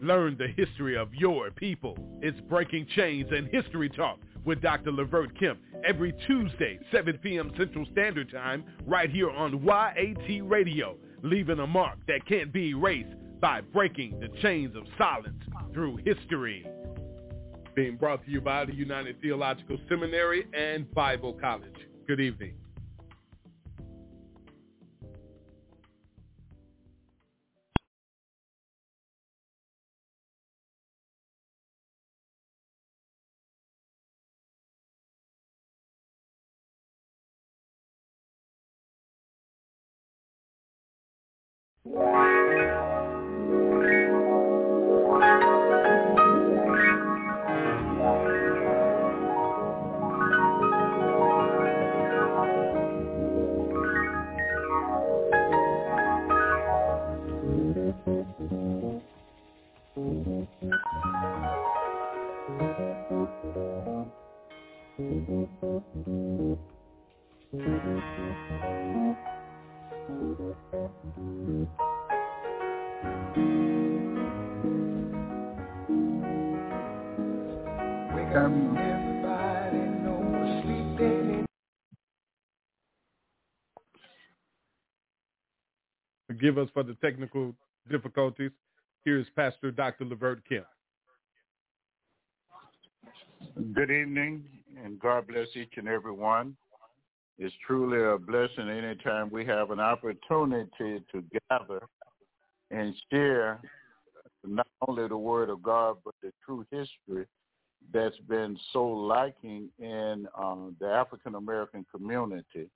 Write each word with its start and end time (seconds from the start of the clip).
Learn 0.00 0.36
the 0.38 0.48
history 0.48 0.96
of 0.96 1.12
your 1.12 1.50
people. 1.50 1.96
It's 2.22 2.38
Breaking 2.42 2.86
Chains 2.94 3.28
and 3.32 3.48
History 3.48 3.88
Talk 3.88 4.18
with 4.44 4.62
Dr. 4.62 4.92
Levert 4.92 5.36
Kemp 5.38 5.58
every 5.84 6.12
Tuesday, 6.26 6.78
7 6.92 7.18
p.m. 7.18 7.50
Central 7.58 7.84
Standard 7.92 8.30
Time, 8.30 8.64
right 8.86 9.10
here 9.10 9.30
on 9.30 9.60
YAT 9.64 10.48
Radio, 10.48 10.96
leaving 11.22 11.58
a 11.58 11.66
mark 11.66 11.98
that 12.06 12.24
can't 12.26 12.52
be 12.52 12.70
erased 12.70 13.14
by 13.40 13.60
breaking 13.60 14.20
the 14.20 14.28
chains 14.40 14.76
of 14.76 14.84
silence 14.96 15.42
through 15.72 15.96
history. 16.04 16.64
Being 17.74 17.96
brought 17.96 18.24
to 18.24 18.30
you 18.30 18.40
by 18.40 18.66
the 18.66 18.74
United 18.74 19.20
Theological 19.20 19.78
Seminary 19.88 20.46
and 20.52 20.92
Bible 20.94 21.32
College. 21.32 21.74
Good 22.06 22.20
evening. 22.20 22.54
Forgive 86.48 86.64
us 86.66 86.70
for 86.72 86.82
the 86.82 86.94
technical 86.94 87.54
difficulties. 87.90 88.52
Here's 89.04 89.26
Pastor 89.36 89.70
Dr. 89.70 90.06
Levert 90.06 90.40
Kemp. 90.48 90.64
Good 93.74 93.90
evening, 93.90 94.44
and 94.82 94.98
God 94.98 95.26
bless 95.28 95.48
each 95.54 95.74
and 95.76 95.86
every 95.86 96.12
one. 96.12 96.56
It's 97.38 97.54
truly 97.66 98.02
a 98.02 98.16
blessing 98.16 98.70
anytime 98.70 99.30
we 99.30 99.44
have 99.44 99.72
an 99.72 99.78
opportunity 99.78 101.04
to 101.12 101.22
gather 101.50 101.82
and 102.70 102.94
share 103.10 103.60
not 104.42 104.68
only 104.88 105.06
the 105.06 105.18
Word 105.18 105.50
of 105.50 105.62
God, 105.62 105.98
but 106.02 106.14
the 106.22 106.32
true 106.46 106.64
history 106.70 107.26
that's 107.92 108.16
been 108.26 108.58
so 108.72 108.88
lacking 108.88 109.68
in 109.78 110.26
um, 110.34 110.76
the 110.80 110.86
African 110.86 111.34
American 111.34 111.84
community. 111.94 112.70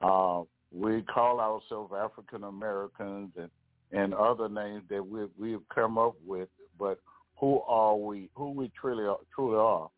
Uh, 0.00 0.44
we 0.72 1.02
call 1.02 1.40
ourselves 1.40 1.92
African 1.96 2.44
Americans 2.44 3.30
and, 3.36 3.50
and 3.92 4.14
other 4.14 4.48
names 4.48 4.82
that 4.90 5.06
we 5.06 5.26
we've 5.38 5.66
come 5.74 5.98
up 5.98 6.14
with, 6.26 6.48
but 6.78 6.98
who 7.36 7.60
are 7.62 7.96
we? 7.96 8.28
Who 8.34 8.50
we 8.50 8.70
truly 8.78 9.04
are, 9.04 9.18
truly 9.34 9.56
are, 9.56 9.88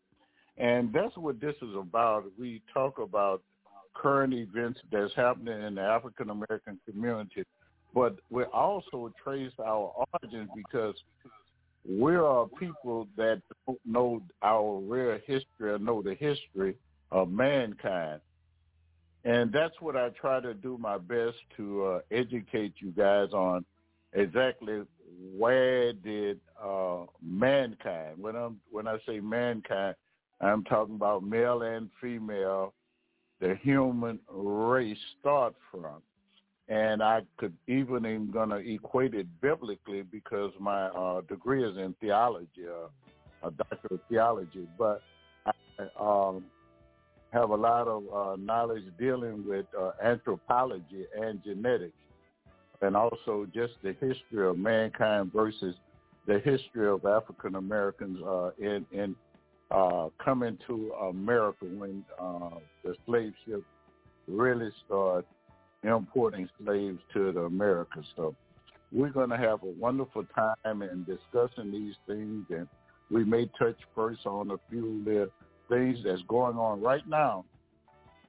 and 0.57 0.93
that's 0.93 1.15
what 1.17 1.41
this 1.41 1.55
is 1.61 1.75
about. 1.75 2.25
We 2.39 2.61
talk 2.73 2.99
about 2.99 3.41
current 3.93 4.33
events 4.33 4.79
that's 4.91 5.13
happening 5.15 5.61
in 5.61 5.75
the 5.75 5.81
African 5.81 6.29
American 6.29 6.79
community, 6.89 7.43
but 7.93 8.15
we 8.29 8.43
also 8.45 9.11
trace 9.23 9.51
our 9.59 9.93
origins 10.13 10.49
because 10.55 10.95
we 11.87 12.15
are 12.15 12.45
people 12.59 13.07
that 13.17 13.41
don't 13.65 13.79
know 13.85 14.21
our 14.43 14.79
real 14.79 15.17
history 15.25 15.71
or 15.71 15.79
know 15.79 16.01
the 16.01 16.15
history 16.15 16.75
of 17.11 17.29
mankind. 17.29 18.21
And 19.23 19.51
that's 19.51 19.75
what 19.79 19.95
I 19.95 20.09
try 20.09 20.39
to 20.39 20.53
do 20.53 20.77
my 20.79 20.97
best 20.97 21.37
to 21.57 21.85
uh, 21.85 21.99
educate 22.11 22.73
you 22.79 22.91
guys 22.91 23.33
on 23.33 23.65
exactly 24.13 24.81
where 25.37 25.93
did 25.93 26.39
uh, 26.61 27.05
mankind, 27.21 28.17
when 28.17 28.35
I'm 28.35 28.59
when 28.71 28.87
I 28.87 28.97
say 29.05 29.19
mankind, 29.19 29.95
I'm 30.39 30.63
talking 30.63 30.95
about 30.95 31.23
male 31.23 31.61
and 31.61 31.89
female, 32.01 32.73
the 33.39 33.55
human 33.61 34.19
race 34.29 34.97
start 35.19 35.53
from. 35.69 36.01
And 36.67 37.03
I 37.03 37.21
could 37.37 37.53
even 37.67 38.05
am 38.05 38.31
going 38.31 38.49
to 38.49 38.55
equate 38.55 39.13
it 39.13 39.27
biblically 39.41 40.03
because 40.03 40.51
my 40.59 40.85
uh, 40.87 41.21
degree 41.21 41.67
is 41.67 41.77
in 41.77 41.93
theology, 41.99 42.65
uh, 42.65 43.47
a 43.47 43.51
doctor 43.51 43.95
of 43.95 43.99
theology. 44.09 44.67
But 44.77 45.01
I, 45.45 45.51
um, 45.99 46.45
have 47.31 47.49
a 47.49 47.55
lot 47.55 47.87
of 47.87 48.03
uh, 48.13 48.35
knowledge 48.37 48.83
dealing 48.99 49.47
with 49.47 49.65
uh, 49.79 49.91
anthropology 50.03 51.05
and 51.19 51.43
genetics, 51.43 51.93
and 52.81 52.95
also 52.95 53.47
just 53.53 53.73
the 53.83 53.93
history 53.93 54.47
of 54.47 54.57
mankind 54.57 55.31
versus 55.33 55.75
the 56.27 56.39
history 56.39 56.87
of 56.87 57.05
African 57.05 57.55
Americans 57.55 58.19
uh, 58.25 58.51
in 58.59 58.85
in 58.91 59.15
uh, 59.71 60.09
coming 60.23 60.57
to 60.67 60.91
America 61.09 61.65
when 61.65 62.03
uh, 62.21 62.49
the 62.83 62.93
slave 63.05 63.33
ship 63.45 63.63
really 64.27 64.69
started 64.85 65.25
importing 65.83 66.49
slaves 66.63 66.99
to 67.13 67.31
the. 67.31 68.05
So 68.15 68.35
we're 68.91 69.09
going 69.09 69.29
to 69.29 69.37
have 69.37 69.63
a 69.63 69.71
wonderful 69.79 70.25
time 70.35 70.81
in 70.81 71.05
discussing 71.05 71.71
these 71.71 71.95
things, 72.05 72.45
and 72.49 72.67
we 73.09 73.23
may 73.23 73.49
touch 73.57 73.77
first 73.95 74.25
on 74.25 74.51
a 74.51 74.57
few 74.69 75.01
of 75.05 75.31
things 75.71 75.99
that's 76.03 76.21
going 76.27 76.57
on 76.57 76.81
right 76.81 77.07
now 77.07 77.45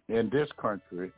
in 0.08 0.30
this 0.30 0.48
country, 0.60 1.12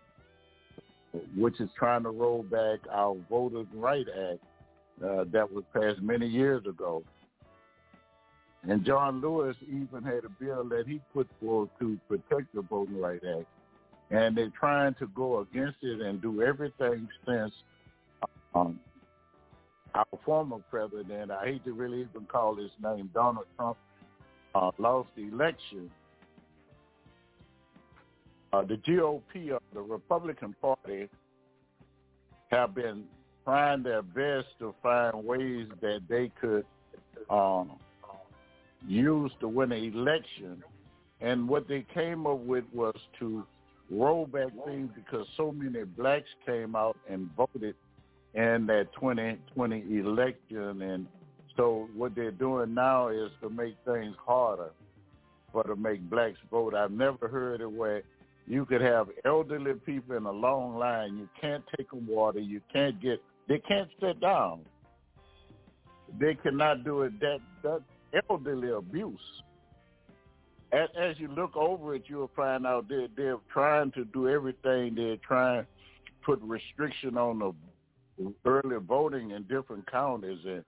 which 1.37 1.61
is 1.61 1.69
trying 1.79 2.03
to 2.03 2.11
roll 2.11 2.43
back 2.43 2.81
our 2.91 3.17
Voting 3.29 3.69
Right 3.75 4.07
Act 4.09 4.41
uh, 5.05 5.25
that 5.33 5.53
was 5.53 5.65
passed 5.73 6.01
many 6.01 6.27
years 6.27 6.65
ago. 6.67 7.03
And 8.67 8.85
John 8.85 9.21
Lewis 9.21 9.57
even 9.69 10.03
had 10.03 10.25
a 10.25 10.31
bill 10.41 10.65
that 10.71 10.85
he 10.87 11.01
put 11.13 11.29
forward 11.41 11.69
to 11.81 11.99
protect 12.09 12.55
the 12.55 12.63
Voting 12.63 12.99
Right 12.99 13.21
Act. 13.39 13.47
And 14.11 14.37
they're 14.37 14.53
trying 14.59 14.95
to 14.95 15.07
go 15.09 15.41
against 15.41 15.79
it 15.83 16.01
and 16.01 16.23
do 16.23 16.43
everything 16.43 17.09
since 17.27 17.53
um, 18.55 18.79
our 19.95 20.07
former 20.25 20.59
president, 20.71 21.31
I 21.31 21.45
hate 21.45 21.65
to 21.65 21.73
really 21.73 22.01
even 22.01 22.27
call 22.27 22.55
his 22.55 22.71
name, 22.83 23.11
Donald 23.13 23.47
Trump, 23.57 23.77
uh, 24.55 24.71
lost 24.79 25.09
the 25.17 25.29
election 25.29 25.91
uh, 28.55 28.63
the 28.63 28.77
GOP 28.77 29.53
or 29.53 29.61
the 29.73 29.81
Republican 29.81 30.55
Party 30.61 31.09
have 32.51 32.75
been 32.75 33.05
trying 33.45 33.83
their 33.83 34.03
best 34.03 34.47
to 34.61 34.75
find 34.83 35.25
ways 35.25 35.67
that 35.81 36.03
they 36.09 36.31
could 36.41 36.65
um, 37.31 37.73
use 38.87 39.33
to 39.41 39.49
win 39.49 39.73
an 39.73 39.83
election. 39.83 40.63
And 41.21 41.49
what 41.49 41.69
they 41.69 41.85
came 41.95 42.27
up 42.27 42.39
with 42.41 42.65
was 42.73 42.95
to 43.19 43.45
roll 43.91 44.27
back 44.27 44.49
things 44.67 44.91
because 44.95 45.27
so 45.37 45.51
many 45.51 45.85
blacks 45.85 46.29
came 46.47 46.77
out 46.77 46.97
and 47.09 47.29
voted 47.37 47.75
in 48.35 48.67
that 48.67 48.89
2020 48.95 49.99
election. 49.99 50.83
And 50.83 51.07
so 51.57 51.89
what 51.97 52.15
they're 52.15 52.31
doing 52.31 52.75
now 52.75 53.09
is 53.09 53.31
to 53.43 53.51
make 53.51 53.77
things 53.85 54.15
harder 54.25 54.71
for 55.53 55.65
to 55.65 55.77
make 55.77 56.09
blacks 56.09 56.39
vote. 56.51 56.75
I've 56.75 56.91
never 56.91 57.29
heard 57.29 57.61
of 57.61 57.73
where 57.73 58.03
you 58.47 58.67
could 58.67 58.81
have 58.81 59.09
elderly 59.25 59.75
people 59.75 60.17
in 60.17 60.27
a 60.27 60.33
long 60.33 60.77
line. 60.77 61.17
You 61.17 61.29
can't 61.41 61.65
take 61.77 61.91
them 61.91 62.07
water. 62.07 62.41
You 62.41 62.61
can't 62.73 63.01
get. 63.01 63.23
They 63.49 63.59
can't 63.59 63.89
sit 64.01 64.21
down. 64.21 64.61
They 66.19 66.35
cannot 66.35 66.85
do 66.85 67.03
it. 67.03 67.19
That 67.21 67.39
that 67.63 67.83
elderly 68.29 68.71
abuse. 68.71 69.19
As, 70.73 70.89
as 70.99 71.19
you 71.19 71.29
look 71.29 71.57
over 71.57 71.95
it, 71.95 72.05
you'll 72.07 72.31
find 72.35 72.67
out 72.67 72.89
they're, 72.89 73.07
they're 73.17 73.37
trying 73.53 73.93
to 73.93 74.05
do 74.07 74.29
everything. 74.29 74.95
They're 74.95 75.17
trying 75.17 75.63
to 75.63 75.67
put 76.25 76.41
restriction 76.43 77.17
on 77.17 77.39
the 77.39 78.33
early 78.45 78.77
voting 78.87 79.31
in 79.31 79.45
different 79.45 79.91
counties, 79.91 80.41
and 80.45 80.65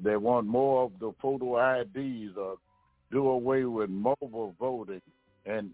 they 0.00 0.16
want 0.16 0.46
more 0.46 0.84
of 0.84 0.92
the 1.00 1.12
photo 1.20 1.80
IDs 1.80 2.36
or 2.36 2.56
do 3.10 3.28
away 3.28 3.64
with 3.64 3.90
mobile 3.90 4.54
voting 4.58 5.00
and 5.44 5.70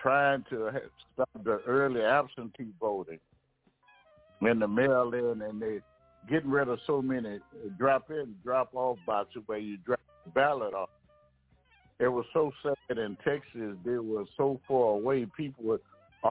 trying 0.00 0.44
to 0.50 0.70
stop 1.14 1.28
the 1.44 1.60
early 1.66 2.02
absentee 2.02 2.72
voting 2.80 3.18
in 4.42 4.58
the 4.58 4.68
mail 4.68 5.12
in 5.14 5.42
and 5.42 5.60
they 5.60 5.80
getting 6.28 6.50
rid 6.50 6.68
of 6.68 6.78
so 6.86 7.00
many 7.00 7.38
drop 7.78 8.10
in, 8.10 8.34
drop 8.44 8.70
off 8.74 8.98
boxes 9.06 9.42
where 9.46 9.58
you 9.58 9.76
drop 9.78 10.00
the 10.24 10.30
ballot 10.32 10.74
off. 10.74 10.90
It 11.98 12.08
was 12.08 12.26
so 12.32 12.52
sad 12.62 12.98
in 12.98 13.16
Texas. 13.24 13.76
They 13.84 13.98
were 13.98 14.24
so 14.36 14.60
far 14.68 14.90
away. 14.90 15.26
People 15.36 15.64
would 15.64 15.80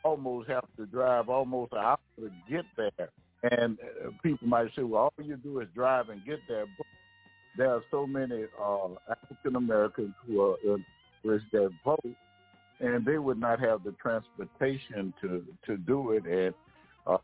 almost 0.04 0.50
have 0.50 0.66
to 0.78 0.86
drive 0.86 1.30
almost 1.30 1.72
an 1.72 1.80
hour 1.80 1.98
to 2.20 2.30
get 2.50 2.66
there. 2.78 3.10
And 3.60 3.78
uh, 3.80 4.10
people 4.22 4.48
might 4.48 4.68
say, 4.76 4.84
well, 4.84 5.04
all 5.04 5.26
you 5.26 5.38
do 5.38 5.60
is 5.62 5.68
drive 5.74 6.10
and 6.10 6.24
get 6.26 6.40
there. 6.48 6.66
But 6.78 6.88
there 7.58 7.72
are 7.72 7.82
so 7.90 8.06
many 8.06 8.46
uh, 8.62 8.88
African 9.10 9.56
Americans 9.56 10.14
who 10.28 10.42
are 10.42 10.56
in, 10.64 10.86
risk 11.24 11.46
that 11.52 11.72
vote, 11.84 12.04
and 12.80 13.06
they 13.06 13.18
would 13.18 13.40
not 13.40 13.60
have 13.60 13.84
the 13.84 13.94
transportation 14.02 15.14
to 15.22 15.44
to 15.66 15.78
do 15.78 16.12
it. 16.12 16.26
And 16.26 16.54
uh, 17.08 17.18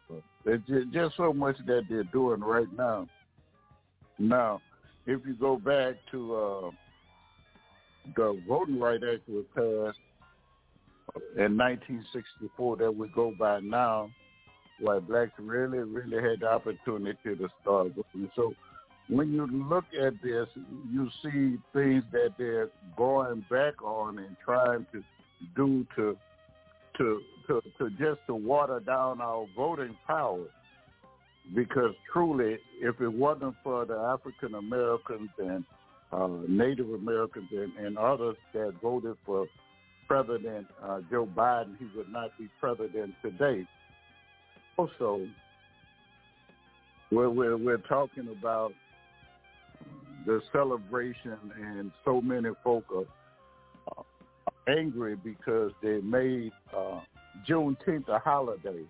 there's 0.46 0.62
just 0.94 1.18
so 1.18 1.34
much 1.34 1.58
that 1.68 1.84
they're 1.90 2.04
doing 2.06 2.42
right 2.42 2.72
now. 2.78 3.08
Now, 4.20 4.62
if 5.06 5.22
you 5.26 5.34
go 5.34 5.58
back 5.58 5.96
to 6.12 6.36
uh, 6.36 6.72
the 8.16 8.42
Voting 8.48 8.80
Rights 8.80 9.04
Act 9.12 9.28
was 9.28 9.46
passed 9.56 9.98
in 11.38 11.58
1964 11.58 12.78
that 12.78 12.96
we 12.96 13.08
go 13.10 13.34
by 13.38 13.60
now, 13.60 14.10
where 14.80 15.02
blacks 15.02 15.32
really, 15.38 15.80
really 15.80 16.22
had 16.22 16.42
the 16.42 16.50
opportunity 16.50 17.18
to 17.24 17.50
start 17.62 17.94
voting. 17.96 18.30
So 18.36 18.54
when 19.10 19.32
you 19.32 19.48
look 19.48 19.86
at 20.00 20.14
this, 20.24 20.48
you 20.92 21.10
see 21.24 21.58
things 21.74 22.04
that 22.12 22.34
they're 22.38 22.70
going 22.96 23.46
back 23.50 23.82
on 23.84 24.20
and 24.20 24.36
trying 24.44 24.86
to 24.94 25.04
do 25.56 25.86
to 25.96 26.18
to 26.98 27.22
to, 27.48 27.62
to 27.78 27.90
just 27.92 28.20
to 28.28 28.36
water 28.36 28.80
down 28.80 29.22
our 29.22 29.46
voting 29.56 29.96
power. 30.08 30.46
Because 31.56 31.96
truly, 32.14 32.58
if 32.80 33.02
it 33.02 33.12
wasn't 33.12 33.56
for 33.64 33.86
the 33.86 33.96
African 33.96 34.56
Americans 34.56 35.30
and 35.40 35.66
uh, 36.12 36.28
Native 36.48 36.90
Americans 36.92 37.48
and, 37.52 37.74
and 37.84 37.98
others 37.98 38.36
that 38.54 38.74
voted 38.82 39.16
for 39.26 39.48
President 40.08 40.68
uh, 40.84 41.00
Joe 41.10 41.28
Biden, 41.36 41.78
he 41.80 41.88
would 41.96 42.12
not 42.12 42.38
be 42.38 42.50
president 42.60 43.14
today. 43.22 43.66
Also, 44.78 45.26
we're, 47.12 47.30
we're, 47.30 47.58
we're 47.58 47.78
talking 47.78 48.28
about 48.38 48.72
the 50.26 50.42
celebration, 50.52 51.38
and 51.60 51.92
so 52.06 52.22
many 52.22 52.50
folk 52.64 52.84
are, 52.94 53.00
are 53.00 53.06
angry 54.68 55.16
because 55.16 55.72
they 55.82 56.00
made 56.02 56.52
uh, 56.76 57.00
Juneteenth 57.48 58.08
a 58.08 58.20
holiday. 58.20 58.84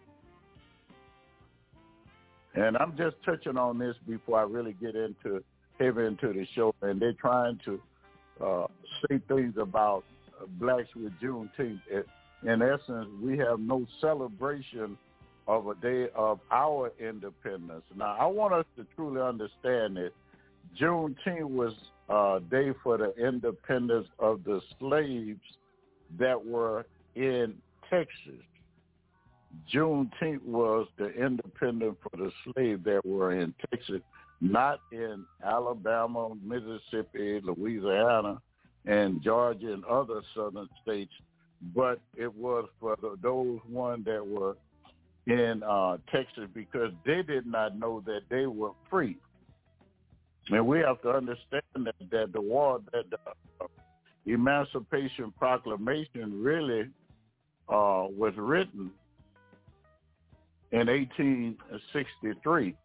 And 2.53 2.77
I'm 2.77 2.97
just 2.97 3.15
touching 3.23 3.57
on 3.57 3.77
this 3.77 3.95
before 4.07 4.39
I 4.39 4.43
really 4.43 4.73
get 4.73 4.95
into 4.95 5.43
heavy 5.79 6.05
into 6.05 6.33
the 6.33 6.45
show. 6.53 6.73
And 6.81 7.01
they're 7.01 7.13
trying 7.13 7.59
to 7.65 7.81
uh, 8.43 8.67
say 9.07 9.19
things 9.27 9.55
about 9.59 10.03
blacks 10.59 10.89
with 10.95 11.13
Juneteenth. 11.21 11.79
In 12.43 12.61
essence, 12.61 13.07
we 13.21 13.37
have 13.37 13.59
no 13.59 13.85
celebration 14.01 14.97
of 15.47 15.67
a 15.67 15.75
day 15.75 16.07
of 16.15 16.39
our 16.51 16.91
independence. 16.99 17.83
Now, 17.95 18.15
I 18.19 18.25
want 18.25 18.53
us 18.53 18.65
to 18.77 18.85
truly 18.95 19.21
understand 19.21 19.97
that 19.97 20.11
Juneteenth 20.79 21.49
was 21.49 21.73
a 22.09 22.39
day 22.49 22.73
for 22.83 22.97
the 22.97 23.13
independence 23.15 24.07
of 24.19 24.43
the 24.43 24.61
slaves 24.79 25.39
that 26.19 26.43
were 26.43 26.85
in 27.15 27.55
Texas. 27.89 28.41
Juneteenth 29.73 30.43
was 30.43 30.87
the 30.97 31.09
independence 31.09 31.97
for 32.01 32.17
the 32.17 32.31
slaves 32.45 32.83
that 32.85 33.05
were 33.05 33.33
in 33.33 33.53
Texas, 33.69 34.01
not 34.39 34.79
in 34.91 35.25
Alabama, 35.43 36.29
Mississippi, 36.43 37.41
Louisiana, 37.43 38.41
and 38.85 39.21
Georgia 39.21 39.73
and 39.73 39.85
other 39.85 40.21
southern 40.33 40.69
states, 40.81 41.11
but 41.75 41.99
it 42.15 42.33
was 42.33 42.67
for 42.79 42.95
the, 43.01 43.17
those 43.21 43.59
one 43.69 44.03
that 44.03 44.25
were 44.25 44.55
in 45.27 45.61
uh, 45.63 45.97
Texas 46.11 46.45
because 46.53 46.91
they 47.05 47.21
did 47.21 47.45
not 47.45 47.77
know 47.77 48.01
that 48.05 48.21
they 48.29 48.47
were 48.47 48.71
free. 48.89 49.17
And 50.49 50.65
we 50.65 50.79
have 50.79 51.01
to 51.03 51.11
understand 51.11 51.63
that, 51.75 51.95
that 52.09 52.33
the 52.33 52.41
war, 52.41 52.81
that 52.93 53.09
the 53.11 53.17
Emancipation 54.25 55.31
Proclamation 55.37 56.41
really 56.41 56.89
uh, 57.69 58.05
was 58.09 58.33
written 58.37 58.91
in 60.71 60.87
1863. 60.87 62.75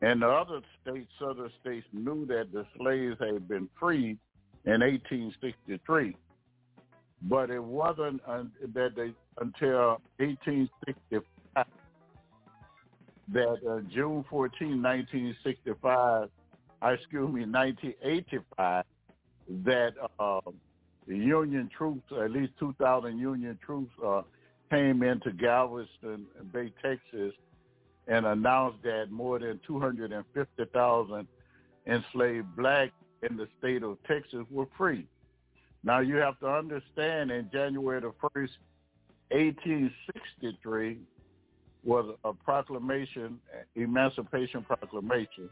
And 0.00 0.22
the 0.22 0.28
other 0.28 0.60
states, 0.82 1.10
other 1.20 1.50
states 1.60 1.86
knew 1.92 2.24
that 2.26 2.52
the 2.52 2.64
slaves 2.76 3.16
had 3.20 3.48
been 3.48 3.68
freed 3.78 4.18
in 4.64 4.80
1863. 4.80 6.16
But 7.22 7.50
it 7.50 7.62
wasn't 7.62 8.24
that 8.24 8.94
they, 8.94 9.12
until 9.40 10.00
1865 10.18 11.66
that 13.30 13.58
uh, 13.68 13.80
June 13.92 14.24
14, 14.30 14.82
1965, 14.82 16.28
excuse 16.82 17.28
me, 17.28 17.44
1985, 17.44 18.84
that 19.64 19.92
uh, 20.18 20.40
the 21.06 21.16
Union 21.16 21.70
troops, 21.76 22.12
at 22.12 22.30
least 22.30 22.52
2,000 22.60 23.18
Union 23.18 23.58
troops, 23.64 23.90
uh, 24.04 24.22
came 24.70 25.02
into 25.02 25.32
Galveston 25.32 26.26
Bay, 26.52 26.72
Texas, 26.82 27.32
and 28.06 28.26
announced 28.26 28.82
that 28.82 29.10
more 29.10 29.38
than 29.38 29.60
250,000 29.66 31.28
enslaved 31.86 32.56
blacks 32.56 32.92
in 33.28 33.36
the 33.36 33.48
state 33.58 33.82
of 33.82 33.96
Texas 34.06 34.44
were 34.50 34.66
free. 34.76 35.06
Now 35.82 36.00
you 36.00 36.16
have 36.16 36.38
to 36.40 36.48
understand 36.48 37.30
in 37.30 37.48
January 37.50 38.00
the 38.00 38.12
1st, 38.22 38.50
1863 39.30 40.98
was 41.84 42.14
a 42.24 42.32
proclamation, 42.32 43.38
Emancipation 43.76 44.62
Proclamation. 44.62 45.48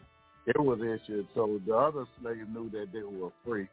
It 0.46 0.60
was 0.60 0.80
issued, 0.80 1.26
so 1.34 1.60
the 1.66 1.74
other 1.74 2.04
slaves 2.20 2.46
knew 2.52 2.70
that 2.70 2.92
they 2.92 3.02
were 3.02 3.30
free 3.44 3.68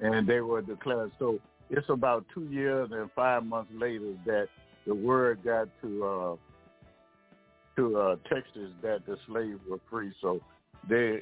and 0.00 0.26
they 0.26 0.40
were 0.40 0.62
declared. 0.62 1.12
So 1.18 1.38
it's 1.70 1.88
about 1.88 2.24
two 2.34 2.44
years 2.44 2.90
and 2.92 3.10
five 3.12 3.44
months 3.44 3.70
later 3.74 4.14
that 4.26 4.48
the 4.86 4.94
word 4.94 5.40
got 5.44 5.68
to 5.82 6.04
uh, 6.04 6.36
to 7.76 7.96
uh, 7.96 8.16
Texas 8.28 8.70
that 8.82 9.06
the 9.06 9.16
slaves 9.26 9.60
were 9.70 9.80
free. 9.88 10.12
So 10.20 10.40
they, 10.88 11.20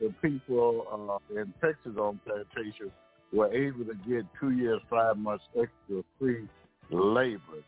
the 0.00 0.14
people 0.22 0.86
uh, 0.92 1.34
in 1.40 1.52
Texas 1.60 1.98
on 1.98 2.20
plantations 2.24 2.92
were 3.32 3.52
able 3.52 3.84
to 3.84 3.94
get 4.08 4.24
two 4.40 4.52
years, 4.52 4.80
five 4.88 5.16
months 5.16 5.44
extra 5.48 6.04
free 6.18 6.48
labor. 6.90 7.64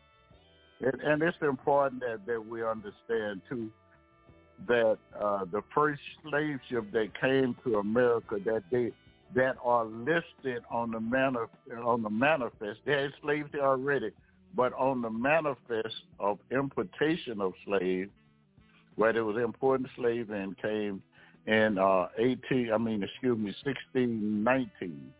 And, 0.79 1.01
and 1.01 1.21
it's 1.21 1.37
important 1.41 2.01
that, 2.01 2.25
that 2.25 2.43
we 2.43 2.63
understand 2.63 3.41
too 3.49 3.69
that 4.67 4.97
uh, 5.19 5.45
the 5.51 5.61
first 5.73 6.01
slave 6.23 6.59
ship 6.69 6.85
that 6.93 7.09
came 7.19 7.55
to 7.63 7.79
America 7.79 8.37
that 8.45 8.63
they 8.71 8.91
that 9.35 9.55
are 9.63 9.85
listed 9.85 10.63
on 10.69 10.91
the 10.91 10.99
manif- 10.99 11.85
on 11.85 12.01
the 12.01 12.09
manifest. 12.09 12.79
They 12.85 12.93
had 12.93 13.11
slaves 13.21 13.49
there 13.51 13.65
already, 13.65 14.11
but 14.55 14.73
on 14.73 15.01
the 15.01 15.09
manifest 15.09 15.95
of 16.19 16.39
importation 16.51 17.39
of 17.39 17.53
slaves, 17.65 18.11
where 18.95 19.13
there 19.13 19.25
was 19.25 19.37
important 19.37 19.89
slaves 19.95 20.29
and 20.31 20.57
came 20.61 21.01
in 21.47 21.77
uh, 21.77 22.07
18, 22.17 22.71
I 22.73 22.77
mean, 22.77 23.03
excuse 23.03 23.37
me, 23.37 23.53
1619. 23.63 25.13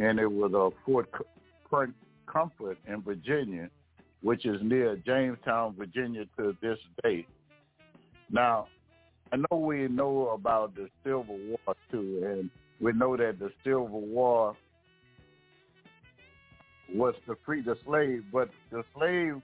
And 0.00 0.18
it 0.20 0.30
was 0.30 0.52
a 0.52 0.70
Fort 0.86 1.10
Comfort 2.32 2.78
in 2.86 3.02
Virginia, 3.02 3.68
which 4.22 4.46
is 4.46 4.60
near 4.62 4.96
Jamestown, 4.96 5.74
Virginia 5.76 6.24
to 6.36 6.56
this 6.62 6.78
day. 7.02 7.26
Now, 8.30 8.68
I 9.32 9.36
know 9.36 9.58
we 9.58 9.88
know 9.88 10.30
about 10.30 10.74
the 10.74 10.88
Civil 11.04 11.24
War 11.26 11.74
too, 11.90 12.22
and 12.24 12.50
we 12.80 12.92
know 12.92 13.16
that 13.16 13.38
the 13.38 13.50
Civil 13.64 13.88
War 13.88 14.56
was 16.94 17.14
to 17.26 17.36
free 17.44 17.60
the 17.60 17.76
slave, 17.84 18.24
but 18.32 18.48
the 18.70 18.82
slave 18.94 19.42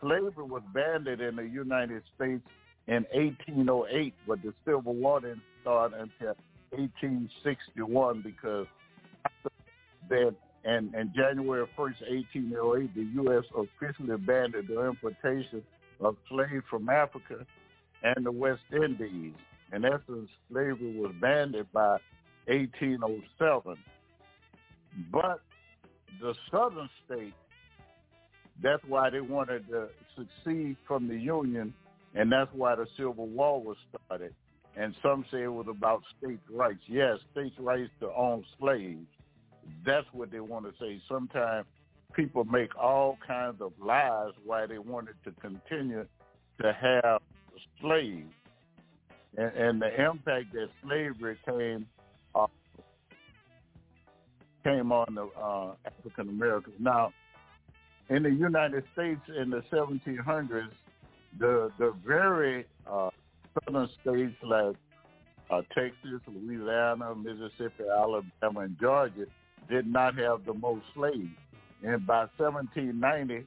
slavery 0.00 0.44
was 0.44 0.62
banned 0.74 1.06
in 1.06 1.36
the 1.36 1.42
United 1.42 2.02
States 2.16 2.42
in 2.88 3.04
1808, 3.12 4.14
but 4.26 4.42
the 4.42 4.52
Civil 4.64 4.94
War 4.94 5.20
didn't 5.20 5.42
start 5.60 5.92
until 5.92 6.34
1861 6.70 8.22
because 8.22 8.66
then 10.08 10.34
and, 10.64 10.94
and 10.94 11.14
January 11.14 11.66
1st, 11.78 12.02
1808, 12.36 12.94
the 12.94 13.22
U.S. 13.22 13.44
officially 13.56 14.16
banned 14.18 14.52
the 14.52 14.86
importation 14.86 15.62
of 16.00 16.16
slaves 16.28 16.64
from 16.68 16.88
Africa 16.90 17.46
and 18.02 18.26
the 18.26 18.32
West 18.32 18.60
Indies. 18.72 19.32
In 19.72 19.84
essence, 19.84 20.28
slavery 20.50 20.94
was 20.94 21.14
banned 21.20 21.56
by 21.72 21.96
1807. 22.50 23.76
But 25.12 25.40
the 26.20 26.34
southern 26.50 26.90
states, 27.06 27.36
that's 28.62 28.82
why 28.86 29.10
they 29.10 29.20
wanted 29.20 29.66
to 29.68 29.88
succeed 30.16 30.76
from 30.86 31.08
the 31.08 31.16
Union, 31.16 31.72
and 32.14 32.30
that's 32.30 32.50
why 32.52 32.74
the 32.74 32.86
Civil 32.96 33.26
War 33.26 33.62
was 33.62 33.76
started. 33.88 34.34
And 34.76 34.94
some 35.02 35.24
say 35.32 35.44
it 35.44 35.52
was 35.52 35.66
about 35.68 36.02
states' 36.18 36.42
rights. 36.50 36.82
Yes, 36.86 37.18
states' 37.32 37.58
rights 37.58 37.90
to 38.00 38.12
own 38.12 38.44
slaves 38.58 39.06
that's 39.84 40.06
what 40.12 40.30
they 40.30 40.40
want 40.40 40.66
to 40.66 40.72
say. 40.80 41.00
Sometimes 41.08 41.66
people 42.14 42.44
make 42.44 42.76
all 42.76 43.18
kinds 43.26 43.60
of 43.60 43.72
lies 43.82 44.32
why 44.44 44.66
they 44.66 44.78
wanted 44.78 45.14
to 45.24 45.32
continue 45.40 46.06
to 46.60 46.72
have 46.72 47.20
slaves. 47.80 48.32
And, 49.36 49.52
and 49.54 49.82
the 49.82 50.04
impact 50.04 50.52
that 50.54 50.68
slavery 50.82 51.38
came 51.46 51.86
came 54.64 54.92
on 54.92 55.14
the 55.14 55.28
uh, 55.40 55.74
African 55.86 56.28
Americans. 56.28 56.76
Now, 56.78 57.12
in 58.08 58.22
the 58.22 58.30
United 58.30 58.84
States 58.92 59.20
in 59.40 59.50
the 59.50 59.62
1700s, 59.72 60.70
the 61.38 61.70
the 61.78 61.94
very 62.04 62.66
uh, 62.90 63.10
southern 63.54 63.88
states 64.02 64.34
like 64.42 64.74
uh, 65.50 65.62
Texas, 65.74 66.20
Louisiana, 66.26 67.14
Mississippi, 67.14 67.84
Alabama, 67.90 68.60
and 68.60 68.76
Georgia 68.80 69.26
did 69.68 69.86
not 69.86 70.18
have 70.18 70.44
the 70.44 70.54
most 70.54 70.84
slaves. 70.94 71.28
And 71.82 72.06
by 72.06 72.26
1790, 72.36 73.46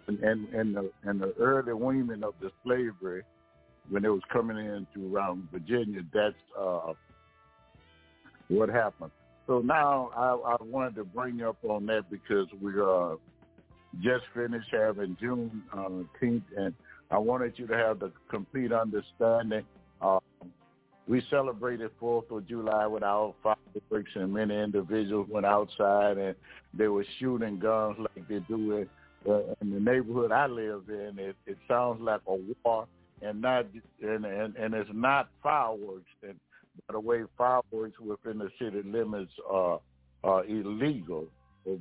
in, 0.07 0.15
in, 0.23 0.59
in 0.59 0.73
the 0.73 0.91
in 1.09 1.19
the 1.19 1.33
early 1.39 1.73
weaning 1.73 2.23
of 2.23 2.33
the 2.41 2.51
slavery, 2.63 3.23
when 3.89 4.05
it 4.05 4.09
was 4.09 4.21
coming 4.31 4.57
into 4.57 5.15
around 5.15 5.47
Virginia, 5.51 6.01
that's 6.13 6.35
uh, 6.59 6.93
what 8.49 8.69
happened. 8.69 9.11
So 9.47 9.59
now 9.59 10.09
I, 10.15 10.55
I 10.55 10.63
wanted 10.63 10.95
to 10.95 11.03
bring 11.03 11.41
up 11.41 11.57
on 11.67 11.85
that 11.87 12.09
because 12.09 12.47
we 12.61 12.71
uh, 12.81 13.15
just 14.01 14.25
finished 14.33 14.67
having 14.71 15.15
June 15.19 15.63
uh, 15.71 15.89
10th, 16.21 16.41
and 16.57 16.73
I 17.11 17.17
wanted 17.17 17.53
you 17.57 17.67
to 17.67 17.77
have 17.77 17.99
the 17.99 18.11
complete 18.29 18.71
understanding 18.71 19.65
um, 20.01 20.19
we 21.07 21.21
celebrated 21.29 21.91
Fourth 21.99 22.31
of 22.31 22.47
July 22.47 22.87
with 22.87 23.03
our 23.03 23.33
fireworks, 23.43 24.11
and 24.15 24.33
many 24.33 24.57
individuals 24.59 25.27
went 25.29 25.45
outside 25.45 26.17
and 26.17 26.35
they 26.73 26.87
were 26.87 27.05
shooting 27.19 27.59
guns 27.59 27.97
like 27.99 28.27
they 28.27 28.39
do 28.47 28.77
in, 28.77 28.89
uh, 29.27 29.41
in 29.61 29.71
the 29.71 29.79
neighborhood 29.79 30.31
I 30.31 30.47
live 30.47 30.83
in. 30.89 31.17
It, 31.17 31.35
it 31.45 31.57
sounds 31.67 32.01
like 32.01 32.21
a 32.27 32.37
war, 32.63 32.87
and 33.21 33.41
not 33.41 33.65
and 34.01 34.25
and, 34.25 34.55
and 34.55 34.73
it's 34.73 34.89
not 34.93 35.29
fireworks. 35.41 36.05
And 36.23 36.35
by 36.87 36.93
the 36.93 36.99
way, 36.99 37.23
fireworks 37.37 37.99
within 37.99 38.39
the 38.39 38.49
city 38.59 38.81
limits 38.83 39.31
are 39.49 39.79
are 40.23 40.45
illegal, 40.45 41.27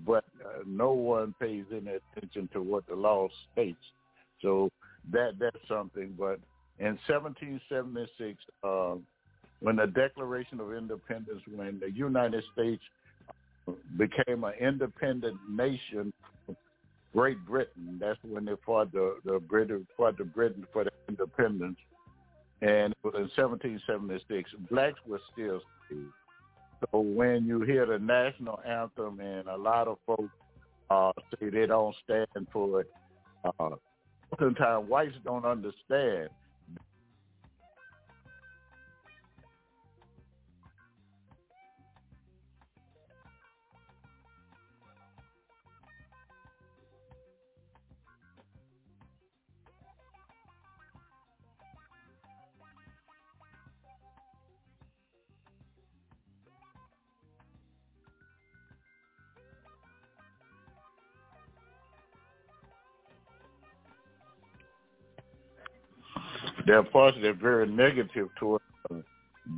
but 0.06 0.24
uh, 0.44 0.62
no 0.66 0.92
one 0.92 1.34
pays 1.40 1.64
any 1.72 1.98
attention 2.16 2.48
to 2.52 2.62
what 2.62 2.86
the 2.86 2.94
law 2.94 3.28
states. 3.52 3.78
So 4.42 4.70
that 5.12 5.32
that's 5.38 5.56
something, 5.68 6.14
but 6.18 6.38
in 6.78 6.98
1776, 7.06 8.38
uh, 8.62 8.96
when 9.60 9.76
the 9.76 9.86
Declaration 9.86 10.60
of 10.60 10.72
Independence, 10.72 11.40
when 11.54 11.78
the 11.80 11.90
United 11.90 12.42
States 12.52 12.82
became 13.96 14.44
an 14.44 14.54
independent 14.60 15.38
nation, 15.48 16.12
Great 17.14 17.38
Britain, 17.46 17.96
that's 18.00 18.18
when 18.24 18.44
they 18.44 18.54
fought 18.66 18.92
the 18.92 19.18
the 19.24 19.38
British 19.38 19.82
fought 19.96 20.18
the 20.18 20.24
Britain 20.24 20.66
for 20.72 20.82
the 20.82 20.90
independence, 21.08 21.78
and 22.60 22.92
it 22.92 22.98
was 23.04 23.14
in 23.14 23.30
1776. 23.36 24.50
Blacks 24.68 24.98
were 25.06 25.20
still 25.32 25.60
slaves. 25.88 26.10
So 26.90 26.98
when 26.98 27.46
you 27.46 27.60
hear 27.62 27.86
the 27.86 28.00
national 28.00 28.60
anthem, 28.66 29.20
and 29.20 29.46
a 29.48 29.56
lot 29.56 29.86
of 29.86 29.98
folks 30.04 30.34
uh, 30.90 31.12
say 31.38 31.50
they 31.50 31.66
don't 31.66 31.94
stand 32.02 32.48
for 32.52 32.80
it, 32.80 32.90
uh, 33.44 33.76
sometimes 34.38 34.88
whites 34.88 35.14
don't 35.24 35.44
understand 35.44 36.30
There 66.82 67.30
are 67.30 67.34
very 67.34 67.68
negative 67.68 68.28
toward 68.38 68.62
uh, 68.90 68.96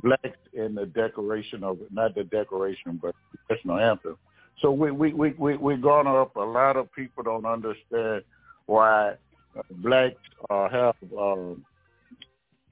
blacks 0.03 0.37
in 0.53 0.75
the 0.75 0.85
Declaration 0.85 1.63
of 1.63 1.79
not 1.91 2.13
the 2.13 2.23
Declaration, 2.23 2.99
but 3.01 3.15
the 3.31 3.55
national 3.55 3.79
anthem. 3.79 4.17
So 4.61 4.71
we 4.71 4.91
we 4.91 5.13
we 5.13 5.31
we 5.31 5.57
we 5.57 5.77
garner 5.77 6.21
up 6.21 6.35
a 6.35 6.41
lot 6.41 6.77
of 6.77 6.91
people 6.93 7.23
don't 7.23 7.45
understand 7.45 8.23
why 8.67 9.13
uh, 9.57 9.61
blacks 9.77 10.15
uh, 10.49 10.69
have 10.69 10.95
um, 11.17 11.65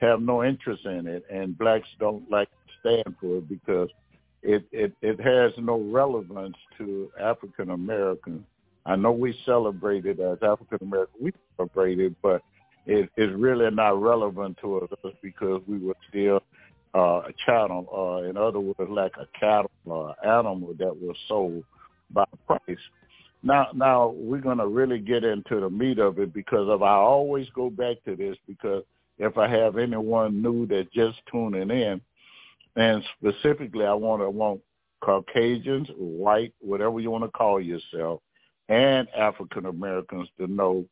have 0.02 0.22
no 0.22 0.44
interest 0.44 0.86
in 0.86 1.08
it, 1.08 1.24
and 1.32 1.58
blacks 1.58 1.88
don't 2.00 2.30
like 2.30 2.50
to 2.50 2.74
stand 2.82 3.16
for 3.20 3.38
it 3.38 3.50
because 3.50 3.90
it 4.44 4.64
it 4.72 4.94
it 5.02 5.20
has 5.20 5.54
no 5.58 5.80
relevance 5.80 6.58
to 6.78 7.12
African 7.20 7.72
Americans. 7.72 8.44
I 8.86 8.96
know 8.96 9.12
we 9.12 9.36
celebrate 9.46 10.06
it 10.06 10.20
as 10.20 10.38
African 10.44 10.80
Americans. 10.82 11.18
We 11.20 11.34
celebrate 11.58 12.00
it, 12.00 12.14
but 12.22 12.44
it 12.86 13.10
is 13.18 13.32
really 13.36 13.70
not 13.72 14.02
relevant 14.02 14.58
to 14.62 14.82
us 14.82 15.14
because 15.22 15.62
we 15.68 15.80
were 15.80 15.96
still 16.10 16.42
uh, 16.94 17.24
a 17.28 17.34
chattel, 17.46 17.88
uh, 17.94 18.30
in 18.30 18.38
other 18.38 18.60
words, 18.60 18.90
like 18.90 19.14
a 19.20 19.28
cattle 19.38 19.72
or 19.86 20.16
animal 20.26 20.74
that 20.80 20.96
was 20.96 21.16
sold 21.28 21.64
by 22.12 22.26
price. 22.48 22.78
Now, 23.44 23.68
now 23.74 24.14
we're 24.16 24.42
going 24.42 24.58
to 24.60 24.68
really 24.68 25.00
get 25.00 25.24
into 25.24 25.60
the 25.60 25.70
meat 25.70 26.00
of 26.00 26.20
it 26.20 26.34
because 26.34 26.70
of 26.70 26.82
I 26.82 26.94
always 26.96 27.48
go 27.54 27.70
back 27.70 27.98
to 28.06 28.16
this 28.16 28.38
because 28.48 28.84
if 29.18 29.38
I 29.38 29.48
have 29.50 29.78
anyone 29.78 30.42
new 30.42 30.66
that 30.68 30.92
just 30.92 31.20
tuning 31.32 31.70
in, 31.70 32.02
and 32.76 33.04
specifically 33.20 33.86
I 33.86 33.94
want 33.94 34.22
to 34.22 34.30
want 34.30 34.62
Caucasians, 35.02 35.90
white, 35.98 36.54
whatever 36.60 37.00
you 37.00 37.12
want 37.12 37.24
to 37.24 37.30
call 37.30 37.62
yourself, 37.62 38.22
and 38.70 39.08
African 39.16 39.68
Americans 39.68 40.28
to 40.40 40.48
know 40.48 40.86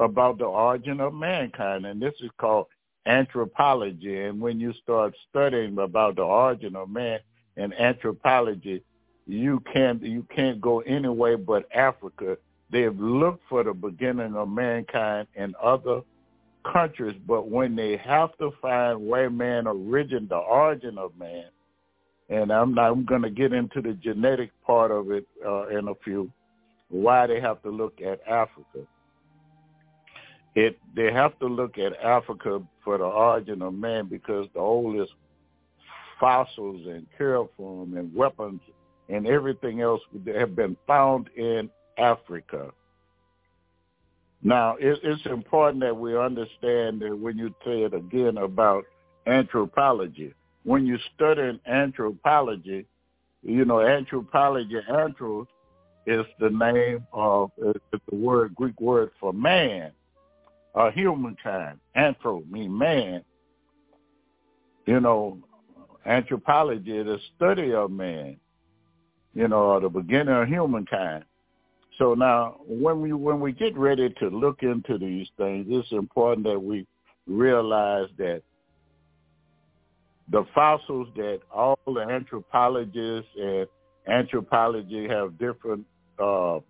about 0.00 0.38
the 0.38 0.44
origin 0.44 1.00
of 1.00 1.14
mankind, 1.14 1.86
and 1.86 2.00
this 2.00 2.14
is 2.20 2.30
called 2.38 2.66
anthropology. 3.06 4.20
And 4.22 4.40
when 4.40 4.58
you 4.58 4.72
start 4.82 5.14
studying 5.28 5.78
about 5.78 6.16
the 6.16 6.22
origin 6.22 6.74
of 6.74 6.90
man 6.90 7.20
and 7.56 7.72
anthropology, 7.74 8.82
you 9.26 9.62
can't 9.72 10.02
you 10.02 10.26
can't 10.34 10.60
go 10.60 10.80
anywhere 10.80 11.36
but 11.36 11.68
Africa. 11.74 12.36
They've 12.70 12.98
looked 12.98 13.42
for 13.48 13.62
the 13.62 13.74
beginning 13.74 14.34
of 14.34 14.48
mankind 14.48 15.28
in 15.34 15.54
other 15.62 16.00
countries, 16.70 17.16
but 17.26 17.48
when 17.48 17.76
they 17.76 17.96
have 17.96 18.36
to 18.38 18.52
find 18.62 19.06
where 19.06 19.30
man 19.30 19.66
origin, 19.66 20.26
the 20.28 20.36
origin 20.36 20.98
of 20.98 21.16
man, 21.18 21.46
and 22.28 22.52
I'm 22.52 22.74
not, 22.74 22.90
I'm 22.90 23.04
going 23.04 23.22
to 23.22 23.30
get 23.30 23.52
into 23.52 23.80
the 23.82 23.94
genetic 23.94 24.50
part 24.64 24.90
of 24.90 25.10
it 25.10 25.26
uh, 25.44 25.66
in 25.68 25.88
a 25.88 25.94
few, 26.04 26.30
why 26.88 27.26
they 27.26 27.40
have 27.40 27.62
to 27.62 27.70
look 27.70 28.00
at 28.00 28.20
Africa. 28.26 28.86
It 30.54 30.78
they 30.94 31.12
have 31.12 31.38
to 31.38 31.46
look 31.46 31.78
at 31.78 31.96
Africa 32.02 32.60
for 32.84 32.98
the 32.98 33.04
origin 33.04 33.62
of 33.62 33.74
man 33.74 34.06
because 34.06 34.46
the 34.54 34.60
oldest 34.60 35.12
fossils 36.18 36.86
and 36.86 37.06
cuneiform 37.16 37.96
and 37.96 38.14
weapons 38.14 38.60
and 39.08 39.26
everything 39.26 39.80
else 39.80 40.00
have 40.36 40.54
been 40.54 40.76
found 40.86 41.28
in 41.36 41.70
Africa. 41.98 42.70
Now, 44.42 44.76
it's 44.80 45.26
important 45.26 45.82
that 45.82 45.96
we 45.96 46.16
understand 46.16 47.00
that 47.02 47.16
when 47.18 47.36
you 47.36 47.54
say 47.64 47.82
it 47.82 47.92
again 47.92 48.38
about 48.38 48.84
anthropology, 49.26 50.32
when 50.64 50.86
you 50.86 50.98
study 51.14 51.60
anthropology, 51.66 52.86
you 53.42 53.64
know, 53.64 53.80
anthropology, 53.80 54.76
anthro 54.90 55.46
is 56.06 56.24
the 56.38 56.50
name 56.50 57.06
of, 57.12 57.50
it's 57.58 57.84
the 57.90 58.16
word, 58.16 58.54
Greek 58.54 58.80
word 58.80 59.10
for 59.20 59.32
man, 59.32 59.92
or 60.74 60.90
humankind. 60.92 61.78
Anthro 61.96 62.48
means 62.50 62.70
man. 62.70 63.24
You 64.86 65.00
know, 65.00 65.38
anthropology 66.06 66.96
is 66.96 67.06
the 67.06 67.18
study 67.36 67.72
of 67.72 67.90
man, 67.90 68.36
you 69.34 69.48
know, 69.48 69.62
or 69.62 69.80
the 69.80 69.88
beginning 69.88 70.34
of 70.34 70.48
humankind. 70.48 71.24
So 71.98 72.14
now, 72.14 72.60
when 72.66 73.00
we 73.02 73.12
when 73.12 73.40
we 73.40 73.52
get 73.52 73.76
ready 73.76 74.08
to 74.20 74.28
look 74.28 74.62
into 74.62 74.96
these 74.96 75.28
things, 75.36 75.66
it's 75.68 75.92
important 75.92 76.46
that 76.46 76.58
we 76.58 76.86
realize 77.26 78.08
that 78.16 78.42
the 80.30 80.44
fossils 80.54 81.08
that 81.16 81.40
all 81.52 81.78
the 81.86 82.00
anthropologists 82.00 83.30
and 83.36 83.66
anthropology 84.08 85.08
have 85.08 85.38
different 85.38 85.84
uh, 86.18 86.60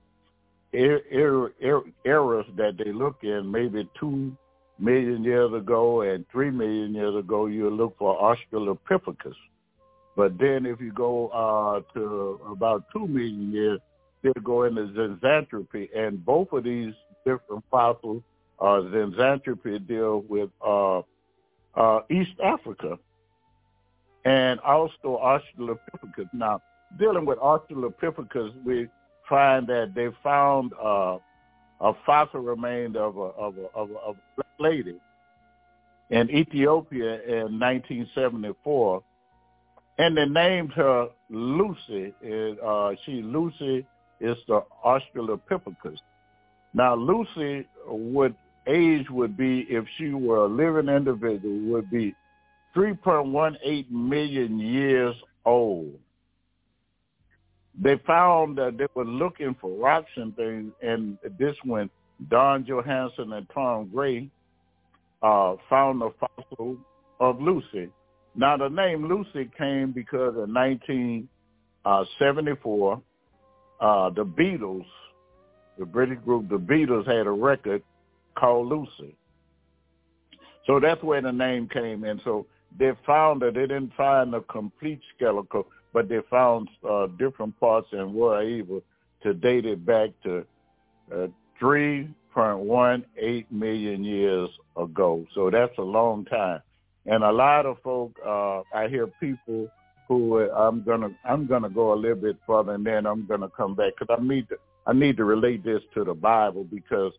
er, 0.74 1.00
er, 1.12 1.52
er, 1.62 1.82
eras 2.04 2.46
that 2.56 2.76
they 2.78 2.92
look 2.92 3.18
in. 3.22 3.50
Maybe 3.50 3.88
two 3.98 4.36
million 4.78 5.22
years 5.24 5.52
ago 5.52 6.02
and 6.02 6.24
three 6.30 6.50
million 6.50 6.94
years 6.94 7.16
ago, 7.16 7.46
you 7.46 7.70
look 7.70 7.96
for 7.98 8.16
Australopithecus. 8.18 9.34
But 10.16 10.38
then 10.38 10.66
if 10.66 10.80
you 10.80 10.92
go 10.92 11.28
uh, 11.28 11.80
to 11.94 12.40
about 12.50 12.84
two 12.92 13.06
million 13.06 13.52
years, 13.52 13.80
they 14.22 14.32
go 14.42 14.64
into 14.64 14.82
Zinjanthropy, 14.88 15.88
and 15.96 16.24
both 16.24 16.52
of 16.52 16.64
these 16.64 16.92
different 17.24 17.64
fossils, 17.70 18.22
uh, 18.60 18.80
deal 18.80 20.24
with 20.28 20.50
uh, 20.64 20.98
uh, 21.74 22.00
East 22.10 22.38
Africa, 22.42 22.98
and 24.24 24.60
also 24.60 25.18
Australopithecus. 25.22 26.28
Now, 26.34 26.60
dealing 26.98 27.24
with 27.24 27.38
Australopithecus, 27.38 28.52
we 28.64 28.88
find 29.30 29.66
that 29.68 29.92
they 29.94 30.08
found 30.22 30.72
uh, 30.74 31.16
a 31.80 31.92
fossil 32.04 32.40
remains 32.40 32.96
of 32.96 33.16
a, 33.16 33.20
of 33.20 33.56
a, 33.56 33.66
of 33.74 33.90
a, 33.90 33.94
of 33.94 34.16
a 34.38 34.62
lady 34.62 34.96
in 36.10 36.28
Ethiopia 36.28 37.22
in 37.22 37.58
1974, 37.58 39.02
and 39.98 40.16
they 40.16 40.26
named 40.26 40.72
her 40.72 41.08
Lucy. 41.30 42.12
Uh, 42.62 42.92
she 43.06 43.22
Lucy 43.22 43.86
is 44.20 44.36
the 44.48 44.62
Australopithecus. 44.84 45.98
Now, 46.74 46.94
Lucy 46.94 47.66
would 47.86 48.34
age 48.66 49.08
would 49.10 49.36
be 49.36 49.66
if 49.68 49.84
she 49.96 50.10
were 50.10 50.44
a 50.44 50.48
living 50.48 50.94
individual 50.94 51.58
would 51.72 51.90
be 51.90 52.14
3.18 52.76 53.90
million 53.90 54.58
years 54.58 55.16
old. 55.44 55.94
They 57.82 57.98
found 58.06 58.58
that 58.58 58.76
they 58.76 58.84
were 58.94 59.06
looking 59.06 59.56
for 59.60 59.70
rocks 59.70 60.10
and 60.16 60.36
things, 60.36 60.72
and 60.82 61.16
this 61.38 61.56
when 61.64 61.88
Don 62.28 62.66
Johanson 62.66 63.32
and 63.32 63.46
Tom 63.54 63.88
Gray 63.92 64.28
uh, 65.22 65.54
found 65.68 66.02
the 66.02 66.10
fossil 66.20 66.76
of 67.20 67.40
Lucy. 67.40 67.88
Now, 68.36 68.56
the 68.56 68.68
name 68.68 69.08
Lucy 69.08 69.50
came 69.56 69.92
because 69.92 70.34
in 70.34 70.52
1974, 70.52 73.02
uh, 73.80 74.10
the 74.10 74.24
Beatles, 74.24 74.84
the 75.78 75.86
British 75.86 76.18
group, 76.24 76.48
the 76.48 76.58
Beatles 76.58 77.06
had 77.06 77.26
a 77.26 77.30
record 77.30 77.82
called 78.36 78.66
Lucy. 78.68 79.14
So 80.66 80.80
that's 80.80 81.02
where 81.02 81.22
the 81.22 81.32
name 81.32 81.68
came 81.68 82.04
in. 82.04 82.20
So 82.24 82.46
they 82.78 82.92
found 83.06 83.42
that 83.42 83.54
they 83.54 83.62
didn't 83.62 83.92
find 83.96 84.34
a 84.34 84.42
complete 84.42 85.00
skeletal, 85.16 85.66
but 85.92 86.08
they 86.08 86.20
found 86.30 86.68
uh, 86.88 87.06
different 87.18 87.58
parts 87.60 87.88
and 87.92 88.14
were 88.14 88.40
able 88.40 88.82
to 89.22 89.34
date 89.34 89.66
it 89.66 89.84
back 89.84 90.10
to 90.24 90.44
uh, 91.12 91.26
3.18 91.60 93.44
million 93.50 94.04
years 94.04 94.48
ago. 94.76 95.26
So 95.34 95.50
that's 95.50 95.76
a 95.78 95.82
long 95.82 96.24
time. 96.24 96.60
And 97.06 97.24
a 97.24 97.32
lot 97.32 97.66
of 97.66 97.78
folk, 97.82 98.12
uh, 98.24 98.60
I 98.74 98.88
hear 98.88 99.06
people 99.20 99.68
who 100.10 100.50
I'm 100.50 100.82
gonna 100.82 101.10
I'm 101.24 101.46
gonna 101.46 101.70
go 101.70 101.92
a 101.92 101.94
little 101.94 102.16
bit 102.16 102.36
further, 102.44 102.74
and 102.74 102.84
then 102.84 103.06
I'm 103.06 103.26
gonna 103.26 103.48
come 103.48 103.76
back 103.76 103.92
because 103.96 104.14
I 104.18 104.22
need 104.22 104.48
to 104.48 104.56
I 104.86 104.92
need 104.92 105.16
to 105.18 105.24
relate 105.24 105.64
this 105.64 105.82
to 105.94 106.02
the 106.02 106.14
Bible 106.14 106.64
because 106.64 107.12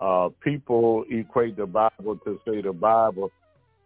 uh, 0.00 0.30
people 0.42 1.04
equate 1.10 1.56
the 1.56 1.66
Bible 1.66 2.16
to 2.24 2.40
say 2.46 2.62
the 2.62 2.72
Bible 2.72 3.30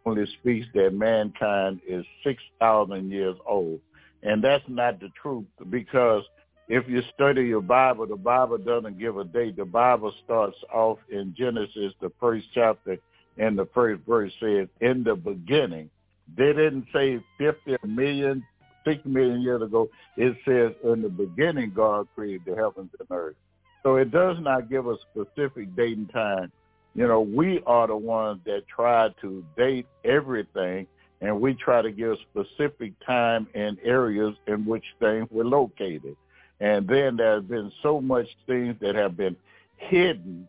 only 0.06 0.26
speaks 0.40 0.66
that 0.74 0.94
mankind 0.94 1.80
is 1.88 2.04
six 2.24 2.40
thousand 2.60 3.10
years 3.10 3.36
old, 3.48 3.80
and 4.22 4.42
that's 4.42 4.64
not 4.68 5.00
the 5.00 5.08
truth 5.20 5.46
because 5.70 6.22
if 6.68 6.88
you 6.88 7.02
study 7.14 7.42
your 7.42 7.60
Bible, 7.60 8.06
the 8.06 8.16
Bible 8.16 8.58
doesn't 8.58 8.98
give 8.98 9.18
a 9.18 9.24
date. 9.24 9.56
The 9.56 9.64
Bible 9.64 10.12
starts 10.24 10.56
off 10.72 10.98
in 11.10 11.34
Genesis, 11.36 11.92
the 12.00 12.12
first 12.20 12.46
chapter, 12.54 12.98
and 13.36 13.58
the 13.58 13.66
first 13.74 14.02
verse 14.06 14.32
says, 14.40 14.68
"In 14.80 15.02
the 15.04 15.14
beginning." 15.14 15.90
They 16.36 16.52
didn't 16.52 16.86
say 16.92 17.20
50 17.38 17.76
million, 17.86 18.44
six 18.84 19.04
million 19.04 19.42
years 19.42 19.62
ago, 19.62 19.88
it 20.16 20.36
says 20.44 20.72
in 20.84 21.02
the 21.02 21.08
beginning 21.08 21.72
God 21.74 22.06
created 22.14 22.42
the 22.46 22.56
heavens 22.56 22.90
and 22.98 23.08
earth. 23.10 23.36
So 23.82 23.96
it 23.96 24.10
does 24.10 24.36
not 24.40 24.70
give 24.70 24.86
a 24.86 24.96
specific 25.10 25.74
date 25.76 25.96
and 25.96 26.10
time. 26.10 26.52
You 26.94 27.08
know, 27.08 27.20
we 27.20 27.60
are 27.66 27.86
the 27.86 27.96
ones 27.96 28.40
that 28.44 28.62
try 28.68 29.08
to 29.20 29.44
date 29.56 29.86
everything 30.04 30.86
and 31.22 31.40
we 31.40 31.54
try 31.54 31.80
to 31.80 31.92
give 31.92 32.16
specific 32.30 32.92
time 33.06 33.46
and 33.54 33.78
areas 33.84 34.34
in 34.48 34.66
which 34.66 34.84
things 34.98 35.28
were 35.30 35.44
located. 35.44 36.16
And 36.60 36.86
then 36.86 37.16
there's 37.16 37.44
been 37.44 37.72
so 37.82 38.00
much 38.00 38.26
things 38.46 38.76
that 38.80 38.96
have 38.96 39.16
been 39.16 39.36
hidden 39.76 40.48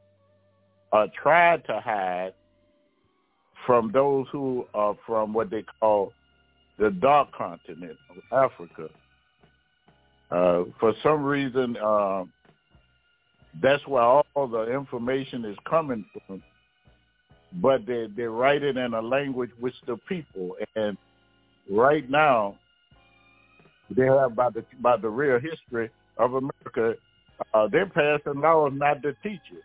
or 0.92 1.08
tried 1.22 1.64
to 1.66 1.80
hide 1.80 2.34
from 3.66 3.92
those 3.92 4.26
who 4.32 4.68
are 4.74 4.96
from 5.06 5.32
what 5.32 5.52
they 5.52 5.64
call 5.80 6.12
the 6.80 6.90
dark 6.90 7.32
continent 7.32 7.98
of 8.10 8.18
Africa. 8.32 8.90
Uh, 10.32 10.64
for 10.80 10.94
some 11.04 11.24
reason, 11.24 11.78
uh, 11.78 12.24
that's 13.62 13.86
where 13.88 14.02
all 14.02 14.48
the 14.48 14.74
information 14.74 15.46
is 15.46 15.58
coming 15.70 16.04
from. 16.26 16.42
But 17.62 17.86
they 17.86 18.08
they 18.16 18.24
write 18.24 18.63
it 18.63 18.78
in 18.78 18.94
a 18.94 19.02
language 19.02 19.52
which 19.60 19.76
the 19.86 19.98
people 20.10 20.56
and 20.76 20.98
right 21.70 22.10
now 22.10 22.58
they 23.89 24.06
have 24.06 24.32
about 24.32 24.56
the 24.56 24.66
about 24.80 25.02
the 25.02 25.10
real 25.10 25.39
history 25.39 25.89
of 26.18 26.34
America. 26.34 26.96
Uh, 27.54 27.68
they're 27.68 27.86
passing 27.86 28.42
laws 28.42 28.72
not 28.76 29.02
to 29.04 29.13
teach 29.24 29.42
it. 29.52 29.63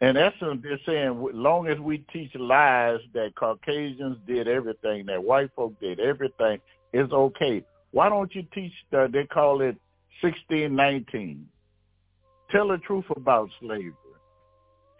In 0.00 0.16
essence, 0.16 0.62
they're 0.62 0.80
saying 0.86 1.28
long 1.34 1.66
as 1.66 1.78
we 1.78 1.98
teach 2.12 2.34
lies 2.34 3.00
that 3.12 3.34
Caucasians 3.34 4.16
did 4.26 4.48
everything, 4.48 5.04
that 5.06 5.22
white 5.22 5.50
folk 5.54 5.78
did 5.78 6.00
everything, 6.00 6.58
it's 6.92 7.12
okay. 7.12 7.62
Why 7.90 8.08
don't 8.08 8.34
you 8.34 8.44
teach, 8.54 8.72
the, 8.90 9.08
they 9.12 9.24
call 9.24 9.60
it 9.60 9.76
1619. 10.22 11.46
Tell 12.50 12.68
the 12.68 12.78
truth 12.78 13.04
about 13.14 13.50
slavery. 13.60 13.92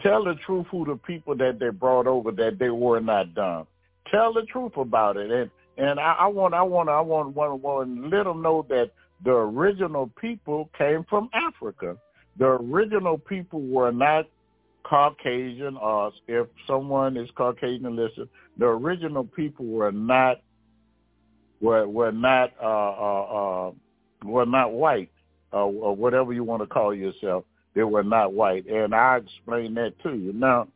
Tell 0.03 0.25
the 0.25 0.35
truth 0.47 0.67
who 0.71 0.85
the 0.85 0.97
people 0.97 1.37
that 1.37 1.59
they 1.59 1.69
brought 1.69 2.07
over 2.07 2.31
that 2.33 2.59
they 2.59 2.71
were 2.71 3.01
not 3.01 3.35
dumb. 3.35 3.67
Tell 4.11 4.33
the 4.33 4.43
truth 4.43 4.77
about 4.77 5.17
it. 5.17 5.31
And 5.31 5.51
and 5.77 6.01
I, 6.01 6.13
I 6.21 6.27
want 6.27 6.55
I 6.55 6.63
want 6.63 6.89
I 6.89 7.01
want 7.01 7.35
want, 7.35 7.61
want 7.61 8.11
let 8.11 8.25
them 8.25 8.43
know 8.43 8.67
that 8.69 8.91
the 9.25 9.33
original 9.33 10.11
people 10.21 10.71
came 10.77 11.05
from 11.09 11.29
Africa. 11.33 11.97
The 12.39 12.47
original 12.47 13.19
people 13.19 13.61
were 13.61 13.93
not 13.93 14.27
Caucasian 14.85 15.77
or 15.77 16.13
if 16.27 16.47
someone 16.67 17.17
is 17.17 17.29
Caucasian, 17.37 17.95
listen, 17.95 18.29
the 18.57 18.67
original 18.67 19.25
people 19.25 19.67
were 19.67 19.93
not 19.93 20.41
were 21.61 21.87
were 21.87 22.13
not 22.13 22.53
uh, 22.61 22.67
uh, 22.67 23.69
uh, 23.69 23.73
were 24.25 24.47
not 24.47 24.73
white 24.73 25.11
uh, 25.53 25.65
or 25.65 25.95
whatever 25.95 26.33
you 26.33 26.45
want 26.45 26.63
to 26.63 26.67
call 26.67 26.95
yourself. 26.95 27.45
They 27.75 27.83
were 27.83 28.03
not 28.03 28.33
white, 28.33 28.67
and 28.67 28.95
I 28.95 29.19
explain 29.19 29.75
that 29.75 29.95
to 30.03 30.15
you. 30.15 30.33
Now, 30.33 30.69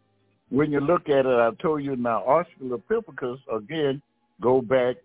when 0.50 0.70
you 0.70 0.80
look 0.80 1.08
at 1.08 1.26
it, 1.26 1.26
I 1.26 1.50
told 1.60 1.82
you 1.82 1.96
now 1.96 2.22
Australopithecus 2.26 3.38
again 3.52 4.00
go 4.40 4.60
back 4.60 4.96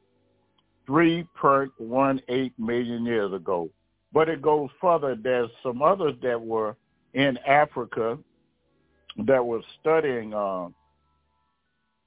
3.18 0.88 2.52
million 2.58 3.06
years 3.06 3.34
ago. 3.34 3.70
But 4.12 4.28
it 4.28 4.42
goes 4.42 4.70
further. 4.82 5.16
There's 5.16 5.50
some 5.62 5.82
others 5.82 6.16
that 6.24 6.40
were 6.40 6.76
in 7.14 7.38
Africa 7.48 8.18
that 9.26 9.46
was 9.46 9.64
studying 9.80 10.34
uh, 10.34 10.68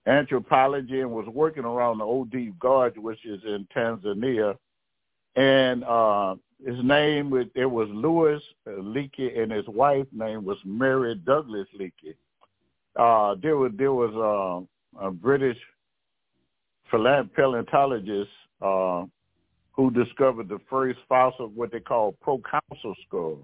anthropology 0.07 1.01
and 1.01 1.11
was 1.11 1.27
working 1.33 1.65
around 1.65 1.99
the 1.99 2.05
Olduvai 2.05 2.59
Gorge, 2.59 2.97
which 2.97 3.25
is 3.25 3.41
in 3.45 3.67
Tanzania. 3.75 4.57
And 5.37 5.85
uh, 5.85 6.35
his 6.65 6.83
name, 6.83 7.33
it 7.55 7.67
was 7.67 7.89
Louis 7.91 8.41
Leakey, 8.67 9.39
and 9.39 9.51
his 9.51 9.67
wife 9.67 10.07
name 10.13 10.45
was 10.45 10.59
Mary 10.65 11.15
Douglas 11.15 11.69
Leakey. 11.79 12.15
Uh, 12.97 13.37
there 13.43 13.57
was 13.57 13.73
there 13.77 13.93
was 13.93 14.69
uh, 15.01 15.07
a 15.07 15.11
British 15.11 15.57
paleontologist 16.91 18.31
uh, 18.61 19.05
who 19.73 19.91
discovered 19.91 20.49
the 20.49 20.59
first 20.69 20.99
fossil, 21.09 21.49
what 21.49 21.73
they 21.73 21.81
call 21.81 22.13
proconsul 22.21 22.95
skull. 23.07 23.39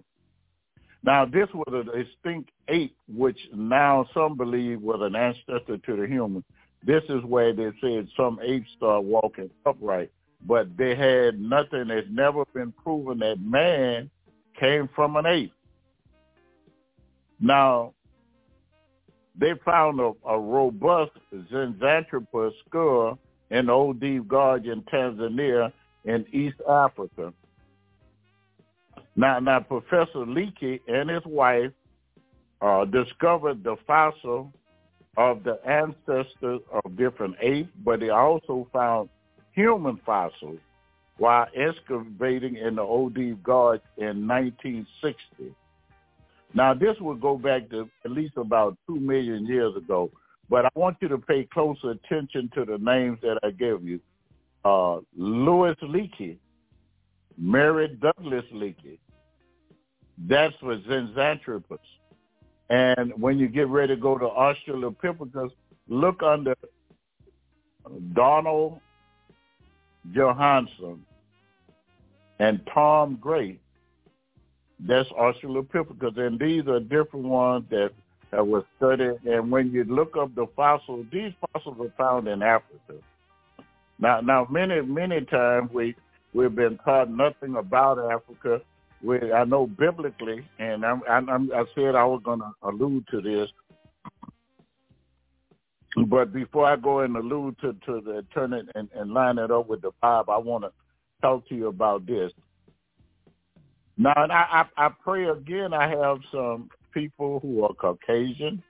Now, 1.02 1.24
this 1.24 1.48
was 1.54 1.86
a 1.86 1.98
extinct 1.98 2.50
ape, 2.68 2.96
which 3.08 3.38
now 3.54 4.06
some 4.12 4.36
believe 4.36 4.80
was 4.82 5.00
an 5.00 5.16
ancestor 5.16 5.78
to 5.78 5.96
the 5.96 6.06
human. 6.06 6.44
This 6.84 7.02
is 7.08 7.22
where 7.24 7.52
they 7.52 7.70
said 7.80 8.08
some 8.16 8.38
apes 8.42 8.68
start 8.76 9.04
walking 9.04 9.50
upright, 9.64 10.10
but 10.46 10.76
they 10.76 10.94
had 10.94 11.40
nothing. 11.40 11.90
It's 11.90 12.08
never 12.10 12.44
been 12.54 12.72
proven 12.72 13.18
that 13.18 13.40
man 13.40 14.10
came 14.58 14.88
from 14.94 15.16
an 15.16 15.26
ape. 15.26 15.52
Now, 17.40 17.94
they 19.36 19.52
found 19.64 20.00
a, 20.00 20.12
a 20.26 20.38
robust 20.38 21.12
Zinjanthropus 21.32 22.52
skull 22.66 23.18
in 23.50 23.66
the 23.66 23.72
Olduvai 23.72 24.26
Gorge 24.26 24.66
in 24.66 24.82
Tanzania 24.82 25.72
in 26.04 26.26
East 26.32 26.60
Africa. 26.68 27.32
Now, 29.14 29.38
now 29.38 29.60
Professor 29.60 30.24
Leakey 30.26 30.80
and 30.88 31.10
his 31.10 31.24
wife 31.24 31.70
uh, 32.60 32.84
discovered 32.86 33.62
the 33.62 33.76
fossil 33.86 34.52
of 35.16 35.42
the 35.44 35.58
ancestors 35.66 36.60
of 36.72 36.96
different 36.96 37.36
apes, 37.40 37.68
but 37.84 38.00
they 38.00 38.10
also 38.10 38.68
found 38.72 39.08
human 39.58 39.98
fossils 40.06 40.60
while 41.16 41.48
excavating 41.56 42.56
in 42.56 42.76
the 42.76 42.82
Olduvai 42.82 43.42
Gorge 43.42 43.80
in 43.96 44.26
1960. 44.28 45.52
Now, 46.54 46.74
this 46.74 46.94
would 47.00 47.20
go 47.20 47.36
back 47.36 47.68
to 47.70 47.90
at 48.04 48.12
least 48.12 48.34
about 48.36 48.78
two 48.86 49.00
million 49.00 49.46
years 49.46 49.74
ago, 49.76 50.12
but 50.48 50.64
I 50.64 50.68
want 50.76 50.96
you 51.00 51.08
to 51.08 51.18
pay 51.18 51.44
close 51.52 51.76
attention 51.82 52.48
to 52.54 52.64
the 52.64 52.78
names 52.78 53.18
that 53.22 53.38
I 53.42 53.50
gave 53.50 53.82
you. 53.82 53.98
Uh, 54.64 55.00
Louis 55.16 55.74
Leakey, 55.82 56.36
Mary 57.36 57.88
Douglas 58.00 58.44
Leakey. 58.54 58.98
That's 60.28 60.54
for 60.60 60.78
Zinjanthropus. 60.78 61.78
And 62.70 63.12
when 63.20 63.38
you 63.38 63.48
get 63.48 63.66
ready 63.66 63.96
to 63.96 64.00
go 64.00 64.18
to 64.18 64.24
Australopithecus, 64.24 65.50
look 65.88 66.22
under 66.22 66.54
Donald 68.14 68.80
Johanson 70.12 71.04
and 72.38 72.60
Tom 72.72 73.18
Gray. 73.20 73.58
That's 74.80 75.08
Australopithecus. 75.10 76.18
And 76.18 76.38
these 76.38 76.66
are 76.68 76.80
different 76.80 77.26
ones 77.26 77.64
that, 77.70 77.90
that 78.30 78.46
were 78.46 78.64
studied. 78.76 79.18
And 79.24 79.50
when 79.50 79.72
you 79.72 79.84
look 79.84 80.16
up 80.16 80.34
the 80.34 80.46
fossils, 80.54 81.06
these 81.12 81.32
fossils 81.52 81.78
are 81.80 81.92
found 81.96 82.28
in 82.28 82.42
Africa. 82.42 82.94
Now, 83.98 84.20
now 84.20 84.46
many, 84.48 84.80
many 84.82 85.22
times 85.22 85.70
we, 85.72 85.96
we've 86.32 86.54
been 86.54 86.78
taught 86.84 87.10
nothing 87.10 87.56
about 87.56 87.98
Africa 87.98 88.60
with 89.02 89.32
I 89.32 89.44
know 89.44 89.66
biblically, 89.66 90.44
and 90.58 90.84
I'm, 90.84 91.02
I'm, 91.08 91.52
I 91.52 91.64
said 91.74 91.94
I 91.94 92.04
was 92.04 92.20
going 92.24 92.40
to 92.40 92.52
allude 92.62 93.06
to 93.10 93.20
this, 93.20 93.48
but 96.06 96.32
before 96.32 96.66
I 96.66 96.76
go 96.76 97.00
and 97.00 97.16
allude 97.16 97.56
to, 97.60 97.72
to 97.86 98.00
the 98.00 98.24
turn 98.34 98.52
it 98.52 98.66
and, 98.74 98.88
and 98.94 99.12
line 99.12 99.38
it 99.38 99.50
up 99.50 99.68
with 99.68 99.82
the 99.82 99.90
Bible, 100.00 100.32
I 100.32 100.38
want 100.38 100.64
to 100.64 100.72
talk 101.22 101.48
to 101.48 101.54
you 101.54 101.68
about 101.68 102.06
this. 102.06 102.32
Now, 103.96 104.12
and 104.16 104.30
I, 104.30 104.66
I, 104.76 104.86
I 104.86 104.90
pray 105.02 105.28
again. 105.28 105.72
I 105.72 105.88
have 105.88 106.18
some 106.30 106.68
people 106.92 107.40
who 107.40 107.64
are 107.64 107.74
Caucasian, 107.74 108.62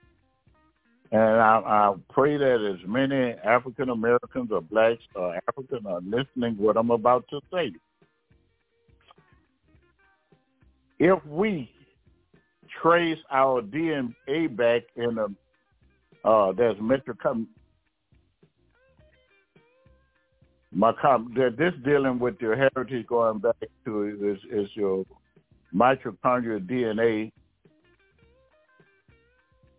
and 1.11 1.21
I, 1.21 1.61
I 1.65 1.93
pray 2.09 2.37
that 2.37 2.75
as 2.75 2.87
many 2.87 3.33
African 3.43 3.89
Americans 3.89 4.49
or 4.51 4.61
blacks 4.61 5.03
or 5.13 5.39
African 5.47 5.85
are 5.85 6.01
listening 6.01 6.57
what 6.57 6.77
I'm 6.77 6.91
about 6.91 7.25
to 7.29 7.41
say. 7.53 7.71
if 10.99 11.25
we 11.25 11.71
trace 12.81 13.17
our 13.31 13.61
DNA 13.61 14.55
back 14.55 14.83
in 14.95 15.17
a 15.17 15.27
uh, 16.23 16.51
there's 16.51 16.77
metrocom 16.77 17.47
my 20.71 20.93
com 21.01 21.33
this 21.35 21.73
dealing 21.83 22.19
with 22.19 22.35
your 22.39 22.55
heritage 22.55 23.07
going 23.07 23.39
back 23.39 23.55
to 23.85 24.03
is, 24.21 24.37
is 24.51 24.69
your 24.75 25.03
mitochondrial 25.73 26.59
DNA. 26.65 27.31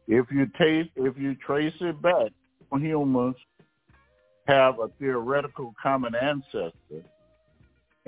If 0.09 0.27
you 0.33 0.47
taste 0.59 0.91
if 0.97 1.17
you 1.17 1.37
trace 1.37 1.75
it 1.81 2.01
back, 2.03 2.33
humans 2.73 3.37
have 4.47 4.81
a 4.81 4.89
theoretical 4.99 5.73
common 5.81 6.15
ancestor. 6.15 6.73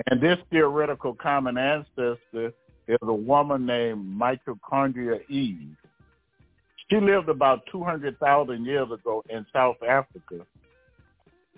And 0.07 0.19
this 0.19 0.37
theoretical 0.51 1.13
common 1.13 1.57
ancestor 1.57 2.51
is 2.87 2.97
a 3.01 3.13
woman 3.13 3.65
named 3.65 4.05
Mitochondria 4.19 5.21
Eve. 5.29 5.75
She 6.93 6.99
lived 6.99 7.27
about 7.27 7.65
200,000 7.71 8.65
years 8.65 8.91
ago 8.91 9.23
in 9.27 9.43
South 9.51 9.77
Africa. 9.81 10.45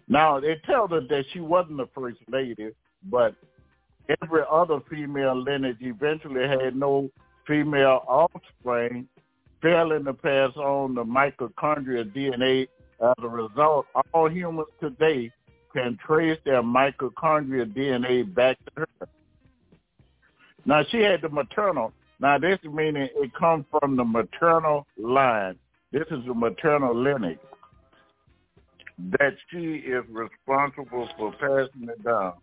Now, 0.07 0.39
they 0.39 0.61
tell 0.65 0.85
us 0.85 1.03
that 1.09 1.25
she 1.33 1.41
wasn't 1.41 1.75
the 1.75 1.89
first 1.93 2.19
lady, 2.29 2.69
but 3.03 3.35
every 4.21 4.43
other 4.49 4.79
female 4.89 5.35
lineage 5.35 5.79
eventually 5.81 6.47
had 6.47 6.77
no 6.77 7.09
female 7.45 8.05
offspring, 8.07 9.09
failing 9.61 10.05
to 10.05 10.13
pass 10.13 10.55
on 10.55 10.95
the 10.95 11.03
mitochondrial 11.03 12.13
DNA. 12.15 12.69
As 13.01 13.15
a 13.21 13.27
result, 13.27 13.87
all 14.13 14.29
humans 14.31 14.69
today 14.79 15.33
can 15.73 15.97
trace 15.97 16.39
their 16.45 16.63
mitochondrial 16.63 17.73
DNA 17.73 18.33
back 18.33 18.57
to 18.67 18.71
her. 19.01 19.07
Now 20.65 20.85
she 20.89 21.01
had 21.01 21.21
the 21.21 21.27
maternal. 21.27 21.91
Now 22.19 22.37
this 22.37 22.59
meaning 22.63 23.09
it 23.15 23.31
comes 23.37 23.65
from 23.79 23.97
the 23.97 24.03
maternal 24.03 24.87
line. 24.97 25.57
This 25.91 26.05
is 26.11 26.25
the 26.25 26.33
maternal 26.33 26.95
lineage 26.95 27.39
that 28.97 29.35
she 29.51 29.57
is 29.57 30.03
responsible 30.09 31.07
for 31.17 31.31
passing 31.33 31.89
it 31.89 32.03
down. 32.03 32.33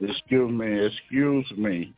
Excuse 0.00 0.50
me, 0.50 0.86
excuse 0.86 1.50
me. 1.56 1.92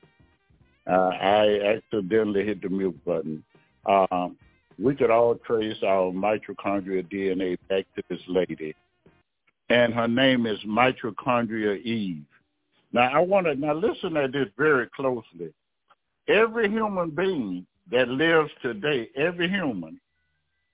Uh, 0.90 1.10
I 1.20 1.76
accidentally 1.76 2.44
hit 2.44 2.60
the 2.60 2.68
mute 2.68 2.98
button. 3.04 3.44
Um, 3.86 4.36
we 4.78 4.94
could 4.96 5.10
all 5.10 5.36
trace 5.36 5.76
our 5.84 6.10
mitochondrial 6.10 7.08
DNA 7.08 7.56
back 7.68 7.86
to 7.94 8.02
this 8.08 8.20
lady. 8.26 8.74
And 9.68 9.94
her 9.94 10.08
name 10.08 10.46
is 10.46 10.58
Mitochondria 10.66 11.80
Eve. 11.82 12.24
Now 12.92 13.10
I 13.14 13.20
want 13.20 13.46
to 13.46 13.54
now 13.54 13.74
listen 13.74 14.14
to 14.14 14.28
this 14.30 14.48
very 14.58 14.88
closely. 14.94 15.52
Every 16.28 16.68
human 16.68 17.10
being 17.10 17.66
that 17.90 18.08
lives 18.08 18.50
today, 18.60 19.08
every 19.16 19.48
human, 19.48 20.00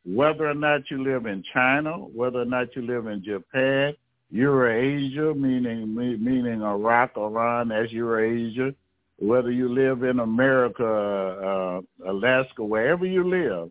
whether 0.04 0.48
or 0.48 0.54
not 0.54 0.90
you 0.90 1.02
live 1.02 1.26
in 1.26 1.44
China, 1.52 1.92
whether 1.92 2.40
or 2.40 2.44
not 2.44 2.74
you 2.74 2.82
live 2.82 3.06
in 3.06 3.22
Japan, 3.22 3.94
Eurasia, 4.30 5.34
meaning 5.34 5.94
meaning 5.94 6.62
Iraq, 6.62 7.16
Iran, 7.16 7.72
as 7.72 7.90
Eurasia. 7.92 8.74
Whether 9.20 9.50
you 9.50 9.68
live 9.68 10.04
in 10.04 10.20
America, 10.20 10.84
uh, 10.84 12.10
Alaska, 12.10 12.62
wherever 12.62 13.04
you 13.04 13.28
live, 13.28 13.70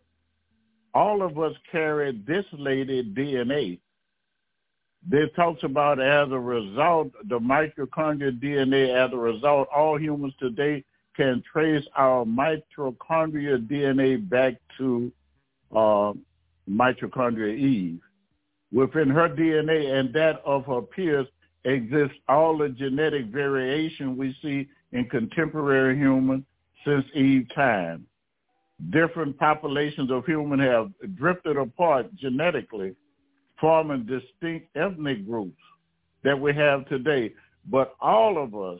all 0.93 1.21
of 1.21 1.39
us 1.39 1.53
carry 1.71 2.11
this 2.27 2.45
lady 2.51 3.03
DNA. 3.03 3.79
This 5.07 5.29
talks 5.35 5.63
about 5.63 6.01
as 6.01 6.29
a 6.31 6.39
result, 6.39 7.11
the 7.29 7.39
mitochondrial 7.39 8.41
DNA, 8.41 8.89
as 8.93 9.13
a 9.13 9.17
result, 9.17 9.69
all 9.73 9.97
humans 9.97 10.33
today 10.37 10.83
can 11.15 11.41
trace 11.51 11.85
our 11.95 12.25
mitochondrial 12.25 13.65
DNA 13.67 14.27
back 14.29 14.55
to 14.77 15.11
uh, 15.71 16.13
mitochondria 16.69 17.57
Eve. 17.57 18.01
Within 18.71 19.09
her 19.09 19.29
DNA 19.29 19.99
and 19.99 20.13
that 20.13 20.41
of 20.45 20.65
her 20.65 20.81
peers 20.81 21.27
exists 21.63 22.17
all 22.27 22.57
the 22.57 22.69
genetic 22.69 23.27
variation 23.27 24.17
we 24.17 24.35
see 24.41 24.67
in 24.91 25.05
contemporary 25.09 25.97
humans 25.97 26.43
since 26.85 27.05
Eve 27.13 27.47
time. 27.55 28.05
Different 28.91 29.37
populations 29.37 30.11
of 30.11 30.25
humans 30.25 30.61
have 30.61 30.91
drifted 31.15 31.57
apart 31.57 32.13
genetically, 32.15 32.95
forming 33.59 34.05
distinct 34.05 34.67
ethnic 34.75 35.25
groups 35.25 35.57
that 36.23 36.39
we 36.39 36.53
have 36.53 36.87
today. 36.87 37.33
But 37.69 37.95
all 37.99 38.41
of 38.41 38.55
us 38.55 38.79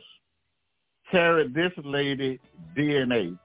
carry 1.10 1.48
this 1.48 1.72
lady 1.84 2.38
DNA. 2.76 3.38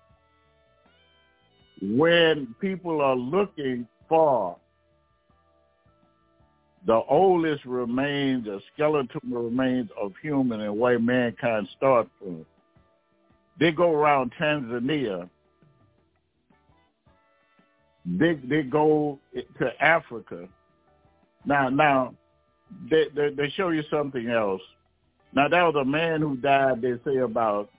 When 1.82 2.54
people 2.62 3.02
are 3.02 3.16
looking 3.16 3.88
for 4.08 4.58
the 6.86 7.02
oldest 7.10 7.64
remains, 7.66 8.46
the 8.46 8.60
skeletal 8.74 9.22
remains 9.30 9.90
of 10.02 10.12
human 10.22 10.62
and 10.62 10.78
where 10.78 11.00
mankind 11.00 11.68
started 11.78 12.10
from. 12.20 12.46
They 13.60 13.72
go 13.72 13.94
around 13.94 14.34
Tanzania. 14.40 15.30
They 18.06 18.34
they 18.34 18.64
go 18.64 19.20
to 19.34 19.84
Africa. 19.84 20.50
Now 21.46 21.70
now 21.70 22.16
they, 22.90 23.06
they 23.16 23.30
they 23.30 23.50
show 23.56 23.70
you 23.70 23.84
something 23.90 24.30
else. 24.30 24.62
Now 25.34 25.48
that 25.48 25.62
was 25.64 25.76
a 25.80 25.86
man 25.86 26.20
who 26.20 26.36
died. 26.36 26.82
They 26.82 26.96
say 27.06 27.20
about 27.20 27.70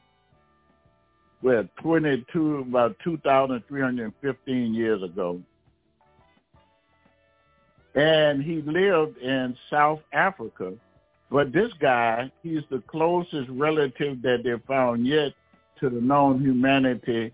well 1.43 1.69
twenty 1.83 2.25
two 2.33 2.65
about 2.69 2.97
two 3.05 3.19
thousand 3.19 3.63
three 3.69 3.83
hundred 3.83 4.15
fifteen 4.23 4.73
years 4.73 5.03
ago 5.03 5.43
and 7.95 8.43
he 8.43 8.63
lived 8.63 9.19
in 9.19 9.57
South 9.71 10.01
Africa. 10.13 10.73
But 11.31 11.53
this 11.53 11.73
guy, 11.81 12.31
he's 12.43 12.63
the 12.71 12.83
closest 12.89 13.49
relative 13.51 14.23
that 14.23 14.43
they 14.45 14.55
found 14.67 15.07
yet 15.07 15.33
to 15.81 15.91
the 15.91 16.01
known 16.01 16.41
humanity 16.41 17.33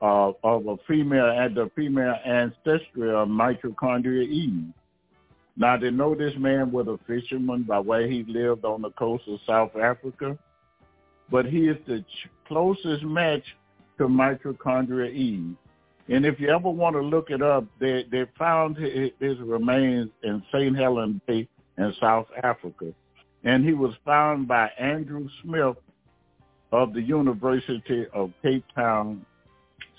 uh, 0.00 0.32
of 0.42 0.66
a 0.66 0.76
female 0.88 1.30
and 1.30 1.54
the 1.54 1.70
female 1.76 2.16
ancestry 2.24 3.10
of 3.10 3.28
mitochondria 3.28 4.26
Eve. 4.28 4.72
Now 5.56 5.76
they 5.76 5.90
know 5.90 6.14
this 6.14 6.32
man 6.38 6.72
was 6.72 6.86
a 6.88 6.98
fisherman 7.06 7.64
by 7.64 7.78
way 7.78 8.10
he 8.10 8.24
lived 8.26 8.64
on 8.64 8.82
the 8.82 8.90
coast 8.90 9.24
of 9.28 9.38
South 9.46 9.76
Africa, 9.76 10.36
but 11.30 11.46
he 11.46 11.68
is 11.68 11.76
the 11.86 12.00
ch- 12.00 12.28
closest 12.48 13.04
match 13.04 13.44
to 13.98 14.08
mitochondria 14.08 15.12
Eve. 15.12 15.56
And 16.08 16.26
if 16.26 16.40
you 16.40 16.48
ever 16.48 16.68
want 16.68 16.96
to 16.96 17.02
look 17.02 17.30
it 17.30 17.42
up, 17.42 17.64
they 17.78 18.04
they 18.10 18.24
found 18.38 18.76
his 18.76 19.38
remains 19.38 20.10
in 20.22 20.42
St. 20.52 20.76
Helena 20.76 21.20
Bay 21.26 21.48
in 21.78 21.94
South 22.00 22.26
Africa, 22.42 22.92
and 23.44 23.64
he 23.64 23.72
was 23.72 23.94
found 24.04 24.48
by 24.48 24.70
Andrew 24.78 25.28
Smith 25.42 25.76
of 26.72 26.92
the 26.92 27.02
University 27.02 28.06
of 28.12 28.32
Cape 28.42 28.64
Town, 28.74 29.24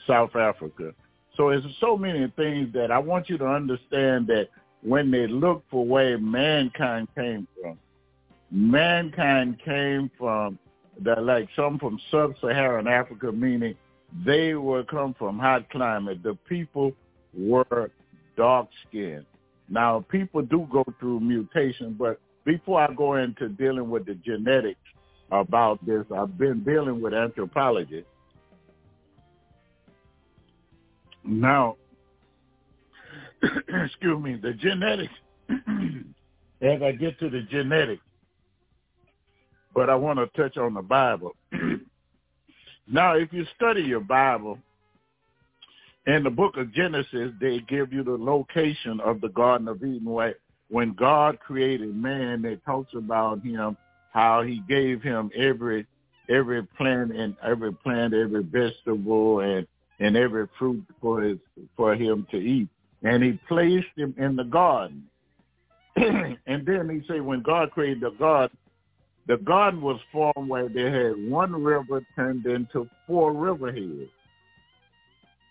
South 0.05 0.35
Africa. 0.35 0.93
So 1.37 1.49
it's 1.49 1.65
so 1.79 1.97
many 1.97 2.31
things 2.35 2.73
that 2.73 2.91
I 2.91 2.99
want 2.99 3.29
you 3.29 3.37
to 3.37 3.47
understand 3.47 4.27
that 4.27 4.49
when 4.81 5.09
they 5.09 5.27
look 5.27 5.63
for 5.71 5.85
where 5.85 6.17
mankind 6.17 7.07
came 7.15 7.47
from, 7.59 7.79
mankind 8.51 9.59
came 9.63 10.11
from 10.17 10.59
the 11.01 11.15
like 11.15 11.47
some 11.55 11.79
from 11.79 11.99
sub-Saharan 12.11 12.87
Africa, 12.87 13.31
meaning 13.31 13.75
they 14.25 14.53
were 14.53 14.83
come 14.83 15.15
from 15.17 15.39
hot 15.39 15.69
climate. 15.69 16.21
The 16.23 16.35
people 16.47 16.93
were 17.33 17.91
dark 18.37 18.67
skinned. 18.87 19.25
Now 19.69 20.05
people 20.09 20.41
do 20.41 20.67
go 20.71 20.83
through 20.99 21.19
mutation, 21.19 21.95
but 21.97 22.19
before 22.45 22.81
I 22.81 22.93
go 22.93 23.15
into 23.15 23.49
dealing 23.49 23.89
with 23.89 24.05
the 24.05 24.15
genetics 24.15 24.79
about 25.31 25.83
this, 25.85 26.05
I've 26.15 26.37
been 26.37 26.63
dealing 26.63 27.01
with 27.01 27.13
anthropology. 27.13 28.03
Now, 31.23 31.77
excuse 33.85 34.21
me, 34.21 34.35
the 34.41 34.53
genetics, 34.53 35.13
as 36.61 36.81
I 36.81 36.91
get 36.91 37.17
to 37.19 37.29
the 37.29 37.41
genetics, 37.49 38.01
but 39.73 39.89
I 39.89 39.95
want 39.95 40.19
to 40.19 40.27
touch 40.39 40.57
on 40.57 40.73
the 40.73 40.81
Bible. 40.81 41.31
Now, 42.87 43.15
if 43.15 43.31
you 43.31 43.45
study 43.55 43.81
your 43.81 44.01
Bible, 44.01 44.59
in 46.05 46.23
the 46.23 46.29
book 46.29 46.57
of 46.57 46.73
Genesis, 46.73 47.31
they 47.39 47.59
give 47.69 47.93
you 47.93 48.03
the 48.03 48.17
location 48.17 48.99
of 48.99 49.21
the 49.21 49.29
Garden 49.29 49.67
of 49.67 49.83
Eden. 49.83 50.33
When 50.69 50.93
God 50.93 51.39
created 51.39 51.95
man, 51.95 52.43
it 52.45 52.63
talks 52.65 52.93
about 52.93 53.41
him, 53.41 53.77
how 54.11 54.41
he 54.41 54.61
gave 54.67 55.01
him 55.01 55.31
every 55.35 55.85
every 56.29 56.63
plant 56.77 57.11
and 57.15 57.35
every 57.43 57.73
plant, 57.73 58.13
every 58.13 58.43
vegetable 58.43 59.39
and 59.39 59.67
and 59.99 60.17
every 60.17 60.47
fruit 60.59 60.83
for 60.99 61.21
his 61.21 61.37
for 61.77 61.95
him 61.95 62.27
to 62.31 62.37
eat. 62.37 62.67
And 63.03 63.23
he 63.23 63.39
placed 63.47 63.87
him 63.95 64.13
in 64.17 64.35
the 64.35 64.43
garden. 64.43 65.03
and 65.95 66.65
then 66.65 66.89
he 66.89 67.05
said 67.07 67.21
when 67.21 67.41
God 67.41 67.71
created 67.71 68.01
the 68.01 68.11
garden, 68.11 68.57
the 69.27 69.37
garden 69.37 69.81
was 69.81 69.99
formed 70.11 70.49
where 70.49 70.67
they 70.67 70.91
had 70.91 71.29
one 71.29 71.63
river 71.63 72.05
turned 72.15 72.45
into 72.45 72.89
four 73.07 73.31
riverheads. 73.31 74.09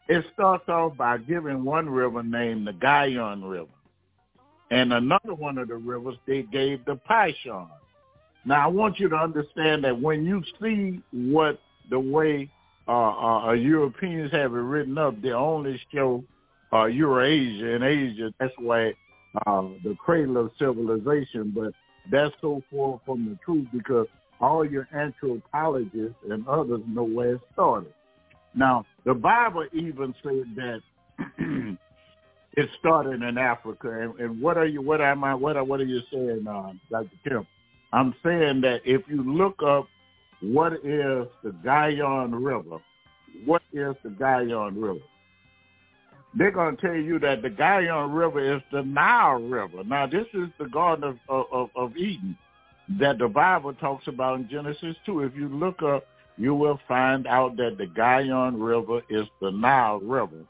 It 0.08 0.24
starts 0.34 0.68
off 0.68 0.96
by 0.96 1.18
giving 1.18 1.64
one 1.64 1.88
river 1.88 2.22
named 2.22 2.66
the 2.66 2.72
Gihon 2.72 3.42
River. 3.42 3.70
And 4.70 4.92
another 4.92 5.34
one 5.34 5.58
of 5.58 5.68
the 5.68 5.76
rivers 5.76 6.16
they 6.26 6.42
gave 6.42 6.84
the 6.84 6.98
Pishon. 7.08 7.68
Now 8.44 8.64
I 8.64 8.66
want 8.66 8.98
you 8.98 9.08
to 9.08 9.16
understand 9.16 9.84
that 9.84 9.98
when 9.98 10.24
you 10.24 10.42
see 10.60 11.00
what 11.12 11.60
the 11.90 12.00
way 12.00 12.50
uh, 12.88 12.90
uh, 12.90 13.46
uh 13.46 13.52
Europeans 13.52 14.32
have 14.32 14.52
it 14.52 14.56
written 14.56 14.98
up, 14.98 15.20
they 15.22 15.30
only 15.30 15.80
show 15.92 16.24
uh, 16.72 16.86
Eurasia 16.86 17.74
and 17.74 17.84
Asia. 17.84 18.32
That's 18.40 18.52
why 18.58 18.92
uh, 19.46 19.62
the 19.84 19.94
cradle 19.98 20.38
of 20.38 20.50
civilization. 20.58 21.52
But 21.54 21.72
that's 22.10 22.34
so 22.40 22.62
far 22.70 23.00
from 23.04 23.24
the 23.26 23.38
truth 23.44 23.68
because 23.72 24.06
all 24.40 24.64
your 24.64 24.88
anthropologists 24.94 26.16
and 26.28 26.46
others 26.48 26.80
know 26.88 27.04
where 27.04 27.34
it 27.34 27.40
started. 27.52 27.92
Now, 28.54 28.84
the 29.04 29.14
Bible 29.14 29.66
even 29.72 30.14
said 30.22 30.44
that 30.56 30.80
it 32.52 32.68
started 32.78 33.22
in 33.22 33.38
Africa. 33.38 34.00
And, 34.00 34.18
and, 34.20 34.40
what 34.40 34.56
are 34.56 34.66
you? 34.66 34.82
What 34.82 35.00
am 35.00 35.24
I? 35.24 35.34
What 35.34 35.56
are, 35.56 35.64
what 35.64 35.80
are 35.80 35.84
you 35.84 36.00
saying, 36.12 36.46
uh, 36.48 36.72
Dr. 36.90 37.08
Kim? 37.24 37.46
I'm 37.92 38.14
saying 38.22 38.60
that 38.62 38.80
if 38.84 39.02
you 39.08 39.22
look 39.22 39.62
up 39.62 39.86
what 40.40 40.72
is 40.74 41.26
the 41.44 41.54
Gihon 41.62 42.34
River, 42.34 42.78
what 43.44 43.62
is 43.72 43.94
the 44.02 44.10
Gihon 44.10 44.80
River? 44.80 45.00
They're 46.34 46.50
going 46.50 46.76
to 46.76 46.82
tell 46.82 46.94
you 46.94 47.18
that 47.20 47.42
the 47.42 47.50
Gihon 47.50 48.12
River 48.12 48.56
is 48.56 48.62
the 48.72 48.82
Nile 48.82 49.42
River. 49.42 49.84
Now, 49.84 50.06
this 50.06 50.26
is 50.32 50.48
the 50.58 50.66
Garden 50.66 51.18
of, 51.28 51.46
of, 51.52 51.70
of 51.76 51.96
Eden 51.96 52.36
that 52.98 53.18
the 53.18 53.28
Bible 53.28 53.74
talks 53.74 54.06
about 54.08 54.40
in 54.40 54.48
Genesis 54.48 54.96
2. 55.06 55.20
If 55.20 55.36
you 55.36 55.48
look 55.48 55.82
up, 55.82 56.06
you 56.38 56.54
will 56.54 56.80
find 56.88 57.26
out 57.26 57.56
that 57.56 57.76
the 57.78 57.86
Gihon 57.86 58.60
River 58.60 59.02
is 59.10 59.26
the 59.40 59.50
Nile 59.50 60.00
River. 60.00 60.44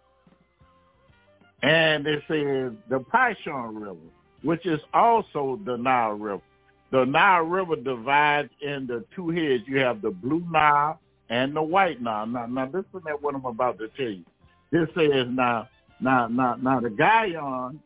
And 1.63 2.07
it 2.07 2.23
says 2.29 2.73
the 2.89 3.01
Pishon 3.13 3.81
River, 3.81 3.97
which 4.43 4.67
is 4.67 4.81
also 4.93 5.61
the 5.65 5.77
Nile 5.77 6.13
River. 6.13 6.43
The 6.91 7.05
Nile 7.05 7.43
River 7.43 7.77
divides 7.77 8.51
into 8.61 9.05
two 9.15 9.31
heads. 9.31 9.65
You 9.67 9.79
have 9.79 10.03
the 10.03 10.11
Blue 10.11 10.45
Nile 10.51 11.01
and 11.31 11.55
the 11.55 11.63
White 11.63 12.03
Nile. 12.03 12.27
Now, 12.27 12.47
now 12.47 12.67
listen 12.67 13.03
to 13.07 13.17
what 13.21 13.35
I'm 13.35 13.45
about 13.45 13.79
to 13.79 13.89
tell 13.97 14.11
you. 14.11 14.25
This 14.73 14.89
says 14.97 15.27
now, 15.29 15.69
now, 16.01 16.27
now, 16.29 16.57
now 16.57 16.81
the 16.81 16.89
Gihon 16.89 17.79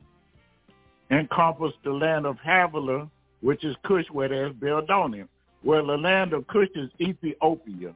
encompassed 1.10 1.78
the 1.84 1.90
land 1.90 2.26
of 2.26 2.36
Havilah, 2.38 3.10
which 3.40 3.64
is 3.64 3.74
Cush, 3.84 4.06
where 4.12 4.28
there's 4.28 4.54
Babylonium. 4.54 5.28
Well, 5.64 5.86
the 5.86 5.96
land 5.96 6.32
of 6.32 6.46
Cush 6.46 6.68
is 6.76 6.88
Ethiopia. 7.00 7.94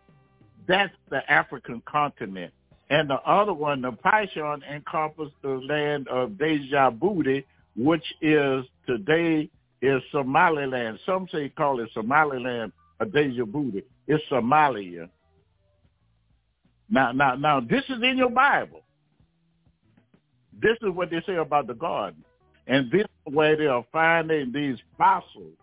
That's 0.66 0.92
the 1.08 1.28
African 1.30 1.82
continent. 1.86 2.52
And 2.90 3.08
the 3.08 3.20
other 3.22 3.54
one, 3.54 3.80
the 3.82 3.92
Pishon, 3.92 4.62
encompassed 4.68 5.36
the 5.42 5.50
land 5.50 6.08
of 6.08 6.30
Djibouti, 6.30 7.44
which 7.76 8.04
is 8.20 8.64
today 8.86 9.48
is 9.80 10.02
Somaliland. 10.10 10.98
Some 11.06 11.28
say 11.32 11.48
call 11.48 11.78
it 11.78 11.90
Somaliland 11.94 12.72
or 12.98 13.06
Djibouti. 13.06 13.84
It's 14.08 14.24
Somalia. 14.28 15.08
Now, 16.90 17.12
now, 17.12 17.36
now, 17.36 17.60
this 17.60 17.84
is 17.88 18.02
in 18.02 18.18
your 18.18 18.30
Bible. 18.30 18.82
this 20.60 20.76
is 20.82 20.90
what 20.90 21.10
they 21.10 21.22
say 21.26 21.36
about 21.36 21.66
the 21.66 21.74
garden. 21.74 22.24
And 22.66 22.90
this 22.90 23.02
is 23.02 23.34
where 23.34 23.56
they 23.56 23.66
are 23.66 23.84
finding 23.92 24.52
these 24.52 24.76
fossils 24.98 25.56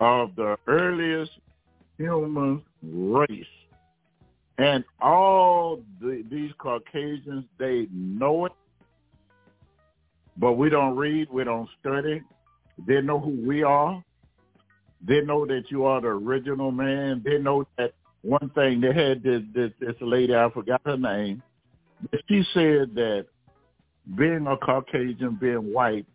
of 0.00 0.36
the 0.36 0.56
earliest 0.66 1.32
human 1.98 2.62
race. 2.82 3.44
And 4.58 4.84
all 5.00 5.80
the, 6.00 6.24
these 6.30 6.52
Caucasians, 6.58 7.44
they 7.58 7.88
know 7.92 8.46
it, 8.46 8.52
but 10.36 10.52
we 10.52 10.68
don't 10.68 10.96
read, 10.96 11.28
we 11.30 11.44
don't 11.44 11.68
study. 11.80 12.22
They 12.86 13.00
know 13.00 13.18
who 13.18 13.40
we 13.46 13.62
are. 13.62 14.04
They 15.06 15.20
know 15.20 15.46
that 15.46 15.64
you 15.70 15.84
are 15.84 16.00
the 16.00 16.08
original 16.08 16.70
man. 16.70 17.22
They 17.24 17.38
know 17.38 17.66
that 17.76 17.92
one 18.24 18.50
thing 18.54 18.80
they 18.80 18.92
had 18.92 19.22
this, 19.22 19.42
this, 19.54 19.70
this 19.80 19.94
lady, 20.00 20.34
I 20.34 20.48
forgot 20.50 20.80
her 20.86 20.96
name, 20.96 21.42
but 22.10 22.20
she 22.28 22.42
said 22.54 22.94
that 22.94 23.26
being 24.16 24.46
a 24.46 24.56
Caucasian, 24.56 25.38
being 25.40 25.72
white, 25.72 26.06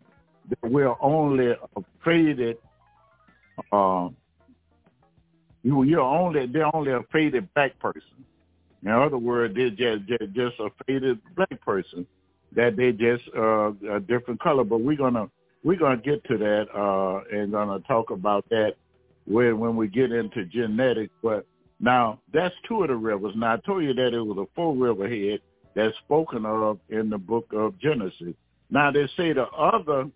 that 0.48 0.70
we're 0.70 0.94
only 1.00 1.50
a 1.50 1.80
faded, 2.04 2.56
uh, 3.72 4.08
you, 5.62 5.82
you're 5.84 6.00
only, 6.00 6.46
they're 6.46 6.74
only 6.74 6.92
a 6.92 7.02
faded 7.12 7.48
black 7.54 7.78
person. 7.78 8.02
In 8.82 8.90
other 8.90 9.18
words, 9.18 9.54
they're 9.54 9.70
just, 9.70 10.08
just, 10.08 10.32
just 10.32 10.58
a 10.58 10.70
faded 10.86 11.20
black 11.36 11.60
person 11.60 12.06
that 12.56 12.76
they 12.76 12.92
just 12.92 13.22
uh, 13.36 13.72
a 13.94 14.00
different 14.00 14.40
color. 14.40 14.64
But 14.64 14.80
we're 14.80 14.96
gonna 14.96 15.28
we're 15.62 15.78
gonna 15.78 16.00
get 16.00 16.24
to 16.24 16.38
that 16.38 16.66
uh, 16.74 17.36
and 17.36 17.52
gonna 17.52 17.80
talk 17.80 18.10
about 18.10 18.48
that 18.50 18.74
when 19.26 19.58
when 19.58 19.76
we 19.76 19.88
get 19.88 20.12
into 20.12 20.44
genetics. 20.46 21.12
But 21.22 21.46
now 21.80 22.20
that's 22.32 22.54
two 22.68 22.82
of 22.82 22.88
the 22.88 22.96
rivers. 22.96 23.32
Now 23.36 23.54
I 23.54 23.56
told 23.58 23.82
you 23.82 23.94
that 23.94 24.14
it 24.14 24.20
was 24.20 24.38
a 24.38 24.54
full 24.54 24.76
river 24.76 25.08
head 25.08 25.40
that's 25.74 25.96
spoken 25.98 26.44
of 26.44 26.78
in 26.90 27.08
the 27.08 27.18
book 27.18 27.46
of 27.52 27.78
Genesis. 27.78 28.34
Now 28.70 28.90
they 28.90 29.08
say 29.16 29.32
the 29.32 29.46
other 29.48 30.10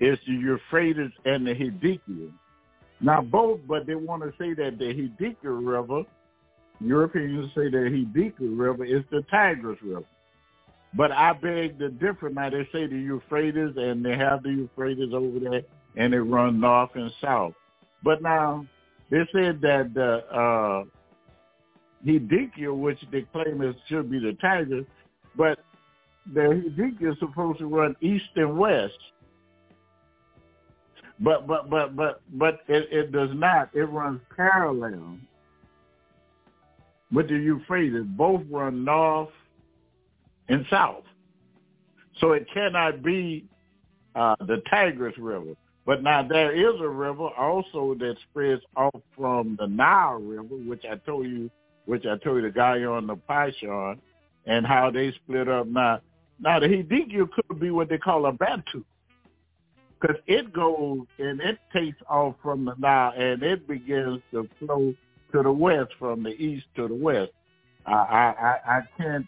is 0.00 0.18
the 0.26 0.32
Euphrates 0.32 1.10
and 1.24 1.46
the 1.46 1.54
Hiddekel. 1.54 2.32
Now 3.00 3.20
both, 3.20 3.60
but 3.68 3.86
they 3.86 3.94
want 3.94 4.22
to 4.22 4.32
say 4.38 4.54
that 4.54 4.78
the 4.78 4.86
Hiddekel 4.86 5.66
River, 5.66 6.04
Europeans 6.80 7.50
say 7.54 7.68
the 7.68 7.76
Hiddekel 7.76 8.58
River 8.58 8.84
is 8.84 9.04
the 9.10 9.22
Tigris 9.30 9.78
River. 9.82 10.04
But 10.94 11.12
I 11.12 11.34
beg 11.34 11.78
the 11.78 11.90
differ. 11.90 12.30
Now 12.30 12.48
they 12.48 12.66
say 12.72 12.86
the 12.86 12.96
Euphrates, 12.96 13.76
and 13.76 14.04
they 14.04 14.16
have 14.16 14.42
the 14.42 14.50
Euphrates 14.50 15.12
over 15.12 15.38
there, 15.38 15.62
and 15.96 16.14
it 16.14 16.22
runs 16.22 16.60
north 16.60 16.90
and 16.94 17.12
south. 17.20 17.52
But 18.02 18.22
now 18.22 18.66
they 19.10 19.26
said 19.32 19.60
that 19.62 19.92
the 19.94 20.24
uh, 20.34 20.84
Hiddekel, 22.06 22.76
which 22.76 22.98
they 23.10 23.22
claim 23.22 23.62
is 23.62 23.74
should 23.88 24.10
be 24.10 24.18
the 24.18 24.36
Tigris, 24.40 24.86
but 25.36 25.58
the 26.32 26.40
Hiddekel 26.40 27.12
is 27.12 27.18
supposed 27.18 27.58
to 27.58 27.66
run 27.66 27.96
east 28.00 28.30
and 28.36 28.58
west. 28.58 28.98
But 31.20 31.46
but 31.46 31.68
but 31.68 31.96
but 31.96 32.20
but 32.34 32.60
it, 32.68 32.88
it 32.92 33.12
does 33.12 33.30
not. 33.32 33.70
It 33.74 33.84
runs 33.84 34.20
parallel 34.36 35.16
with 37.12 37.28
the 37.28 37.34
Euphrates. 37.34 38.04
Both 38.06 38.42
run 38.50 38.84
north 38.84 39.30
and 40.48 40.64
south. 40.70 41.04
So 42.20 42.32
it 42.32 42.46
cannot 42.52 43.02
be 43.02 43.46
uh, 44.14 44.36
the 44.40 44.62
Tigris 44.70 45.16
River. 45.18 45.54
But 45.88 46.02
now 46.02 46.22
there 46.22 46.52
is 46.52 46.78
a 46.82 46.88
river 46.88 47.30
also 47.30 47.94
that 47.98 48.16
spreads 48.28 48.60
off 48.76 49.00
from 49.16 49.56
the 49.58 49.66
Nile 49.66 50.20
River, 50.20 50.56
which 50.56 50.84
I 50.84 50.96
told 50.96 51.26
you, 51.26 51.50
which 51.86 52.04
I 52.04 52.18
told 52.22 52.36
you 52.36 52.42
the 52.42 52.50
Gihon 52.50 53.06
the 53.06 53.16
Pishon, 53.16 53.98
and 54.44 54.66
how 54.66 54.90
they 54.90 55.12
split 55.12 55.48
up. 55.48 55.66
Now, 55.66 56.02
now 56.38 56.60
the 56.60 56.66
Hiddekel 56.66 57.30
could 57.30 57.58
be 57.58 57.70
what 57.70 57.88
they 57.88 57.96
call 57.96 58.26
a 58.26 58.32
Bantu, 58.32 58.84
because 59.98 60.18
it 60.26 60.52
goes 60.52 61.06
and 61.18 61.40
it 61.40 61.56
takes 61.72 61.96
off 62.06 62.34
from 62.42 62.66
the 62.66 62.74
Nile 62.78 63.14
and 63.16 63.42
it 63.42 63.66
begins 63.66 64.20
to 64.32 64.46
flow 64.58 64.92
to 65.32 65.42
the 65.42 65.50
west 65.50 65.92
from 65.98 66.22
the 66.22 66.32
east 66.32 66.66
to 66.76 66.86
the 66.86 66.94
west. 66.94 67.32
I 67.86 67.92
I, 67.92 68.56
I 68.66 68.80
can't 68.98 69.26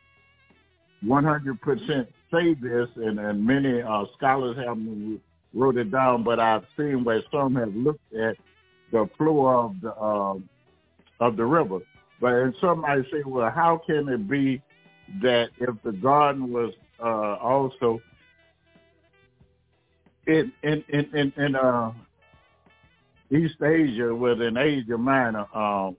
100% 1.07 2.07
say 2.31 2.53
this, 2.53 2.89
and, 2.97 3.19
and 3.19 3.47
many 3.47 3.81
uh, 3.81 4.05
scholars 4.19 4.59
have 4.59 4.77
wrote 5.55 5.77
it 5.77 5.91
down, 5.91 6.23
but 6.23 6.39
I've 6.39 6.65
seen 6.77 7.05
where 7.05 7.23
some 7.33 7.55
have 7.57 7.75
looked 7.75 8.15
at 8.15 8.37
the 8.93 9.09
flow 9.17 9.47
of 9.47 9.81
the 9.81 9.93
uh, 9.95 10.35
of 11.21 11.37
the 11.37 11.45
river. 11.45 11.81
But 12.21 12.35
and 12.35 12.55
some 12.61 12.83
might 12.83 13.05
say, 13.11 13.23
well, 13.25 13.51
how 13.51 13.81
can 13.87 14.09
it 14.09 14.29
be 14.29 14.63
that 15.23 15.49
if 15.59 15.75
the 15.83 15.93
garden 15.93 16.53
was 16.53 16.73
uh, 17.03 17.37
also 17.37 18.01
in 20.27 20.53
in 20.63 20.85
in 20.89 21.17
in, 21.17 21.33
in 21.37 21.57
uh, 21.57 21.93
East 23.31 23.63
Asia, 23.63 24.15
within 24.15 24.57
Asia 24.57 24.99
Minor, 24.99 25.47
uh, 25.55 25.91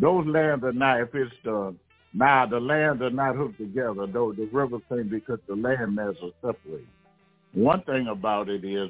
those 0.00 0.26
lands 0.26 0.64
are 0.64 0.72
not. 0.72 1.00
If 1.00 1.14
it's 1.14 1.32
the 1.44 1.74
now 2.14 2.46
the 2.46 2.60
lands 2.60 3.02
are 3.02 3.10
not 3.10 3.36
hooked 3.36 3.58
together, 3.58 4.06
though 4.06 4.32
the 4.32 4.48
river 4.52 4.78
thing 4.88 5.08
because 5.08 5.38
the 5.46 5.54
land 5.54 5.94
masses 5.94 6.32
are 6.42 6.52
separated. 6.52 6.88
One 7.58 7.82
thing 7.82 8.06
about 8.06 8.48
it 8.48 8.64
is 8.64 8.88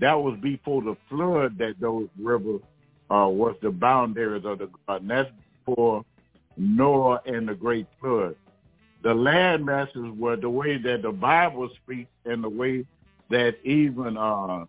that 0.00 0.14
was 0.14 0.36
before 0.42 0.82
the 0.82 0.96
flood 1.08 1.56
that 1.58 1.74
those 1.78 2.08
rivers 2.18 2.60
uh, 3.08 3.28
was 3.28 3.54
the 3.62 3.70
boundaries 3.70 4.44
of 4.44 4.58
the 4.58 4.68
garden. 4.88 5.06
That's 5.06 5.30
for 5.64 6.04
Noah 6.56 7.20
and 7.24 7.48
the 7.48 7.54
great 7.54 7.86
flood. 8.00 8.34
The 9.04 9.14
land 9.14 9.64
masses 9.64 10.10
were 10.18 10.34
the 10.34 10.50
way 10.50 10.76
that 10.76 11.02
the 11.02 11.12
Bible 11.12 11.70
speaks 11.84 12.10
and 12.24 12.42
the 12.42 12.48
way 12.48 12.84
that 13.30 13.54
even 13.62 14.16
uh, 14.16 14.64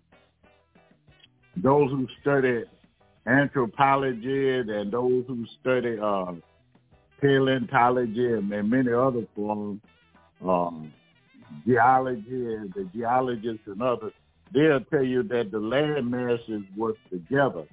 those 1.57 1.89
who 1.89 2.07
study 2.21 2.65
anthropology 3.25 4.59
and 4.59 4.91
those 4.91 5.23
who 5.27 5.47
study 5.59 5.97
uh, 5.99 6.33
paleontology 7.19 8.33
and, 8.33 8.53
and 8.53 8.69
many 8.69 8.93
other 8.93 9.25
forms, 9.35 9.81
um, 10.45 10.93
geology 11.65 12.55
and 12.55 12.73
the 12.73 12.89
geologists 12.93 13.67
and 13.67 13.81
others, 13.81 14.13
they'll 14.53 14.81
tell 14.81 15.03
you 15.03 15.23
that 15.23 15.51
the 15.51 15.59
land 15.59 16.09
masses 16.09 16.63
work 16.75 16.97
together. 17.09 17.65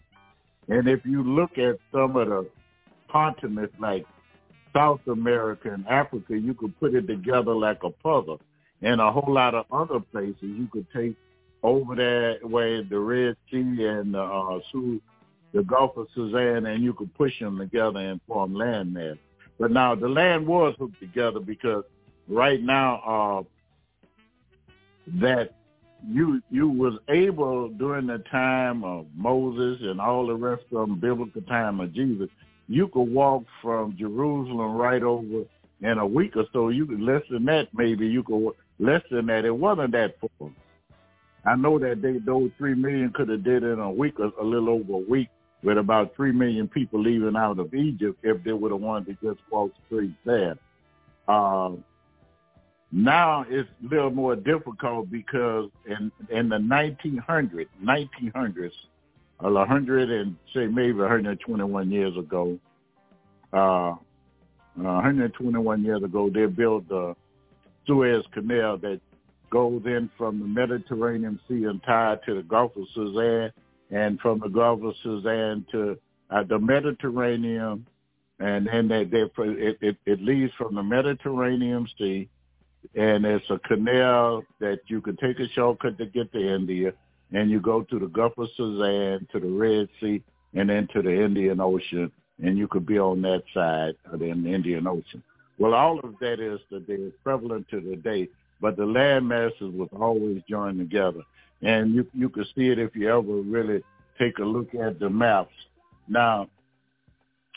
And 0.68 0.88
if 0.88 1.04
you 1.04 1.22
look 1.22 1.58
at 1.58 1.78
some 1.92 2.16
of 2.16 2.28
the 2.28 2.46
continents 3.10 3.74
like 3.78 4.06
South 4.74 5.00
America 5.06 5.72
and 5.72 5.86
Africa, 5.88 6.38
you 6.38 6.54
could 6.54 6.78
put 6.78 6.94
it 6.94 7.06
together 7.06 7.54
like 7.54 7.82
a 7.82 7.90
puzzle. 7.90 8.40
And 8.82 9.00
a 9.00 9.10
whole 9.10 9.32
lot 9.32 9.54
of 9.54 9.64
other 9.72 9.98
places 9.98 10.36
you 10.42 10.68
could 10.70 10.86
take 10.94 11.16
over 11.62 11.96
there 11.96 12.38
where 12.42 12.84
the 12.84 12.98
Red 12.98 13.36
Sea 13.50 13.84
and 13.84 14.14
uh, 14.14 14.60
the 15.52 15.62
Gulf 15.64 15.96
of 15.96 16.06
Suez, 16.14 16.62
and 16.64 16.82
you 16.84 16.92
could 16.92 17.12
push 17.14 17.38
them 17.40 17.58
together 17.58 17.98
and 17.98 18.20
form 18.28 18.54
land 18.54 18.92
mass. 18.92 19.16
But 19.58 19.72
now 19.72 19.94
the 19.94 20.08
land 20.08 20.46
was 20.46 20.74
hooked 20.78 21.00
together 21.00 21.40
because 21.40 21.84
right 22.28 22.62
now 22.62 23.02
uh, 23.04 23.42
that 25.20 25.54
you 26.06 26.40
you 26.50 26.68
was 26.68 26.94
able 27.08 27.68
during 27.70 28.06
the 28.06 28.18
time 28.30 28.84
of 28.84 29.06
Moses 29.14 29.80
and 29.82 30.00
all 30.00 30.26
the 30.26 30.34
rest 30.34 30.62
of 30.72 30.88
them, 30.88 31.00
biblical 31.00 31.42
time 31.42 31.80
of 31.80 31.92
Jesus, 31.92 32.28
you 32.68 32.88
could 32.88 33.02
walk 33.12 33.44
from 33.62 33.96
Jerusalem 33.98 34.76
right 34.76 35.02
over 35.02 35.44
in 35.80 35.98
a 35.98 36.06
week 36.06 36.36
or 36.36 36.44
so. 36.52 36.68
You 36.68 36.86
could 36.86 37.00
less 37.00 37.22
than 37.30 37.44
that, 37.46 37.68
maybe 37.72 38.06
you 38.06 38.22
could 38.22 38.52
less 38.78 39.02
than 39.10 39.26
that. 39.26 39.44
It 39.44 39.56
wasn't 39.56 39.92
that 39.92 40.14
far. 40.20 40.50
I 41.44 41.56
know 41.56 41.78
that 41.78 42.02
they 42.02 42.18
those 42.18 42.50
three 42.58 42.74
million 42.74 43.12
could 43.14 43.28
have 43.28 43.44
did 43.44 43.62
it 43.62 43.72
in 43.72 43.80
a 43.80 43.90
week, 43.90 44.20
or 44.20 44.32
a 44.40 44.44
little 44.44 44.68
over 44.70 44.94
a 44.94 45.10
week, 45.10 45.28
with 45.62 45.78
about 45.78 46.14
three 46.14 46.32
million 46.32 46.68
people 46.68 47.02
leaving 47.02 47.36
out 47.36 47.58
of 47.58 47.74
Egypt 47.74 48.18
if 48.22 48.42
they 48.44 48.52
would 48.52 48.72
have 48.72 48.80
wanted 48.80 49.18
to 49.20 49.28
just 49.28 49.40
walk 49.50 49.72
straight 49.86 50.12
there. 50.24 50.58
Uh, 51.26 51.70
now 52.90 53.44
it's 53.48 53.68
a 53.84 53.94
little 53.94 54.10
more 54.10 54.36
difficult 54.36 55.10
because 55.10 55.70
in 55.86 56.10
in 56.30 56.48
the 56.48 56.56
1900s, 56.56 57.66
1900s, 57.84 58.70
100 59.38 60.10
and 60.10 60.36
say 60.54 60.66
maybe 60.66 60.92
121 60.94 61.90
years 61.90 62.16
ago, 62.16 62.58
uh, 63.52 63.94
121 64.74 65.84
years 65.84 66.02
ago, 66.02 66.30
they 66.32 66.46
built 66.46 66.88
the 66.88 67.14
Suez 67.86 68.24
Canal 68.32 68.78
that 68.78 69.00
goes 69.50 69.82
in 69.86 70.10
from 70.16 70.38
the 70.40 70.46
Mediterranean 70.46 71.38
Sea 71.48 71.64
and 71.64 71.82
tied 71.84 72.20
to 72.26 72.34
the 72.34 72.42
Gulf 72.42 72.72
of 72.76 72.84
Suez 72.94 73.50
and 73.90 74.20
from 74.20 74.40
the 74.40 74.48
Gulf 74.48 74.82
of 74.82 74.94
Suez 75.02 75.24
to 75.72 75.98
uh, 76.30 76.42
the 76.44 76.58
Mediterranean, 76.58 77.86
and 78.38 78.66
then 78.66 78.88
they, 78.88 79.04
they 79.04 79.24
it, 79.38 79.78
it, 79.80 79.96
it 80.04 80.22
leads 80.22 80.52
from 80.58 80.74
the 80.74 80.82
Mediterranean 80.82 81.86
Sea, 81.98 82.28
and 82.94 83.24
it's 83.24 83.48
a 83.50 83.58
canal 83.60 84.44
that 84.60 84.80
you 84.86 85.00
can 85.00 85.16
take 85.16 85.38
a 85.40 85.48
shortcut 85.50 85.98
to 85.98 86.06
get 86.06 86.32
to 86.32 86.54
India, 86.54 86.92
and 87.32 87.50
you 87.50 87.60
go 87.60 87.82
to 87.82 87.98
the 87.98 88.06
Gulf 88.06 88.32
of 88.38 88.48
Suez, 88.56 89.20
to 89.32 89.40
the 89.40 89.46
Red 89.46 89.88
Sea, 90.00 90.22
and 90.54 90.70
then 90.70 90.88
to 90.92 91.02
the 91.02 91.24
Indian 91.24 91.60
Ocean, 91.60 92.10
and 92.42 92.56
you 92.56 92.68
could 92.68 92.86
be 92.86 92.98
on 92.98 93.22
that 93.22 93.42
side 93.52 93.94
of 94.12 94.20
the 94.20 94.26
Indian 94.28 94.86
Ocean. 94.86 95.22
Well, 95.58 95.74
all 95.74 95.98
of 96.00 96.14
that 96.20 96.40
is 96.40 96.60
that 96.70 96.86
they're 96.86 97.10
prevalent 97.22 97.68
to 97.70 97.80
today, 97.80 98.28
but 98.60 98.76
the 98.76 98.86
land 98.86 99.28
masses 99.28 99.74
was 99.74 99.88
always 99.98 100.40
joined 100.48 100.78
together. 100.78 101.22
And 101.62 101.92
you 101.94 102.06
you 102.14 102.28
could 102.28 102.46
see 102.54 102.68
it 102.68 102.78
if 102.78 102.94
you 102.94 103.08
ever 103.08 103.20
really 103.20 103.82
take 104.18 104.38
a 104.38 104.44
look 104.44 104.74
at 104.74 105.00
the 105.00 105.10
maps. 105.10 105.52
Now, 106.08 106.48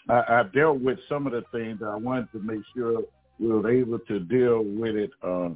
I, 0.09 0.23
I 0.27 0.43
dealt 0.53 0.81
with 0.81 0.97
some 1.07 1.27
of 1.27 1.33
the 1.33 1.43
things 1.51 1.81
I 1.85 1.95
wanted 1.95 2.31
to 2.31 2.39
make 2.39 2.61
sure 2.75 3.03
we 3.41 3.47
were 3.47 3.71
able 3.71 3.99
to 3.99 4.19
deal 4.19 4.63
with 4.63 4.95
it 4.95 5.09
uh, 5.23 5.49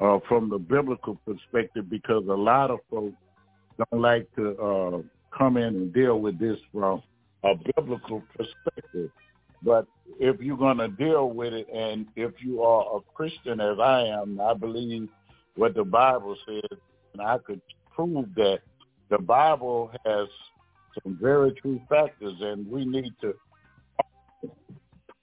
uh, 0.00 0.18
from 0.28 0.50
the 0.50 0.58
biblical 0.58 1.18
perspective 1.26 1.88
because 1.88 2.22
a 2.28 2.34
lot 2.34 2.70
of 2.70 2.80
folks 2.90 3.16
don't 3.78 4.02
like 4.02 4.28
to 4.36 4.50
uh, 4.58 5.02
come 5.36 5.56
in 5.56 5.64
and 5.64 5.94
deal 5.94 6.20
with 6.20 6.38
this 6.38 6.58
from 6.72 7.02
a 7.42 7.54
biblical 7.74 8.22
perspective. 8.36 9.10
But 9.62 9.86
if 10.20 10.40
you're 10.40 10.58
going 10.58 10.76
to 10.78 10.88
deal 10.88 11.30
with 11.30 11.54
it, 11.54 11.66
and 11.74 12.06
if 12.14 12.32
you 12.44 12.62
are 12.62 12.98
a 12.98 13.00
Christian 13.14 13.60
as 13.60 13.78
I 13.80 14.02
am, 14.02 14.38
I 14.40 14.52
believe 14.52 15.08
what 15.56 15.74
the 15.74 15.84
Bible 15.84 16.36
says, 16.46 16.78
and 17.14 17.22
I 17.22 17.38
could 17.38 17.62
prove 17.94 18.34
that 18.34 18.60
the 19.08 19.18
Bible 19.18 19.90
has 20.04 20.28
some 21.02 21.18
very 21.20 21.52
true 21.52 21.80
factors, 21.88 22.34
and 22.40 22.70
we 22.70 22.84
need 22.84 23.12
to 23.22 23.34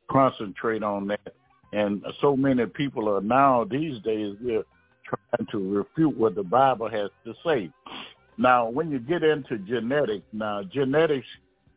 concentrate 0.10 0.82
on 0.84 1.08
that. 1.08 1.34
And 1.74 2.04
so 2.20 2.36
many 2.36 2.66
people 2.66 3.10
are 3.10 3.22
now 3.22 3.64
these 3.64 4.02
days 4.02 4.36
we're 4.42 4.64
trying 5.06 5.48
to 5.52 5.74
refute 5.74 6.18
what 6.18 6.36
the 6.36 6.44
Bible 6.44 6.90
has 6.90 7.10
to 7.26 7.34
say. 7.46 7.70
Now, 8.38 8.70
when 8.70 8.92
you 8.92 9.00
get 9.00 9.24
into 9.24 9.58
genetics, 9.60 10.26
now 10.34 10.64
genetics, 10.64 11.28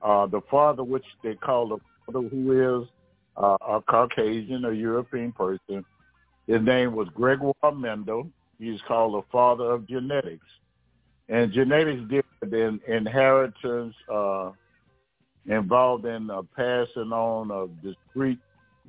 uh, 0.03 0.26
the 0.26 0.40
father, 0.51 0.82
which 0.82 1.05
they 1.22 1.34
call 1.34 1.68
the 1.68 1.78
father, 2.07 2.28
who 2.28 2.82
is 2.82 2.88
uh, 3.36 3.57
a 3.61 3.80
Caucasian, 3.82 4.64
a 4.64 4.72
European 4.72 5.32
person, 5.32 5.84
his 6.47 6.62
name 6.62 6.95
was 6.95 7.09
Gregor 7.14 7.53
Mendel. 7.74 8.28
He's 8.59 8.80
called 8.86 9.14
the 9.14 9.26
father 9.32 9.72
of 9.72 9.86
genetics. 9.88 10.47
And 11.28 11.53
genetics 11.53 12.03
deal 12.09 12.22
with 12.40 12.53
in, 12.53 12.80
inheritance, 12.86 13.95
uh, 14.12 14.51
involved 15.47 16.05
in 16.05 16.30
uh, 16.30 16.42
passing 16.55 17.12
on 17.12 17.51
of 17.51 17.70
discrete 17.82 18.38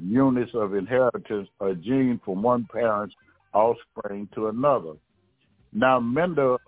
units 0.01 0.51
of 0.53 0.75
inheritance, 0.75 1.47
a 1.61 1.73
gene 1.73 2.19
from 2.23 2.41
one 2.41 2.67
parent's 2.71 3.15
offspring 3.53 4.27
to 4.35 4.47
another. 4.47 4.93
Now, 5.73 5.99
Mendel 5.99 6.59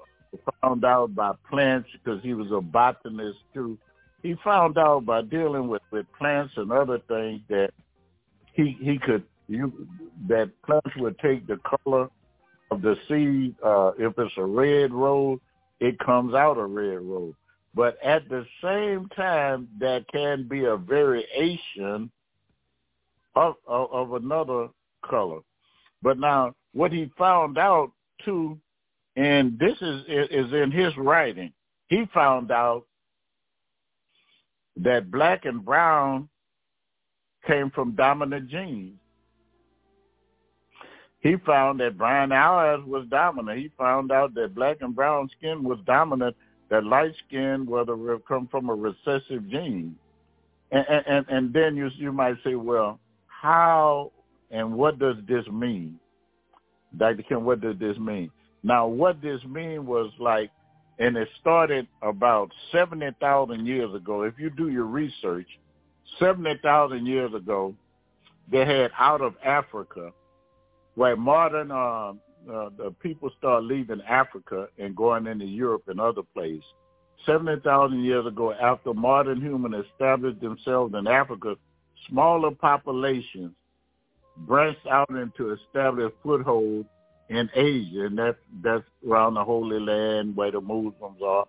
found 0.61 0.85
out 0.85 1.15
by 1.15 1.31
plants 1.49 1.89
because 1.93 2.21
he 2.23 2.33
was 2.33 2.51
a 2.51 2.61
botanist 2.61 3.39
too. 3.53 3.77
He 4.23 4.35
found 4.43 4.77
out 4.77 5.05
by 5.05 5.21
dealing 5.21 5.67
with, 5.67 5.81
with 5.91 6.05
plants 6.17 6.53
and 6.57 6.71
other 6.71 6.99
things 7.07 7.41
that 7.49 7.69
he 8.53 8.77
he 8.81 8.97
could 8.97 9.23
you 9.47 9.87
that 10.27 10.51
plants 10.65 10.89
would 10.97 11.17
take 11.19 11.47
the 11.47 11.59
color 11.83 12.09
of 12.71 12.81
the 12.81 12.95
seed. 13.07 13.55
Uh, 13.63 13.91
if 13.97 14.13
it's 14.17 14.33
a 14.37 14.43
red 14.43 14.91
rose, 14.91 15.39
it 15.79 15.97
comes 15.99 16.33
out 16.33 16.57
a 16.57 16.65
red 16.65 17.01
rose. 17.01 17.33
But 17.73 17.97
at 18.03 18.27
the 18.27 18.45
same 18.61 19.07
time, 19.15 19.67
that 19.79 20.05
can 20.11 20.47
be 20.47 20.65
a 20.65 20.75
variation 20.75 22.09
of, 23.37 23.55
of, 23.67 23.91
of 23.91 24.13
another 24.13 24.69
color. 25.07 25.39
But 26.01 26.19
now, 26.19 26.55
what 26.73 26.91
he 26.91 27.11
found 27.17 27.57
out 27.57 27.91
too, 28.23 28.57
and 29.15 29.57
this 29.59 29.75
is 29.81 30.03
is 30.07 30.53
in 30.53 30.71
his 30.71 30.95
writing, 30.97 31.51
he 31.87 32.05
found 32.13 32.51
out 32.51 32.85
that 34.77 35.11
black 35.11 35.45
and 35.45 35.63
brown 35.65 36.29
came 37.45 37.71
from 37.71 37.95
dominant 37.95 38.49
genes. 38.49 38.99
He 41.19 41.35
found 41.45 41.79
that 41.79 41.97
brown 41.97 42.31
eyes 42.31 42.79
was 42.85 43.07
dominant. 43.09 43.59
He 43.59 43.71
found 43.77 44.11
out 44.11 44.35
that 44.35 44.53
black 44.53 44.77
and 44.81 44.95
brown 44.95 45.29
skin 45.37 45.63
was 45.63 45.79
dominant 45.85 46.35
that 46.69 46.83
light 46.83 47.13
skin 47.27 47.65
whether 47.65 48.13
it 48.13 48.27
come 48.27 48.47
from 48.47 48.69
a 48.69 48.75
recessive 48.75 49.49
gene. 49.49 49.95
And, 50.71 50.85
and, 51.07 51.25
and 51.29 51.53
then 51.53 51.75
you, 51.75 51.89
you 51.95 52.11
might 52.11 52.35
say, 52.43 52.55
well, 52.55 52.99
how 53.41 54.11
and 54.51 54.73
what 54.73 54.99
does 54.99 55.17
this 55.27 55.45
mean? 55.51 55.99
Dr. 56.95 57.23
Kemp, 57.23 57.43
what 57.43 57.61
does 57.61 57.77
this 57.79 57.97
mean? 57.97 58.31
Now, 58.63 58.87
what 58.87 59.21
this 59.21 59.43
mean 59.43 59.85
was 59.85 60.11
like, 60.19 60.49
and 60.99 61.15
it 61.15 61.27
started 61.39 61.87
about 62.01 62.51
70,000 62.71 63.65
years 63.65 63.93
ago. 63.93 64.23
If 64.23 64.39
you 64.39 64.49
do 64.49 64.69
your 64.69 64.85
research, 64.85 65.47
70,000 66.19 67.05
years 67.05 67.33
ago, 67.33 67.75
they 68.51 68.65
had 68.65 68.91
out 68.97 69.21
of 69.21 69.35
Africa, 69.43 70.11
where 70.95 71.15
modern 71.15 71.69
uh, 71.69 72.13
uh, 72.51 72.69
the 72.77 72.95
people 73.01 73.29
start 73.37 73.63
leaving 73.63 74.01
Africa 74.07 74.69
and 74.79 74.95
going 74.95 75.27
into 75.27 75.45
Europe 75.45 75.83
and 75.87 75.99
other 75.99 76.21
places. 76.33 76.63
70,000 77.25 78.03
years 78.03 78.25
ago, 78.25 78.53
after 78.53 78.93
modern 78.93 79.41
humans 79.41 79.85
established 79.91 80.39
themselves 80.39 80.93
in 80.97 81.07
Africa, 81.07 81.55
smaller 82.09 82.51
populations 82.51 83.53
branched 84.45 84.85
out 84.87 85.09
into 85.09 85.53
establish 85.53 86.11
foothold 86.23 86.85
in 87.29 87.49
Asia, 87.53 88.05
and 88.05 88.17
that's 88.17 88.37
that's 88.63 88.83
around 89.07 89.35
the 89.35 89.43
Holy 89.43 89.79
Land 89.79 90.35
where 90.35 90.51
the 90.51 90.61
Muslims 90.61 91.21
are. 91.25 91.45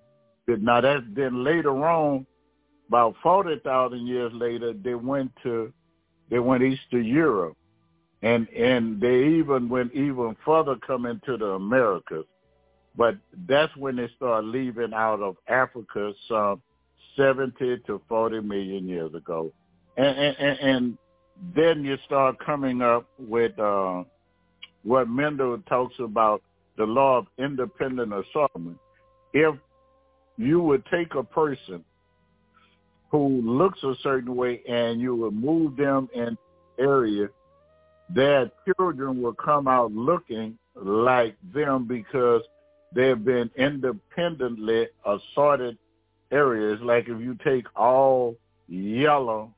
Now 0.46 0.80
that's 0.80 1.04
then 1.14 1.44
later 1.44 1.70
on, 1.86 2.26
about 2.88 3.14
forty 3.22 3.58
thousand 3.60 4.06
years 4.06 4.32
later, 4.34 4.72
they 4.72 4.94
went 4.94 5.32
to 5.42 5.72
they 6.30 6.38
went 6.38 6.62
east 6.62 6.82
to 6.90 6.98
Europe, 6.98 7.56
and 8.22 8.48
and 8.48 9.00
they 9.00 9.24
even 9.38 9.68
went 9.68 9.92
even 9.94 10.36
further 10.44 10.76
coming 10.76 11.20
to 11.26 11.36
the 11.36 11.46
Americas. 11.46 12.24
But 12.96 13.16
that's 13.46 13.74
when 13.76 13.96
they 13.96 14.08
start 14.16 14.44
leaving 14.44 14.92
out 14.92 15.20
of 15.20 15.36
Africa 15.46 16.12
some 16.28 16.60
70 17.16 17.78
to 17.86 18.00
40 18.08 18.40
million 18.40 18.88
years 18.88 19.14
ago. 19.14 19.52
And, 19.98 20.58
and, 20.60 20.98
then 21.54 21.84
you 21.84 21.96
start 22.04 22.36
coming 22.44 22.82
up 22.82 23.06
with 23.16 23.56
uh, 23.60 24.02
what 24.82 25.08
Mendel 25.08 25.58
talks 25.68 25.94
about, 26.00 26.42
the 26.76 26.84
law 26.84 27.18
of 27.18 27.26
independent 27.38 28.12
assortment. 28.12 28.76
If 29.32 29.54
you 30.36 30.60
would 30.62 30.84
take 30.86 31.14
a 31.14 31.22
person 31.22 31.84
who 33.12 33.40
looks 33.42 33.80
a 33.84 33.94
certain 34.02 34.34
way 34.34 34.62
and 34.68 35.00
you 35.00 35.14
would 35.14 35.34
move 35.34 35.76
them 35.76 36.08
in 36.12 36.36
area 36.78 37.28
their 38.10 38.50
children 38.64 39.20
will 39.20 39.34
come 39.34 39.68
out 39.68 39.92
looking 39.92 40.58
like 40.74 41.36
them 41.52 41.86
because 41.86 42.42
they've 42.94 43.22
been 43.22 43.50
independently 43.56 44.88
assorted 45.04 45.76
areas. 46.30 46.80
Like 46.82 47.08
if 47.08 47.20
you 47.20 47.36
take 47.44 47.64
all 47.76 48.36
yellow 48.68 49.52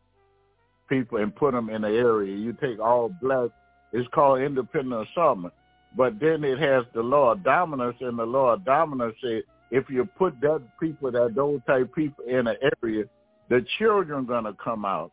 people 0.90 1.18
and 1.18 1.34
put 1.34 1.52
them 1.52 1.70
in 1.70 1.82
the 1.82 1.88
area, 1.88 2.36
you 2.36 2.52
take 2.60 2.78
all 2.78 3.10
black, 3.22 3.48
it's 3.92 4.08
called 4.12 4.42
independent 4.42 5.08
assortment. 5.08 5.54
But 5.96 6.20
then 6.20 6.44
it 6.44 6.58
has 6.58 6.84
the 6.94 7.00
law 7.02 7.32
of 7.32 7.42
dominance, 7.42 7.96
and 8.00 8.18
the 8.18 8.24
law 8.24 8.54
of 8.54 8.64
dominance 8.64 9.14
says 9.22 9.42
if 9.70 9.88
you 9.88 10.04
put 10.04 10.38
that 10.42 10.62
people, 10.78 11.10
that 11.12 11.34
those 11.34 11.60
type 11.66 11.94
people 11.94 12.24
in 12.24 12.46
an 12.46 12.56
area, 12.82 13.04
the 13.48 13.64
children 13.78 14.26
gonna 14.26 14.54
come 14.62 14.84
out 14.84 15.10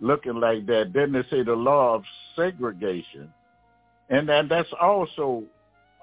looking 0.00 0.34
like 0.34 0.66
that. 0.66 0.92
Then 0.92 1.12
they 1.12 1.22
say 1.30 1.42
the 1.42 1.54
law 1.54 1.94
of 1.94 2.04
segregation. 2.34 3.32
And 4.10 4.28
then 4.28 4.48
that's 4.48 4.68
also 4.80 5.44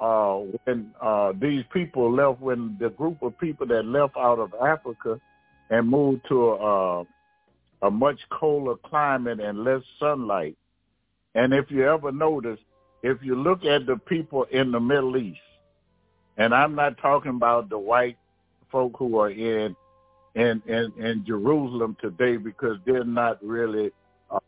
uh, 0.02 0.40
when 0.64 0.92
uh, 1.02 1.34
these 1.40 1.64
people 1.72 2.14
left, 2.14 2.42
when 2.42 2.76
the 2.80 2.90
group 2.90 3.22
of 3.22 3.38
people 3.40 3.68
that 3.68 3.86
left 3.86 4.18
out 4.18 4.40
of 4.40 4.54
Africa 4.66 5.20
and 5.70 5.88
moved 5.88 6.22
to 6.28 6.50
a, 6.52 7.04
a 7.84 7.92
much 7.92 8.20
colder 8.30 8.76
climate 8.76 9.40
and 9.40 9.64
less 9.64 9.82
sunlight. 10.00 10.58
And 11.36 11.54
if 11.54 11.70
you 11.70 11.88
ever 11.88 12.12
notice, 12.12 12.60
if 13.04 13.18
you 13.22 13.36
look 13.36 13.66
at 13.66 13.86
the 13.86 13.98
people 13.98 14.46
in 14.52 14.72
the 14.72 14.80
Middle 14.80 15.18
East, 15.18 15.40
and 16.38 16.56
I'm 16.56 16.74
not 16.76 16.98
talking 16.98 17.32
about 17.32 17.70
the 17.70 17.78
white 17.78 18.18
folk 18.72 18.94
who 18.98 19.20
are 19.20 19.30
in 19.30 19.76
in, 20.36 20.64
in, 20.66 20.92
in 20.98 21.24
Jerusalem 21.28 21.96
today 22.02 22.38
because 22.38 22.78
they're 22.86 23.04
not 23.04 23.44
really 23.44 23.92
uh, 24.32 24.40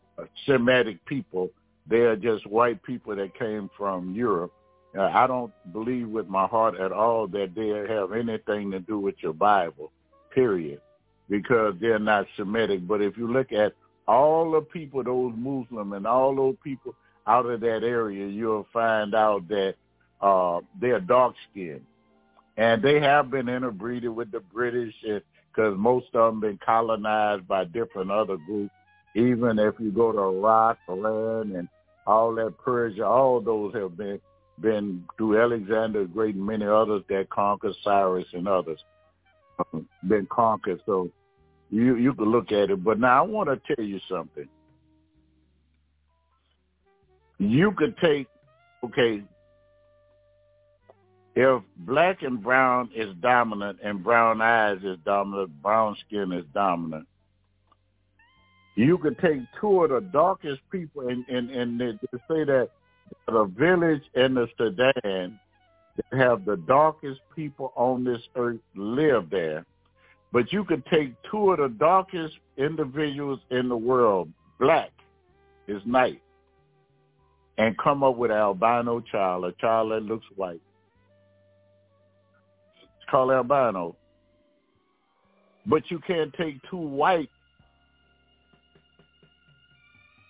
Semitic 0.46 1.04
people. 1.04 1.50
They 1.86 1.98
are 1.98 2.16
just 2.16 2.44
white 2.46 2.82
people 2.82 3.14
that 3.14 3.38
came 3.38 3.70
from 3.76 4.12
Europe. 4.12 4.52
Uh, 4.98 5.02
I 5.02 5.28
don't 5.28 5.52
believe 5.72 6.08
with 6.08 6.26
my 6.26 6.46
heart 6.46 6.80
at 6.80 6.90
all 6.90 7.28
that 7.28 7.54
they 7.54 7.68
have 7.94 8.12
anything 8.12 8.72
to 8.72 8.80
do 8.80 8.98
with 8.98 9.14
your 9.20 9.34
Bible, 9.34 9.92
period, 10.34 10.80
because 11.28 11.74
they're 11.80 11.98
not 11.98 12.26
Semitic. 12.36 12.86
But 12.86 13.02
if 13.02 13.16
you 13.16 13.30
look 13.30 13.52
at 13.52 13.74
all 14.06 14.50
the 14.50 14.60
people, 14.60 15.02
those 15.02 15.32
Muslim 15.36 15.92
and 15.92 16.06
all 16.06 16.34
those 16.34 16.56
people 16.62 16.94
out 17.26 17.46
of 17.46 17.60
that 17.60 17.82
area, 17.82 18.26
you'll 18.26 18.66
find 18.72 19.14
out 19.14 19.48
that 19.48 19.74
uh, 20.20 20.60
they're 20.80 21.00
dark 21.00 21.34
skinned. 21.50 21.84
And 22.56 22.82
they 22.82 23.00
have 23.00 23.30
been 23.30 23.48
interbreeded 23.48 24.10
with 24.10 24.30
the 24.30 24.40
British 24.40 24.94
because 25.02 25.76
most 25.76 26.06
of 26.14 26.32
them 26.32 26.40
been 26.40 26.58
colonized 26.64 27.46
by 27.46 27.64
different 27.64 28.10
other 28.10 28.36
groups. 28.36 28.72
Even 29.14 29.58
if 29.58 29.74
you 29.78 29.90
go 29.90 30.12
to 30.12 30.18
Iraq, 30.18 30.78
Iran, 30.88 31.56
and 31.56 31.68
all 32.06 32.34
that 32.34 32.56
Persia, 32.58 33.04
all 33.04 33.40
those 33.40 33.74
have 33.74 33.96
been 33.96 34.20
been 34.58 35.04
through 35.18 35.38
Alexander 35.40 36.02
the 36.02 36.08
Great 36.08 36.34
and 36.34 36.46
many 36.46 36.64
others 36.64 37.02
that 37.10 37.28
conquered 37.28 37.74
Cyrus 37.84 38.26
and 38.32 38.48
others 38.48 38.82
um, 39.58 39.88
been 40.06 40.26
conquered. 40.30 40.80
So 40.86 41.10
you 41.70 41.96
you 41.96 42.14
can 42.14 42.30
look 42.30 42.52
at 42.52 42.70
it. 42.70 42.84
But 42.84 42.98
now 42.98 43.18
I 43.18 43.26
want 43.26 43.48
to 43.48 43.74
tell 43.74 43.84
you 43.84 44.00
something. 44.08 44.48
You 47.38 47.72
could 47.72 47.96
take 47.98 48.26
okay 48.84 49.22
if 51.36 51.62
black 51.76 52.22
and 52.22 52.42
brown 52.42 52.88
is 52.94 53.14
dominant 53.20 53.78
and 53.84 54.02
brown 54.02 54.40
eyes 54.40 54.78
is 54.82 54.96
dominant, 55.04 55.50
brown 55.62 55.94
skin 56.06 56.32
is 56.32 56.46
dominant, 56.54 57.06
you 58.74 58.96
could 58.96 59.18
take 59.18 59.40
two 59.60 59.84
of 59.84 59.90
the 59.90 60.00
darkest 60.12 60.60
people 60.72 61.08
and 61.08 61.26
and, 61.28 61.50
and 61.50 61.78
they 61.78 61.92
say 62.28 62.44
that 62.44 62.70
the 63.26 63.44
village 63.44 64.02
in 64.14 64.34
the 64.34 64.48
Sudan 64.56 65.38
that 65.96 66.18
have 66.18 66.44
the 66.44 66.56
darkest 66.56 67.20
people 67.34 67.72
on 67.76 68.04
this 68.04 68.20
earth 68.36 68.60
live 68.74 69.30
there. 69.30 69.64
But 70.32 70.52
you 70.52 70.64
could 70.64 70.84
take 70.86 71.14
two 71.30 71.52
of 71.52 71.58
the 71.58 71.68
darkest 71.68 72.34
individuals 72.56 73.40
in 73.50 73.68
the 73.68 73.76
world, 73.76 74.28
black 74.58 74.90
is 75.68 75.82
night, 75.84 76.20
and 77.58 77.76
come 77.78 78.02
up 78.02 78.16
with 78.16 78.30
an 78.30 78.36
albino 78.36 79.00
child, 79.00 79.44
a 79.44 79.52
child 79.52 79.92
that 79.92 80.02
looks 80.02 80.26
white. 80.36 80.60
It's 82.82 83.10
called 83.10 83.30
albino. 83.30 83.96
But 85.66 85.90
you 85.90 85.98
can't 86.06 86.32
take 86.34 86.56
two 86.70 86.76
white 86.76 87.30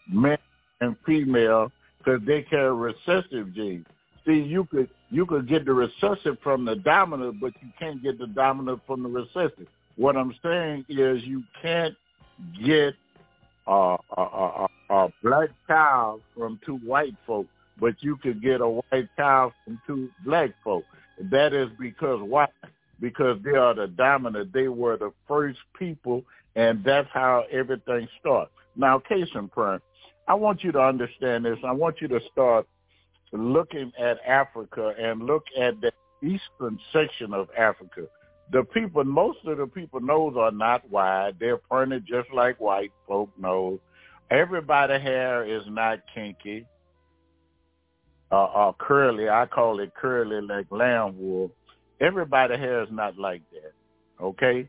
men 0.09 0.39
and 0.81 0.97
female 1.05 1.73
because 1.99 2.21
they 2.27 2.43
carry 2.43 2.73
recessive 2.75 3.55
genes. 3.55 3.87
See, 4.27 4.41
you 4.41 4.65
could 4.65 4.89
you 5.11 5.25
could 5.25 5.49
get 5.49 5.65
the 5.65 5.73
recessive 5.73 6.37
from 6.43 6.65
the 6.65 6.77
dominant, 6.77 7.41
but 7.41 7.53
you 7.63 7.69
can't 7.79 8.03
get 8.03 8.19
the 8.19 8.27
dominant 8.27 8.81
from 8.87 9.05
the 9.05 9.09
recessive. 9.09 9.69
What 9.97 10.17
I'm 10.17 10.35
saying 10.43 10.85
is 10.89 11.23
you 11.23 11.45
can't 11.63 11.95
get 12.65 12.95
a, 13.69 13.97
a, 14.17 14.23
a, 14.23 14.67
a 14.91 15.09
black 15.23 15.51
child 15.69 16.23
from 16.37 16.59
two 16.67 16.77
white 16.79 17.15
folk, 17.27 17.47
but 17.81 17.95
you 18.01 18.17
could 18.17 18.43
get 18.43 18.61
a 18.61 18.69
white 18.69 19.09
child 19.17 19.53
from 19.65 19.81
two 19.87 20.11
black 20.25 20.51
folk. 20.65 20.85
That 21.31 21.53
is 21.53 21.69
because 21.79 22.21
why? 22.21 22.49
Because 23.01 23.39
they 23.45 23.57
are 23.57 23.75
the 23.75 23.87
dominant. 23.87 24.53
They 24.53 24.69
were 24.69 24.97
the 24.97 25.13
first 25.29 25.59
people, 25.79 26.25
and 26.57 26.83
that's 26.83 27.09
how 27.13 27.45
everything 27.53 28.09
starts. 28.21 28.51
Now, 28.75 28.99
case 28.99 29.29
in 29.35 29.49
point, 29.49 29.83
I 30.27 30.35
want 30.35 30.65
you 30.65 30.73
to 30.73 30.81
understand 30.81 31.45
this. 31.45 31.59
I 31.65 31.73
want 31.73 32.01
you 32.01 32.09
to 32.09 32.21
start 32.33 32.67
looking 33.37 33.93
at 33.99 34.19
Africa 34.27 34.95
and 34.99 35.23
look 35.23 35.45
at 35.59 35.81
the 35.81 35.93
eastern 36.23 36.79
section 36.93 37.33
of 37.33 37.49
Africa. 37.57 38.07
The 38.53 38.63
people, 38.65 39.05
most 39.05 39.39
of 39.47 39.59
the 39.59 39.67
people 39.67 40.01
nose 40.01 40.35
are 40.39 40.53
not 40.53 40.89
wide. 40.91 41.37
They're 41.41 41.57
pointed 41.57 42.07
just 42.07 42.29
like 42.33 42.61
white 42.61 42.93
folk 43.07 43.31
nose. 43.39 43.79
Everybody 44.31 45.01
hair 45.01 45.45
is 45.45 45.63
not 45.69 46.01
kinky 46.15 46.67
uh, 48.31 48.45
or 48.45 48.75
curly. 48.79 49.29
I 49.29 49.47
call 49.47 49.81
it 49.81 49.93
curly 49.95 50.41
like 50.41 50.67
lamb 50.71 51.19
wool. 51.19 51.51
Everybody 52.01 52.57
hair 52.57 52.83
is 52.83 52.89
not 52.91 53.19
like 53.19 53.43
that. 53.53 54.25
Okay? 54.25 54.69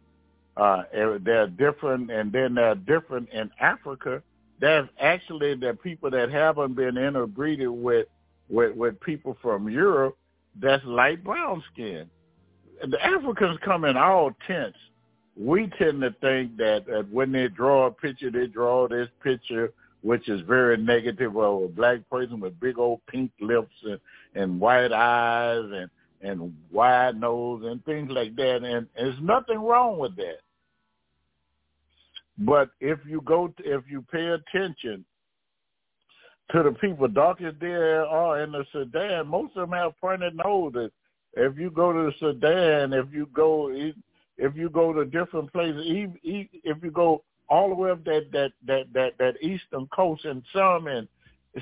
Uh, 0.55 0.83
they're 1.23 1.47
different, 1.47 2.09
and 2.09 2.31
then 2.31 2.55
they're 2.55 2.75
different 2.75 3.29
in 3.29 3.51
Africa 3.59 4.23
there's 4.59 4.87
actually 4.99 5.55
the 5.55 5.77
people 5.83 6.09
that 6.11 6.31
haven't 6.31 6.75
been 6.75 6.97
interbreeded 6.97 7.69
with, 7.69 8.07
with 8.49 8.75
with 8.75 8.99
people 9.01 9.37
from 9.41 9.69
Europe 9.69 10.17
that's 10.59 10.83
light 10.85 11.23
brown 11.23 11.63
skin. 11.73 12.09
The 12.81 13.03
Africans 13.03 13.59
come 13.63 13.85
in 13.85 13.97
all 13.97 14.31
tints. 14.45 14.77
We 15.35 15.71
tend 15.77 16.01
to 16.01 16.15
think 16.21 16.57
that, 16.57 16.85
that 16.87 17.07
when 17.11 17.31
they 17.31 17.47
draw 17.47 17.87
a 17.87 17.91
picture, 17.91 18.31
they 18.31 18.47
draw 18.47 18.87
this 18.87 19.07
picture 19.23 19.71
which 20.01 20.29
is 20.29 20.41
very 20.41 20.77
negative 20.77 21.35
of 21.35 21.63
a 21.63 21.67
black 21.67 22.07
person 22.09 22.39
with 22.39 22.59
big 22.59 22.77
old 22.77 23.01
pink 23.07 23.31
lips 23.41 23.73
and, 23.83 23.99
and 24.35 24.59
white 24.59 24.91
eyes 24.91 25.65
and 25.71 25.89
and 26.21 26.55
wide 26.71 27.19
nose 27.19 27.63
and 27.65 27.83
things 27.85 28.09
like 28.09 28.35
that. 28.35 28.63
And 28.63 28.87
there's 28.95 29.19
nothing 29.21 29.59
wrong 29.59 29.99
with 29.99 30.15
that. 30.15 30.39
But 32.39 32.69
if 32.79 32.99
you 33.07 33.21
go, 33.21 33.49
to, 33.49 33.63
if 33.63 33.83
you 33.87 34.03
pay 34.11 34.27
attention 34.27 35.05
to 36.51 36.63
the 36.63 36.71
people 36.71 37.07
darkest 37.07 37.59
there 37.59 38.05
are 38.05 38.41
in 38.41 38.51
the 38.51 38.65
Sudan, 38.71 39.27
most 39.27 39.55
of 39.57 39.69
them 39.69 39.77
have 39.77 39.99
pointed 39.99 40.35
noses. 40.35 40.91
If 41.33 41.57
you 41.57 41.69
go 41.69 41.91
to 41.91 42.11
the 42.11 42.13
Sudan, 42.19 42.93
if 42.93 43.07
you 43.11 43.27
go, 43.33 43.69
if 43.69 44.55
you 44.55 44.69
go 44.69 44.93
to 44.93 45.05
different 45.05 45.51
places, 45.51 45.83
if 46.23 46.83
you 46.83 46.91
go 46.91 47.23
all 47.49 47.69
the 47.69 47.75
way 47.75 47.91
up 47.91 48.03
that 48.05 48.31
that 48.31 48.51
that 48.65 48.93
that 48.93 49.17
that 49.19 49.41
eastern 49.41 49.87
coast, 49.87 50.25
and 50.25 50.41
some 50.53 50.87
in 50.87 51.07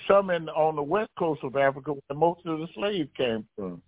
some 0.07 0.29
in 0.29 0.49
on 0.49 0.75
the 0.75 0.83
west 0.83 1.11
coast 1.17 1.43
of 1.43 1.55
Africa, 1.55 1.93
where 1.93 2.17
most 2.17 2.45
of 2.45 2.59
the 2.59 2.67
slaves 2.75 3.09
came 3.17 3.45
from, 3.55 3.81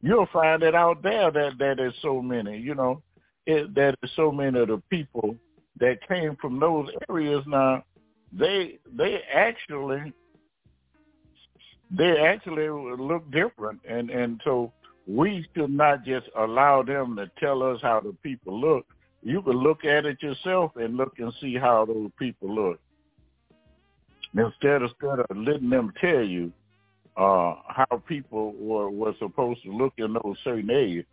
you'll 0.00 0.28
find 0.32 0.62
it 0.62 0.74
out 0.74 1.02
there 1.02 1.30
that 1.32 1.58
that 1.58 1.76
there's 1.78 1.94
so 2.02 2.22
many. 2.22 2.56
You 2.56 2.76
know, 2.76 3.02
it, 3.46 3.74
that 3.74 3.96
there's 4.00 4.12
so 4.14 4.30
many 4.30 4.60
of 4.60 4.68
the 4.68 4.82
people 4.90 5.34
that 5.80 6.06
came 6.08 6.36
from 6.36 6.60
those 6.60 6.88
areas 7.10 7.42
now 7.46 7.82
they 8.32 8.78
they 8.96 9.20
actually 9.32 10.12
they 11.90 12.18
actually 12.18 12.68
look 12.68 13.30
different. 13.30 13.80
And 13.88 14.10
and 14.10 14.40
so 14.44 14.72
we 15.06 15.46
should 15.54 15.70
not 15.70 16.04
just 16.04 16.26
allow 16.36 16.82
them 16.82 17.16
to 17.16 17.30
tell 17.38 17.62
us 17.62 17.80
how 17.82 18.00
the 18.00 18.14
people 18.22 18.60
look. 18.60 18.86
You 19.22 19.42
can 19.42 19.54
look 19.54 19.84
at 19.84 20.06
it 20.06 20.22
yourself 20.22 20.72
and 20.76 20.96
look 20.96 21.14
and 21.18 21.32
see 21.40 21.56
how 21.56 21.84
those 21.84 22.10
people 22.18 22.54
look. 22.54 22.80
Instead 24.36 24.82
of 24.82 24.90
instead 24.90 25.20
of 25.20 25.36
letting 25.36 25.70
them 25.70 25.92
tell 26.00 26.22
you 26.22 26.52
uh 27.16 27.54
how 27.68 28.02
people 28.06 28.52
were 28.58 28.90
were 28.90 29.14
supposed 29.18 29.62
to 29.62 29.72
look 29.72 29.94
in 29.98 30.12
those 30.12 30.36
certain 30.44 31.04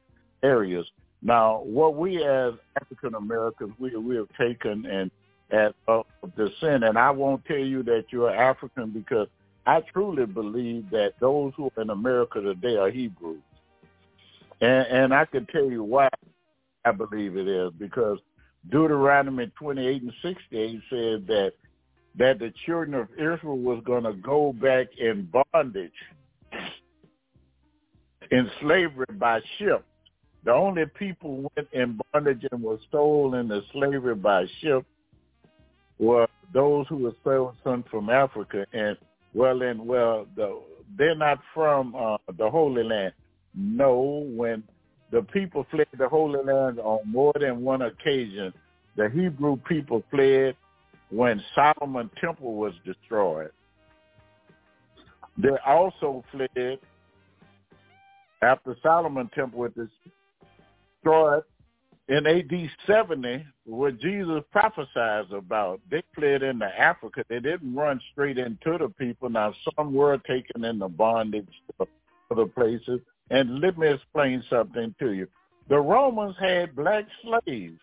areas. 0.44 0.86
Now, 1.22 1.62
what 1.64 1.96
we 1.96 2.18
as 2.18 2.54
African 2.82 3.16
Americans, 3.16 3.74
we 3.80 3.96
we 3.96 4.16
have 4.18 4.28
taken 4.38 4.86
and 4.86 5.10
at 5.52 5.76
of 5.88 6.06
descent, 6.36 6.84
and 6.84 6.98
I 6.98 7.12
won't 7.12 7.46
tell 7.46 7.58
you 7.58 7.84
that 7.84 8.06
you're 8.10 8.34
African 8.34 8.90
because 8.90 9.28
I 9.66 9.82
truly 9.94 10.26
believe 10.26 10.90
that 10.92 11.14
those 11.20 11.54
who 11.56 11.72
are 11.78 11.82
in 11.82 11.90
America 11.90 12.42
today 12.42 12.76
are 12.76 12.90
Hebrews, 12.90 13.42
and, 14.62 14.88
and 14.88 15.14
I 15.14 15.26
can 15.26 15.46
tell 15.48 15.70
you 15.70 15.84
why 15.84 16.10
I 16.86 16.92
believe 16.92 17.38
it 17.38 17.48
is 17.48 17.72
because 17.80 18.20
Deuteronomy 18.70 19.52
28 19.58 20.02
and 20.02 20.14
68 20.22 20.82
said 20.90 21.28
that 21.28 21.54
that 22.16 22.38
the 22.38 22.54
children 22.66 22.94
of 22.94 23.08
Israel 23.14 23.58
was 23.58 23.82
going 23.86 24.04
to 24.04 24.14
go 24.14 24.54
back 24.54 24.88
in 25.00 25.28
bondage, 25.52 25.92
in 28.30 28.50
slavery 28.62 29.08
by 29.18 29.40
ship 29.58 29.84
the 30.46 30.52
only 30.52 30.86
people 30.98 31.50
went 31.56 31.68
in 31.72 32.00
bondage 32.12 32.46
and 32.52 32.62
were 32.62 32.78
stolen 32.90 33.40
into 33.40 33.62
slavery 33.72 34.16
by 34.16 34.46
ship 34.62 34.86
were 36.00 36.28
those 36.54 36.86
who 36.90 36.98
were 36.98 37.14
stolen 37.22 37.84
from 37.90 38.10
Africa. 38.10 38.66
And 38.74 38.98
well, 39.34 39.62
and 39.62 39.86
well, 39.86 40.28
the, 40.36 40.62
they're 40.98 41.16
not 41.16 41.40
from 41.54 41.96
uh, 41.96 42.18
the 42.38 42.50
Holy 42.50 42.84
Land. 42.84 43.14
No, 43.56 44.26
when 44.28 44.64
the 45.12 45.22
people 45.22 45.66
fled 45.70 45.88
the 45.98 46.08
Holy 46.08 46.44
Land 46.44 46.80
on 46.80 47.00
more 47.06 47.34
than 47.40 47.62
one 47.62 47.84
occasion, 47.84 48.54
the 48.96 49.10
Hebrew 49.10 49.58
people 49.68 50.04
fled 50.12 50.56
when 51.10 51.42
Solomon 51.56 52.10
Temple 52.20 52.56
was 52.56 52.74
destroyed. 52.86 53.52
They 55.38 55.50
also 55.66 56.24
fled 56.32 56.80
after 58.42 58.76
Solomon 58.84 59.30
Temple 59.34 59.60
was 59.60 59.72
destroyed 61.04 61.44
in 62.10 62.28
AD 62.28 62.70
70, 62.86 63.46
what 63.66 64.00
Jesus 64.00 64.44
prophesies 64.52 65.26
about. 65.32 65.80
They 65.90 66.04
fled 66.14 66.44
into 66.44 66.66
Africa. 66.66 67.24
They 67.30 67.40
didn't 67.40 67.74
run 67.74 68.02
straight 68.12 68.38
into 68.38 68.78
the 68.78 68.90
people. 68.90 69.30
Now, 69.30 69.54
some 69.76 69.94
were 69.94 70.18
taken 70.18 70.66
into 70.66 70.90
bondage 70.90 71.48
to 71.80 71.88
other 72.30 72.46
places. 72.46 73.00
And 73.30 73.60
let 73.60 73.78
me 73.78 73.88
explain 73.88 74.44
something 74.50 74.94
to 75.00 75.14
you. 75.14 75.28
The 75.70 75.80
Romans 75.80 76.36
had 76.40 76.76
black 76.76 77.06
slaves. 77.22 77.80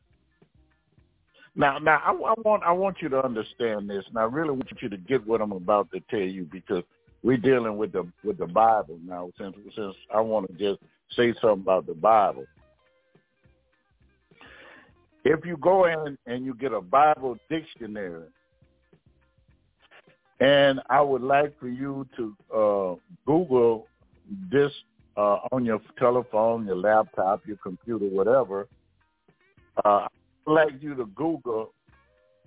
Now, 1.56 1.78
now 1.78 2.00
I, 2.04 2.10
I 2.10 2.34
want 2.44 2.62
I 2.62 2.72
want 2.72 2.98
you 3.00 3.08
to 3.08 3.24
understand 3.24 3.90
this, 3.90 4.04
and 4.08 4.18
I 4.18 4.22
really 4.22 4.50
want 4.50 4.80
you 4.80 4.88
to 4.88 4.96
get 4.96 5.26
what 5.26 5.40
I'm 5.40 5.50
about 5.52 5.90
to 5.92 6.00
tell 6.08 6.20
you 6.20 6.44
because 6.44 6.84
we're 7.24 7.38
dealing 7.38 7.76
with 7.76 7.92
the 7.92 8.06
with 8.22 8.38
the 8.38 8.46
Bible 8.46 8.98
now. 9.04 9.30
Since 9.36 9.56
since 9.74 9.96
I 10.14 10.20
want 10.20 10.46
to 10.46 10.52
just 10.52 10.80
say 11.16 11.34
something 11.40 11.62
about 11.62 11.86
the 11.86 11.94
Bible 11.94 12.44
If 15.24 15.44
you 15.44 15.56
go 15.58 15.84
in 15.84 16.16
and 16.26 16.44
you 16.44 16.54
get 16.54 16.72
a 16.72 16.80
Bible 16.80 17.36
dictionary, 17.48 18.24
and 20.40 20.80
I 20.88 21.02
would 21.02 21.22
like 21.22 21.58
for 21.60 21.68
you 21.68 22.06
to 22.16 22.36
uh, 22.54 22.94
Google 23.26 23.86
this 24.50 24.72
uh, 25.16 25.40
on 25.52 25.66
your 25.66 25.80
telephone, 25.98 26.66
your 26.66 26.76
laptop, 26.76 27.46
your 27.46 27.58
computer, 27.58 28.06
whatever. 28.06 28.66
Uh, 29.84 30.06
I'd 30.06 30.50
like 30.50 30.72
you 30.80 30.94
to 30.94 31.04
Google 31.06 31.72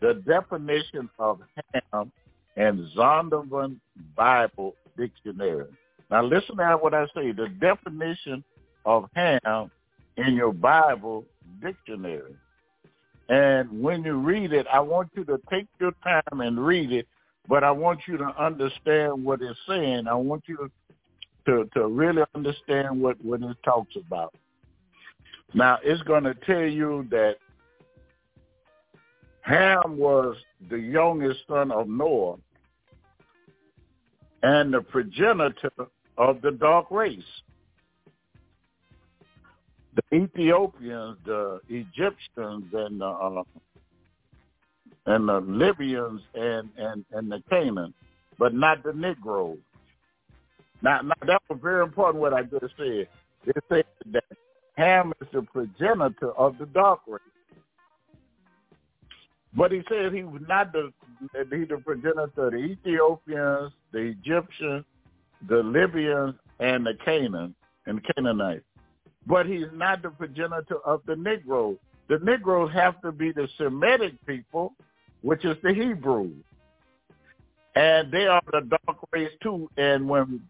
the 0.02 0.16
definition 0.26 1.10
of 1.20 1.42
ham 1.92 2.12
and 2.58 2.88
Zondervan 2.96 3.78
Bible 4.16 4.76
Dictionary. 4.98 5.68
Now 6.10 6.24
listen 6.24 6.58
to 6.58 6.78
what 6.82 6.94
I 6.94 7.06
say. 7.16 7.32
The 7.32 7.48
definition 7.60 8.44
of 8.86 9.06
ham 9.16 9.72
in 10.18 10.34
your 10.34 10.54
Bible 10.54 11.26
dictionary. 11.62 12.36
And 13.34 13.82
when 13.82 14.04
you 14.04 14.14
read 14.14 14.54
it, 14.54 14.68
I 14.72 14.80
want 14.80 15.10
you 15.16 15.24
to 15.26 15.42
take 15.50 15.66
your 15.80 15.94
time 16.04 16.42
and 16.42 16.64
read 16.64 16.92
it, 16.92 17.08
but 17.50 17.64
I 17.64 17.72
want 17.72 18.02
you 18.08 18.16
to 18.18 18.26
understand 18.40 19.26
what 19.26 19.42
it's 19.42 19.58
saying. 19.68 20.06
I 20.08 20.14
want 20.14 20.44
you 20.46 20.70
to, 21.48 21.68
to 21.74 21.88
really 21.88 22.22
understand 22.36 23.02
what, 23.02 23.20
what 23.26 23.42
it 23.42 23.58
talks 23.66 23.96
about. 23.96 24.36
Now, 25.56 25.80
it's 25.84 26.04
going 26.04 26.26
to 26.26 26.36
tell 26.46 26.62
you 26.62 27.08
that 27.10 27.38
Ham 29.42 29.98
was 29.98 30.36
the 30.70 30.78
youngest 30.78 31.40
son 31.48 31.72
of 31.72 31.88
Noah 31.88 32.36
and 34.44 34.72
the 34.72 34.82
progenitor 34.82 35.72
of 36.20 36.40
the 36.44 36.52
dark 36.52 36.92
race. 36.92 37.24
The 39.96 40.18
Ethiopians, 40.18 41.18
the 41.26 41.60
Egyptians, 41.70 42.66
and 42.74 43.02
the 43.02 43.06
uh, 43.06 43.44
and 45.06 45.28
the 45.28 45.40
Libyans 45.40 46.22
and, 46.34 46.70
and, 46.78 47.06
and 47.12 47.32
the 47.32 47.44
Canaan, 47.50 47.94
but 48.40 48.54
not 48.54 48.84
the 48.84 48.94
Negroes. 48.94 49.58
Now, 50.82 51.02
now 51.02 51.14
that 51.28 51.42
was 51.50 51.60
very 51.62 51.84
important 51.84 52.22
what 52.22 52.34
I 52.34 52.44
just 52.44 52.74
said. 52.78 53.08
They 53.46 53.54
said 53.70 53.86
that 54.12 54.24
Ham 54.76 55.14
is 55.22 55.28
the 55.34 55.42
progenitor 55.42 56.32
of 56.32 56.58
the 56.58 56.66
dark 56.68 57.02
race. 57.08 57.22
But 59.56 59.72
he 59.72 59.82
said 59.88 60.14
he 60.14 60.24
was 60.24 60.42
not 60.48 60.72
the 60.72 60.92
he 61.32 61.64
the 61.66 61.82
progenitor 61.86 62.48
of 62.48 62.54
the 62.54 62.58
Ethiopians, 62.58 63.72
the 63.92 64.00
Egyptians, 64.00 64.84
the 65.48 65.58
Libyans, 65.58 66.36
and 66.60 66.86
the 66.86 66.94
Canaan 67.06 67.54
and 67.86 68.02
Canaanites. 68.16 68.66
But 69.26 69.46
he's 69.46 69.68
not 69.74 70.02
the 70.02 70.10
progenitor 70.10 70.78
of 70.86 71.02
the 71.06 71.16
Negroes. 71.16 71.78
The 72.10 72.20
Negroes 72.20 72.72
have 72.74 73.02
to 73.02 73.12
be 73.12 73.32
the 73.32 73.48
Semitic 73.58 74.14
people, 74.26 74.74
which 75.22 75.46
is 75.46 75.56
the 75.64 75.74
Hebrews. 75.74 76.44
And 77.76 78.12
they 78.12 78.28
are 78.28 78.42
the 78.52 78.62
dark 78.62 78.98
race 79.12 79.32
too. 79.42 79.70
And 79.78 80.08
when 80.08 80.42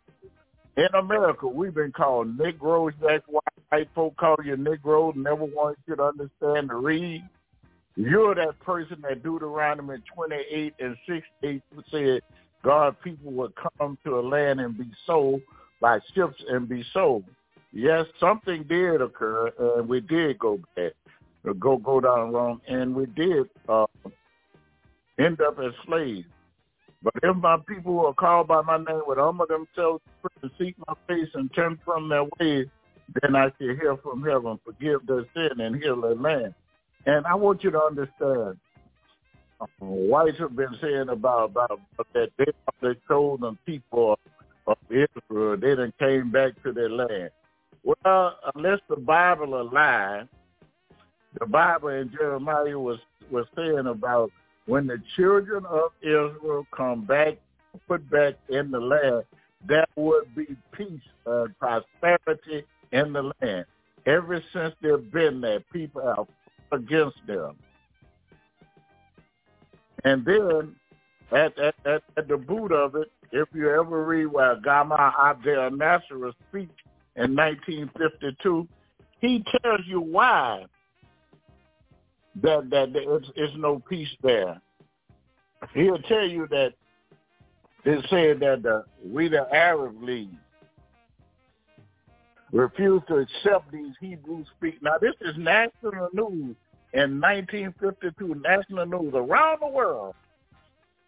in 0.76 0.88
America 0.98 1.48
we've 1.48 1.74
been 1.74 1.92
called 1.92 2.38
Negroes, 2.38 2.94
that's 3.02 3.24
why 3.28 3.42
white 3.70 3.90
folk 3.96 4.18
call 4.18 4.36
you 4.44 4.56
Negro, 4.56 5.16
never 5.16 5.46
want 5.46 5.78
you 5.88 5.96
to 5.96 6.04
understand 6.04 6.70
the 6.70 6.76
read. 6.76 7.24
You're 7.96 8.34
that 8.36 8.60
person 8.60 8.98
that 9.08 9.24
Deuteronomy 9.24 9.98
28 10.16 10.74
and 10.80 10.98
68 11.08 11.62
said 11.92 12.22
God 12.64 12.96
people 13.04 13.32
would 13.34 13.54
come 13.80 13.98
to 14.04 14.20
a 14.20 14.22
land 14.22 14.60
and 14.60 14.78
be 14.78 14.90
sold 15.06 15.42
by 15.80 16.00
ships 16.16 16.42
and 16.50 16.68
be 16.68 16.84
sold. 16.94 17.24
Yes, 17.74 18.06
something 18.20 18.64
did 18.70 19.02
occur, 19.02 19.52
and 19.60 19.90
we 19.90 20.00
did 20.00 20.38
go 20.38 20.60
bad, 20.76 20.94
go 21.60 21.78
go 21.78 22.00
down 22.00 22.32
wrong, 22.32 22.62
and 22.68 22.96
we 22.96 23.08
did 23.08 23.50
uh, 23.68 23.88
end 25.20 25.42
up 25.42 25.58
as 25.58 25.74
slaves. 25.88 26.28
But 27.02 27.16
if 27.24 27.36
my 27.36 27.58
people 27.68 27.94
who 27.94 28.06
are 28.06 28.14
called 28.14 28.48
by 28.48 28.62
my 28.62 28.78
name 28.78 29.02
would 29.08 29.18
humble 29.18 29.48
themselves 29.48 30.04
and 30.44 30.52
seek 30.60 30.76
my 30.88 30.94
face 31.08 31.30
and 31.34 31.52
turn 31.56 31.80
from 31.84 32.10
their 32.10 32.26
ways, 32.40 32.68
then 33.22 33.36
I 33.36 33.46
shall 33.58 33.76
hear 33.76 33.98
from 34.04 34.24
heaven, 34.24 34.60
forgive 34.64 35.06
their 35.08 35.26
sin, 35.36 35.60
and 35.60 35.76
heal 35.82 36.00
their 36.00 36.16
land. 36.16 36.54
And 37.08 37.26
I 37.26 37.34
want 37.34 37.64
you 37.64 37.72
to 37.72 37.82
understand, 37.82 38.58
uh, 39.60 39.66
whites 39.80 40.38
have 40.38 40.56
been 40.56 40.78
saying 40.80 41.10
about, 41.10 41.46
about 41.50 41.82
that 42.14 42.30
they 42.38 42.46
are 42.46 42.74
the 42.82 42.96
chosen 43.10 43.58
people 43.66 44.18
of 44.68 44.78
Israel. 44.90 45.58
They 45.58 45.76
done 45.76 45.94
came 46.00 46.32
back 46.32 46.54
to 46.64 46.72
their 46.72 46.90
land. 46.90 47.32
Well, 47.84 48.38
unless 48.56 48.80
the 48.90 48.96
Bible 48.96 49.60
a 49.60 49.64
lie, 49.64 50.24
the 51.40 51.46
Bible 51.46 51.90
in 51.90 52.12
Jeremiah 52.12 52.80
was 52.80 53.00
was 53.32 53.46
saying 53.56 53.88
about 53.88 54.32
when 54.66 54.88
the 54.88 55.02
children 55.16 55.66
of 55.66 55.92
Israel 56.02 56.66
come 56.76 57.06
back, 57.06 57.38
put 57.88 58.10
back 58.10 58.36
in 58.50 58.72
the 58.72 58.80
land, 58.80 59.24
there 59.68 59.86
would 59.96 60.34
be 60.36 60.56
peace 60.72 61.02
and 61.26 61.58
prosperity 61.60 62.64
in 62.92 63.14
the 63.14 63.32
land. 63.42 63.66
Ever 64.06 64.42
since 64.54 64.76
they've 64.82 65.12
been 65.12 65.42
there, 65.42 65.62
people 65.72 66.02
have 66.16 66.28
against 66.72 67.18
them. 67.28 67.56
And 70.04 70.26
then 70.26 70.76
at, 71.32 71.58
at, 71.58 71.76
at, 71.86 72.04
at 72.18 72.28
the 72.28 72.38
boot 72.38 72.72
of 72.72 72.96
it, 72.96 73.12
if 73.32 73.48
you 73.54 73.70
ever 73.70 74.04
read 74.06 74.28
where 74.28 74.56
Gamal 74.58 75.14
Abdel 75.18 75.72
Nasser 75.72 76.32
speech 76.50 76.70
in 77.16 77.36
1952, 77.36 78.68
he 79.22 79.44
tells 79.62 79.82
you 79.86 80.02
why 80.02 80.66
that 82.42 82.70
that 82.72 82.90
it's, 82.96 83.30
it's 83.36 83.54
no 83.58 83.82
peace 83.88 84.10
there. 84.22 84.60
He'll 85.74 86.00
tell 86.00 86.28
you 86.28 86.48
that 86.50 86.74
they 87.86 87.96
said 88.10 88.40
that 88.40 88.64
the, 88.64 88.86
we 89.06 89.28
the 89.28 89.48
Arab 89.54 90.02
League 90.02 90.30
refused 92.52 93.08
to 93.08 93.18
accept 93.18 93.72
these 93.72 93.94
Hebrew 94.00 94.44
speak. 94.58 94.82
Now 94.82 94.98
this 95.00 95.14
is 95.22 95.36
national 95.38 96.10
news 96.14 96.56
in 96.94 97.20
1952, 97.20 98.42
national 98.44 98.86
news 98.86 99.14
around 99.16 99.62
the 99.62 99.68
world. 99.68 100.16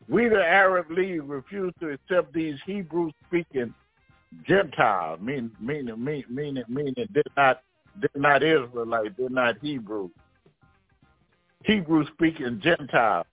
We 0.07 0.27
the 0.27 0.43
Arab 0.43 0.91
League 0.91 1.23
refused 1.23 1.79
to 1.79 1.89
accept 1.89 2.33
these 2.33 2.57
Hebrew 2.65 3.11
speaking 3.27 3.73
Gentiles, 4.47 5.19
meaning 5.21 5.51
meaning 5.59 6.03
meaning 6.03 6.25
meaning, 6.29 6.63
meaning 6.67 7.07
they're 7.13 7.23
not 7.37 7.61
they're 7.99 8.21
not 8.21 8.43
Israelite, 8.43 9.17
they're 9.17 9.29
not 9.29 9.57
Hebrew. 9.61 10.09
Hebrew 11.63 12.05
speaking 12.13 12.61
Gentiles. 12.63 13.25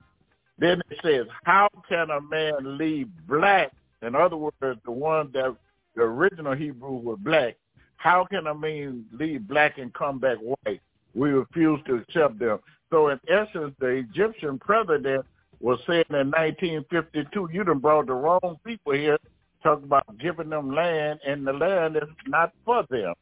Then 0.59 0.81
it 0.91 0.99
says, 1.03 1.27
how 1.45 1.69
can 1.89 2.11
a 2.11 2.21
man 2.21 2.79
leave 2.79 3.09
black? 3.29 3.73
In 4.03 4.15
other 4.15 4.37
words, 4.37 4.81
the 4.85 4.93
one 4.93 5.31
that 5.33 5.57
the 5.97 6.03
original 6.03 6.55
Hebrew 6.55 6.99
were 6.99 7.17
black. 7.17 7.57
How 7.97 8.25
can 8.25 8.47
a 8.47 8.55
man 8.55 9.05
leave 9.13 9.47
black 9.47 9.79
and 9.79 9.93
come 9.95 10.19
back 10.19 10.39
white? 10.39 10.81
We 11.15 11.31
refuse 11.31 11.81
to 11.87 11.97
accept 11.97 12.39
them. 12.39 12.59
So 12.91 13.09
in 13.09 13.21
essence, 13.29 13.75
the 13.79 13.89
Egyptian 13.89 14.59
president 14.59 15.25
was 15.61 15.79
saying 15.87 16.05
in 16.11 16.31
1952, 16.31 17.49
you 17.53 17.65
done 17.65 17.79
brought 17.79 18.07
the 18.07 18.15
wrong 18.15 18.59
people 18.65 18.93
here, 18.93 19.19
talk 19.63 19.83
about 19.83 20.05
giving 20.19 20.51
them 20.51 20.75
land, 20.75 21.21
and 21.27 21.47
the 21.47 21.53
land 21.53 21.97
is 21.97 22.09
not 22.27 22.53
for 22.65 22.85
them. 22.91 23.15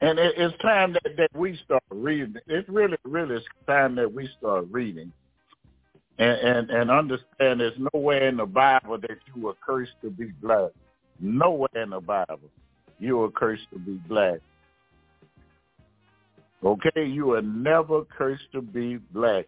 And 0.00 0.18
it, 0.18 0.34
it's 0.36 0.56
time 0.62 0.94
that, 0.94 1.16
that 1.16 1.30
we 1.34 1.58
start 1.64 1.82
reading. 1.90 2.34
It's 2.46 2.68
really, 2.68 2.96
really 3.04 3.42
time 3.66 3.94
that 3.96 4.12
we 4.12 4.28
start 4.38 4.66
reading 4.70 5.12
and, 6.20 6.38
and, 6.38 6.70
and 6.70 6.90
understand 6.90 7.60
there's 7.60 7.78
nowhere 7.94 8.28
in 8.28 8.36
the 8.36 8.46
Bible 8.46 8.98
that 8.98 9.18
you 9.34 9.42
were 9.42 9.54
cursed 9.66 9.92
to 10.02 10.10
be 10.10 10.26
black. 10.42 10.70
Nowhere 11.18 11.68
in 11.82 11.90
the 11.90 12.00
Bible 12.00 12.50
you 12.98 13.16
were 13.16 13.30
cursed 13.30 13.66
to 13.72 13.78
be 13.78 13.98
black. 14.06 14.40
Okay, 16.62 17.06
you 17.06 17.32
are 17.32 17.42
never 17.42 18.04
cursed 18.04 18.52
to 18.52 18.60
be 18.60 18.98
black. 19.12 19.46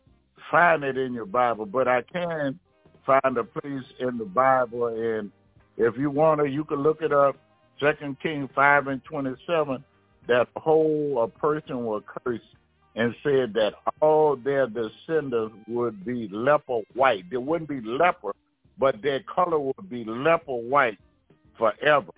Find 0.50 0.82
it 0.82 0.96
in 0.96 1.12
your 1.12 1.26
Bible, 1.26 1.66
but 1.66 1.86
I 1.86 2.00
can 2.02 2.58
find 3.06 3.36
a 3.36 3.44
place 3.44 3.84
in 4.00 4.18
the 4.18 4.24
Bible, 4.24 4.86
and 4.86 5.30
if 5.76 5.96
you 5.96 6.10
want 6.10 6.40
to, 6.40 6.46
you 6.46 6.64
can 6.64 6.82
look 6.82 7.02
it 7.02 7.12
up. 7.12 7.36
Second 7.80 8.20
King 8.20 8.48
five 8.54 8.86
and 8.86 9.02
twenty-seven 9.04 9.82
that 10.28 10.46
whole 10.56 11.22
a 11.22 11.28
person 11.38 11.84
will 11.84 12.02
curse 12.02 12.40
and 12.94 13.14
said 13.22 13.54
that 13.54 13.72
all 14.00 14.36
their 14.36 14.68
descendants 14.68 15.54
would 15.66 16.04
be 16.04 16.28
leper 16.30 16.80
white. 16.94 17.28
They 17.30 17.38
wouldn't 17.38 17.68
be 17.68 17.80
leper, 17.80 18.32
but 18.78 19.02
their 19.02 19.20
color 19.20 19.58
would 19.58 19.88
be 19.88 20.04
leper 20.04 20.54
white 20.54 20.98
forever. 21.58 22.12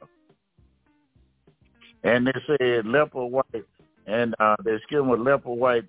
And 2.03 2.27
they 2.27 2.33
said 2.47 2.87
leper 2.87 3.25
white, 3.25 3.65
and 4.07 4.35
uh, 4.39 4.57
their 4.65 4.81
skin 4.83 5.09
was 5.09 5.21
leper 5.21 5.51
white, 5.53 5.85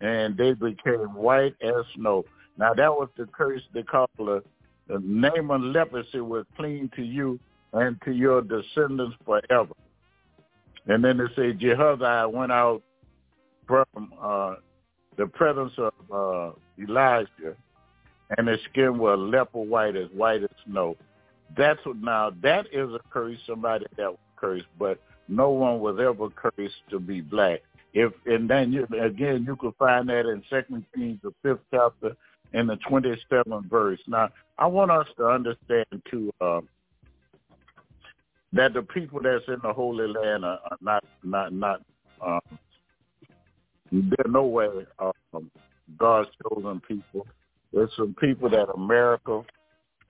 and 0.00 0.36
they 0.36 0.52
became 0.52 1.14
white 1.14 1.56
as 1.60 1.84
snow. 1.96 2.24
Now 2.58 2.74
that 2.74 2.92
was 2.92 3.08
the 3.16 3.26
curse 3.26 3.62
they 3.72 3.82
called 3.82 4.10
the, 4.18 4.42
the 4.88 4.98
name 5.00 5.50
of 5.50 5.60
leprosy 5.60 6.20
was 6.20 6.44
clean 6.56 6.90
to 6.96 7.02
you 7.02 7.38
and 7.72 8.00
to 8.04 8.12
your 8.12 8.42
descendants 8.42 9.16
forever. 9.24 9.74
And 10.86 11.04
then 11.04 11.18
they 11.18 11.34
say 11.36 11.52
Jehoshaphat 11.52 12.32
went 12.32 12.50
out 12.50 12.82
from 13.66 13.86
uh, 14.20 14.54
the 15.16 15.26
presence 15.26 15.72
of 15.76 15.92
uh, 16.10 16.52
Elijah, 16.82 17.54
and 18.36 18.48
his 18.48 18.60
skin 18.70 18.98
was 18.98 19.18
leper 19.18 19.58
white, 19.58 19.96
as 19.96 20.08
white 20.14 20.42
as 20.42 20.50
snow. 20.66 20.96
That's 21.56 21.84
what 21.84 21.96
now 21.98 22.32
that 22.42 22.66
is 22.72 22.90
a 22.90 23.00
curse. 23.10 23.38
Somebody 23.46 23.86
that 23.96 24.10
was 24.10 24.18
cursed, 24.36 24.66
but 24.78 25.00
no 25.28 25.50
one 25.50 25.80
was 25.80 25.98
ever 26.00 26.30
cursed 26.30 26.74
to 26.90 26.98
be 26.98 27.20
black. 27.20 27.60
If 27.92 28.12
and 28.26 28.48
then 28.48 28.72
you, 28.72 28.86
again 29.00 29.44
you 29.46 29.56
can 29.56 29.72
find 29.78 30.08
that 30.08 30.26
in 30.26 30.42
Second 30.48 30.84
Kings, 30.94 31.18
the 31.22 31.32
fifth 31.42 31.60
chapter, 31.70 32.16
in 32.52 32.66
the 32.66 32.76
twenty 32.88 33.14
seventh 33.28 33.66
verse. 33.66 34.00
Now 34.06 34.28
I 34.58 34.66
want 34.66 34.90
us 34.90 35.06
to 35.16 35.26
understand 35.26 35.86
too 36.10 36.32
uh, 36.40 36.60
that 38.52 38.74
the 38.74 38.82
people 38.82 39.20
that's 39.22 39.44
in 39.48 39.58
the 39.62 39.72
Holy 39.72 40.06
Land 40.06 40.44
are, 40.44 40.60
are 40.70 40.78
not 40.80 41.04
not 41.22 41.52
not 41.52 41.82
um, 42.24 42.40
they're 43.90 44.30
no 44.30 44.44
way 44.44 44.68
um, 44.98 45.50
God's 45.96 46.28
chosen 46.42 46.80
people. 46.80 47.26
There's 47.72 47.90
some 47.96 48.14
people 48.18 48.48
that 48.50 48.70
America, 48.74 49.42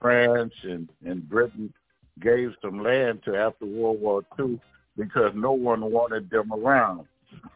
France, 0.01 0.53
and, 0.63 0.89
and 1.05 1.27
Britain 1.27 1.73
gave 2.21 2.51
some 2.61 2.83
land 2.83 3.21
to 3.25 3.35
after 3.35 3.65
World 3.65 4.01
War 4.01 4.23
II 4.37 4.59
because 4.97 5.31
no 5.35 5.51
one 5.51 5.91
wanted 5.91 6.29
them 6.29 6.51
around. 6.51 7.05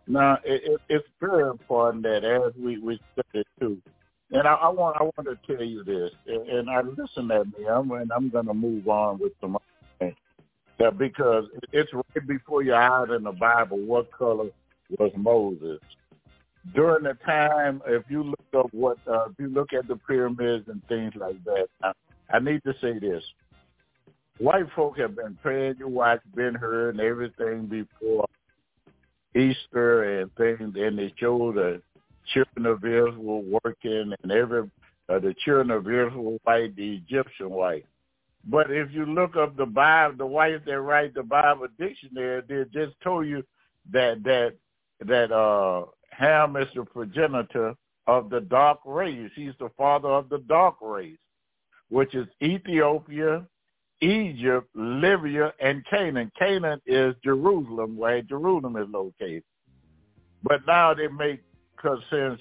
Now, 0.08 0.38
it, 0.46 0.62
it, 0.64 0.82
it's 0.90 1.08
very 1.20 1.50
important 1.50 2.04
that 2.04 2.24
as 2.24 2.54
we, 2.62 2.78
we 2.78 3.00
study 3.14 3.44
too, 3.60 3.82
and 4.34 4.48
I, 4.48 4.54
I 4.54 4.70
want 4.70 4.98
I 5.00 5.04
want 5.04 5.26
to 5.26 5.38
tell 5.56 5.66
you 5.66 5.84
this, 5.84 6.12
and, 6.28 6.48
and 6.50 6.70
I 6.70 6.82
listen 6.82 7.32
at 7.32 7.48
me, 7.48 7.66
I'm, 7.70 7.90
and 7.92 8.12
I'm 8.12 8.30
going 8.30 8.48
to 8.48 8.54
move 8.54 8.88
on 8.88 9.20
with 9.20 9.32
some 9.40 9.58
things. 10.00 10.16
That 10.80 10.98
because 10.98 11.46
it's 11.72 11.94
right 11.94 12.28
before 12.28 12.64
your 12.64 12.76
eyes 12.76 13.10
in 13.16 13.24
the 13.24 13.32
Bible, 13.32 13.78
what 13.78 14.12
color 14.12 14.50
was 14.98 15.12
Moses? 15.16 15.80
during 16.72 17.04
the 17.04 17.18
time, 17.26 17.82
if 17.88 18.04
you 18.10 18.24
look 18.24 18.40
up 18.58 18.74
what, 18.74 18.98
uh, 19.08 19.26
if 19.26 19.34
you 19.38 19.48
look 19.48 19.74
at 19.74 19.88
the 19.88 19.98
pyramids 20.08 20.68
and 20.68 20.82
things 20.88 21.14
like 21.16 21.44
that, 21.44 21.68
I, 21.84 21.92
I 22.32 22.40
need 22.40 22.64
to 22.64 22.74
say 22.82 23.00
this. 23.00 23.24
White 24.38 24.66
folk 24.76 24.98
have 24.98 25.16
been 25.16 25.38
praying 25.42 25.76
you 25.80 25.88
watch 25.88 26.22
Ben 26.36 26.56
Hur 26.56 26.90
and 26.90 27.00
everything 27.00 27.66
before 27.66 28.26
Easter 29.36 30.22
and 30.22 30.34
things, 30.36 30.76
and 30.76 30.98
they 30.98 31.14
show 31.18 31.52
the 31.52 31.82
children 32.34 32.66
of 32.66 32.84
Israel 32.84 33.44
working 33.64 34.14
and 34.22 34.32
every 34.32 34.70
uh, 35.10 35.20
the 35.20 35.36
children 35.44 35.72
of 35.72 35.82
Israel 35.88 36.40
white, 36.44 36.76
the 36.76 36.96
Egyptian 36.96 37.50
white. 37.50 37.86
But 38.46 38.72
if 38.72 38.92
you 38.92 39.06
look 39.06 39.36
up 39.36 39.56
the 39.56 39.66
Bible, 39.66 40.18
the 40.18 40.26
whites 40.26 40.64
that 40.66 40.80
write 40.80 41.14
the 41.14 41.24
Bible 41.24 41.68
dictionary, 41.80 42.42
they 42.48 42.64
just 42.74 42.96
told 43.02 43.28
you 43.28 43.44
that 43.92 44.24
that 44.24 44.54
that 45.06 45.32
uh 45.32 45.86
Ham 46.12 46.56
is 46.58 46.68
the 46.76 46.86
progenitor 46.86 47.76
of 48.08 48.30
the 48.30 48.42
dark 48.42 48.80
race. 48.86 49.32
He's 49.36 49.54
the 49.60 49.70
father 49.78 50.10
of 50.10 50.30
the 50.30 50.40
dark 50.40 50.76
race, 50.82 51.18
which 51.90 52.14
is 52.14 52.28
Ethiopia, 52.42 53.46
Egypt, 54.02 54.68
Libya, 54.76 55.54
and 55.60 55.84
Canaan. 55.90 56.32
Canaan 56.38 56.82
is 56.86 57.16
Jerusalem, 57.24 57.98
where 57.98 58.22
Jerusalem 58.22 58.76
is 58.78 58.88
located. 58.90 59.44
But 60.44 60.62
now 60.68 60.94
they 60.94 61.08
make, 61.08 61.42
because 61.84 62.00
since, 62.10 62.40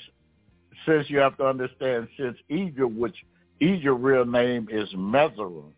since 0.86 1.10
you 1.10 1.18
have 1.18 1.36
to 1.38 1.46
understand, 1.46 2.08
since 2.18 2.36
Egypt, 2.48 2.92
which 2.92 3.16
Egypt's 3.60 4.00
real 4.00 4.24
name 4.24 4.68
is 4.70 4.88
Meseret, 4.94 5.72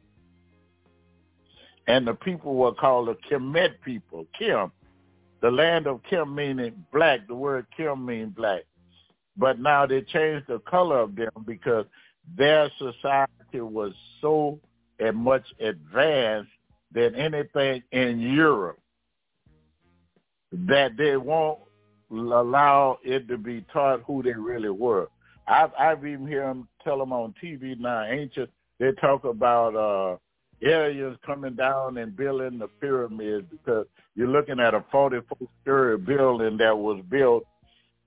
and 1.87 2.07
the 2.07 2.15
people 2.15 2.55
were 2.55 2.73
called 2.73 3.09
the 3.09 3.17
Kemet 3.31 3.81
people, 3.85 4.27
Kim, 4.39 4.71
the 5.41 5.51
land 5.51 5.87
of 5.87 6.01
Kim 6.09 6.35
meaning 6.35 6.85
black. 6.93 7.27
The 7.27 7.35
word 7.35 7.67
Kim 7.77 8.07
means 8.07 8.35
black. 8.35 8.62
But 9.37 9.59
now 9.59 9.85
they 9.85 10.01
changed 10.01 10.47
the 10.49 10.61
color 10.61 11.01
of 11.01 11.17
them 11.17 11.31
because 11.47 11.85
their 12.37 12.71
society 12.79 13.61
was 13.61 13.93
so 14.21 14.59
much 15.12 15.45
advanced 15.61 16.51
than 16.93 17.15
anything 17.15 17.83
in 17.93 18.21
Europe 18.21 18.79
that 20.53 20.97
they 20.97 21.17
won't 21.17 21.59
allow 22.11 22.99
it 23.03 23.29
to 23.29 23.39
be 23.39 23.65
taught 23.73 24.03
who 24.07 24.23
they 24.23 24.33
really 24.33 24.71
were. 24.71 25.09
I've, 25.47 25.71
I've 25.79 26.07
even 26.07 26.27
heard 26.27 26.49
them 26.49 26.69
tell 26.83 26.99
them 26.99 27.13
on 27.13 27.35
TV 27.43 27.79
now, 27.79 28.05
ancient, 28.05 28.51
they 28.79 28.93
talk 28.93 29.25
about 29.25 29.77
uh, 29.77 30.17
areas 30.65 31.17
coming 31.25 31.55
down 31.55 31.99
and 31.99 32.17
building 32.17 32.59
the 32.59 32.69
pyramids 32.81 33.47
because 33.51 33.87
you're 34.15 34.29
looking 34.29 34.61
at 34.61 34.75
a 34.75 34.81
44-story 34.93 35.99
building 35.99 36.57
that 36.59 36.77
was 36.77 37.03
built 37.11 37.45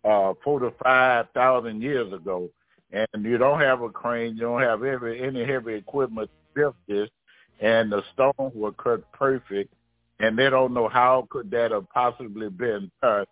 uh, 0.04 0.34
four 0.43 0.60
to 0.60 0.72
5,000 0.84 1.82
years 1.82 2.12
ago, 2.14 2.50
and 2.91 3.08
you 3.24 3.38
don't 3.38 3.60
have 3.60 3.82
a 3.82 3.89
crane, 3.89 4.36
you 4.36 4.41
don't 4.41 4.62
have 4.62 4.84
every, 4.84 5.22
any 5.22 5.45
heavy 5.45 5.76
equipment 5.76 6.30
to 6.30 6.60
build 6.60 6.76
this, 6.88 7.10
and 7.60 7.91
the 7.91 8.02
stones 8.14 8.54
were 8.56 8.72
cut 8.72 9.12
perfect, 9.12 9.74
and 10.20 10.38
they 10.38 10.50
don't 10.50 10.74
know 10.74 10.88
how 10.88 11.28
could 11.30 11.52
that 11.52 11.72
have 11.72 11.89
possibly 11.89 12.50
been 12.50 12.89
cut 13.02 13.28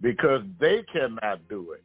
because 0.00 0.42
they 0.60 0.84
cannot 0.92 1.48
do 1.48 1.72
it. 1.72 1.82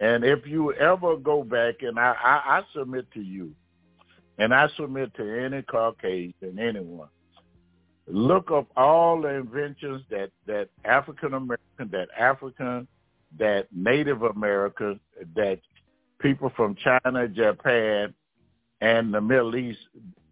And 0.00 0.24
if 0.24 0.46
you 0.46 0.72
ever 0.74 1.16
go 1.16 1.42
back, 1.42 1.82
and 1.82 1.98
I, 1.98 2.14
I, 2.22 2.58
I 2.58 2.62
submit 2.72 3.10
to 3.14 3.20
you, 3.20 3.52
and 4.38 4.54
I 4.54 4.68
submit 4.76 5.14
to 5.16 5.44
any 5.44 5.62
Caucasian, 5.62 6.58
anyone, 6.58 7.08
look 8.06 8.50
up 8.50 8.68
all 8.76 9.20
the 9.20 9.28
inventions 9.28 10.02
that, 10.10 10.30
that 10.46 10.68
African 10.84 11.34
American, 11.34 11.90
that 11.90 12.08
African, 12.16 12.86
that 13.38 13.66
Native 13.72 14.22
American, 14.22 15.00
that 15.34 15.58
people 16.20 16.52
from 16.56 16.76
China, 16.76 17.28
Japan, 17.28 18.14
and 18.80 19.12
the 19.12 19.20
Middle 19.20 19.56
East 19.56 19.80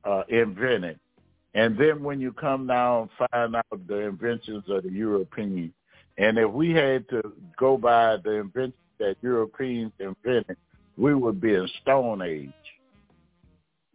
uh, 0.05 0.23
invented. 0.29 1.01
And 1.55 1.77
then 1.77 2.03
when 2.03 2.21
you 2.21 2.33
come 2.33 2.67
down, 2.67 3.11
find 3.19 3.57
out 3.57 3.87
the 3.89 4.01
inventions 4.01 4.65
of 4.69 4.85
the 4.85 4.91
Europeans. 4.91 5.73
And 6.19 6.39
if 6.39 6.51
we 6.51 6.73
had 6.73 7.09
to 7.11 7.33
go 7.59 7.77
by 7.77 8.17
the 8.17 8.33
inventions 8.33 8.75
that 8.99 9.17
Europeans 9.21 9.93
invented, 9.99 10.57
we 10.97 11.15
would 11.15 11.41
be 11.41 11.55
in 11.55 11.69
Stone 11.83 12.23
Age. 12.23 12.51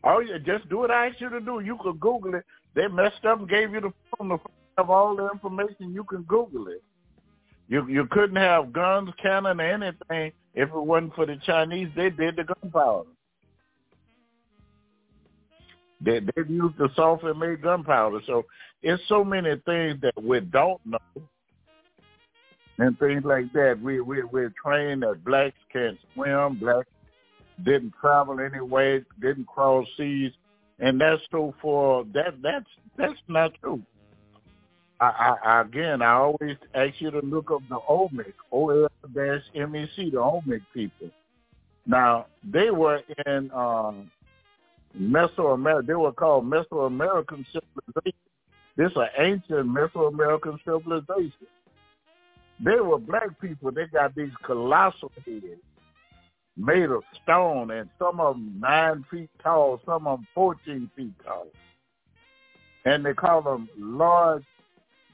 Oh 0.03 0.19
yeah, 0.19 0.37
just 0.37 0.67
do 0.69 0.79
what 0.79 0.91
I 0.91 1.07
asked 1.07 1.21
you 1.21 1.29
to 1.29 1.39
do. 1.39 1.59
You 1.59 1.77
could 1.81 1.99
Google 1.99 2.35
it. 2.35 2.45
They 2.75 2.87
messed 2.87 3.25
up 3.25 3.39
and 3.39 3.49
gave 3.49 3.71
you 3.71 3.81
the 3.81 3.93
phone 4.17 4.29
to 4.29 4.39
have 4.77 4.89
all 4.89 5.15
the 5.15 5.29
information. 5.31 5.93
You 5.93 6.03
can 6.03 6.23
Google 6.23 6.67
it. 6.67 6.83
You 7.67 7.87
you 7.87 8.05
couldn't 8.07 8.37
have 8.37 8.73
guns, 8.73 9.09
cannon, 9.21 9.59
anything 9.59 10.31
if 10.53 10.69
it 10.69 10.73
wasn't 10.73 11.15
for 11.15 11.25
the 11.25 11.37
Chinese. 11.45 11.89
They 11.95 12.09
did 12.09 12.35
the 12.35 12.43
gunpowder. 12.43 13.09
They 16.03 16.19
they 16.19 16.41
used 16.49 16.77
the 16.77 16.89
sulfur 16.95 17.33
made 17.33 17.61
gunpowder. 17.61 18.21
So 18.25 18.45
it's 18.81 19.01
so 19.07 19.23
many 19.23 19.55
things 19.65 20.01
that 20.01 20.21
we 20.21 20.39
don't 20.39 20.81
know, 20.85 20.99
and 22.77 22.97
things 22.99 23.23
like 23.25 23.51
that. 23.53 23.79
We 23.81 24.01
we 24.01 24.23
we're 24.23 24.53
trained 24.63 25.03
that 25.03 25.23
blacks 25.23 25.55
can't 25.71 25.97
swim, 26.13 26.59
blacks 26.59 26.87
didn't 27.63 27.93
travel 27.99 28.39
anyway, 28.39 29.03
didn't 29.21 29.47
cross 29.47 29.85
seas, 29.97 30.31
and 30.79 30.99
that's 30.99 31.21
so 31.31 31.53
for 31.61 32.05
that 32.13 32.35
that's 32.41 32.65
that's 32.97 33.19
not 33.27 33.51
true. 33.61 33.81
I, 34.99 35.35
I 35.43 35.61
again, 35.61 36.01
I 36.01 36.13
always 36.13 36.57
ask 36.75 36.93
you 36.99 37.09
to 37.11 37.21
look 37.21 37.49
up 37.49 37.61
the 37.69 37.79
Olmec, 37.87 38.33
O-L-M-E-C, 38.51 40.09
the 40.11 40.19
Olmec 40.19 40.61
people. 40.73 41.09
Now 41.87 42.27
they 42.43 42.69
were 42.69 43.01
in 43.25 43.49
um, 43.51 44.11
Mesoamerica. 44.99 45.87
They 45.87 45.93
were 45.95 46.11
called 46.11 46.45
Mesoamerican 46.45 47.45
civilization. 47.51 48.19
This 48.77 48.91
is 48.91 48.97
an 48.97 49.07
ancient 49.17 49.67
Mesoamerican 49.67 50.59
civilization. 50.63 51.47
They 52.63 52.79
were 52.79 52.99
black 52.99 53.39
people. 53.39 53.71
They 53.71 53.85
got 53.87 54.15
these 54.15 54.31
colossal 54.43 55.11
heads 55.25 55.45
made 56.57 56.89
of 56.89 57.03
stone, 57.23 57.71
and 57.71 57.89
some 57.97 58.19
of 58.19 58.35
them 58.35 58.59
nine 58.59 59.05
feet 59.09 59.29
tall, 59.41 59.81
some 59.85 60.05
of 60.05 60.19
them 60.19 60.27
14 60.35 60.89
feet 60.95 61.13
tall. 61.25 61.47
And 62.85 63.05
they 63.05 63.13
call 63.13 63.41
them 63.41 63.69
large 63.77 64.43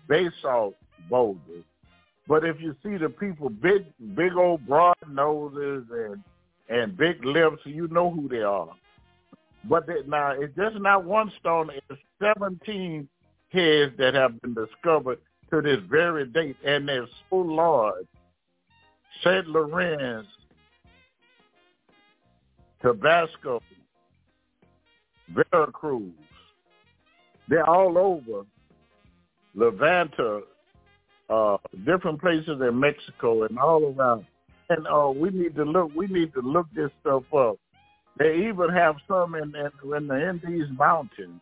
basalt 0.07 0.75
boulders. 1.09 1.63
But 2.27 2.43
if 2.43 2.59
you 2.59 2.75
see 2.83 2.97
the 2.97 3.09
people, 3.09 3.49
big, 3.49 3.85
big 4.15 4.33
old 4.35 4.65
broad 4.67 4.95
noses 5.09 5.85
and 5.91 6.23
and 6.69 6.97
big 6.97 7.23
lips, 7.23 7.61
you 7.63 7.87
know 7.87 8.11
who 8.11 8.27
they 8.27 8.41
are. 8.41 8.67
But 9.63 9.87
they, 9.87 10.01
now 10.05 10.31
it's 10.31 10.53
just 10.57 10.75
not 10.81 11.05
one 11.05 11.31
stone; 11.39 11.69
it's 11.89 12.01
17 12.35 13.07
heads 13.49 13.93
that 13.97 14.13
have 14.15 14.41
been 14.41 14.53
discovered 14.53 15.19
to 15.49 15.61
this 15.61 15.79
very 15.89 16.25
date, 16.25 16.57
and 16.65 16.87
they're 16.87 17.07
so 17.29 17.37
large. 17.37 18.05
Lawrence 19.25 20.27
Tabasco, 22.81 23.61
Veracruz. 25.29 26.11
They're 27.49 27.67
all 27.67 27.97
over 27.97 28.45
La 29.55 29.71
Venta, 29.71 30.41
uh, 31.29 31.57
different 31.85 32.21
places 32.21 32.61
in 32.61 32.79
Mexico 32.79 33.43
and 33.43 33.57
all 33.57 33.95
around. 33.97 34.25
And 34.69 34.85
uh, 34.87 35.11
we 35.15 35.29
need 35.29 35.55
to 35.55 35.63
look. 35.63 35.91
We 35.95 36.07
need 36.07 36.33
to 36.33 36.41
look 36.41 36.67
this 36.75 36.91
stuff 37.01 37.23
up. 37.33 37.55
They 38.19 38.47
even 38.49 38.69
have 38.73 38.95
some 39.07 39.35
in 39.35 39.53
in, 39.55 39.95
in 39.95 40.07
the 40.07 40.13
Andes 40.13 40.69
Mountains, 40.77 41.41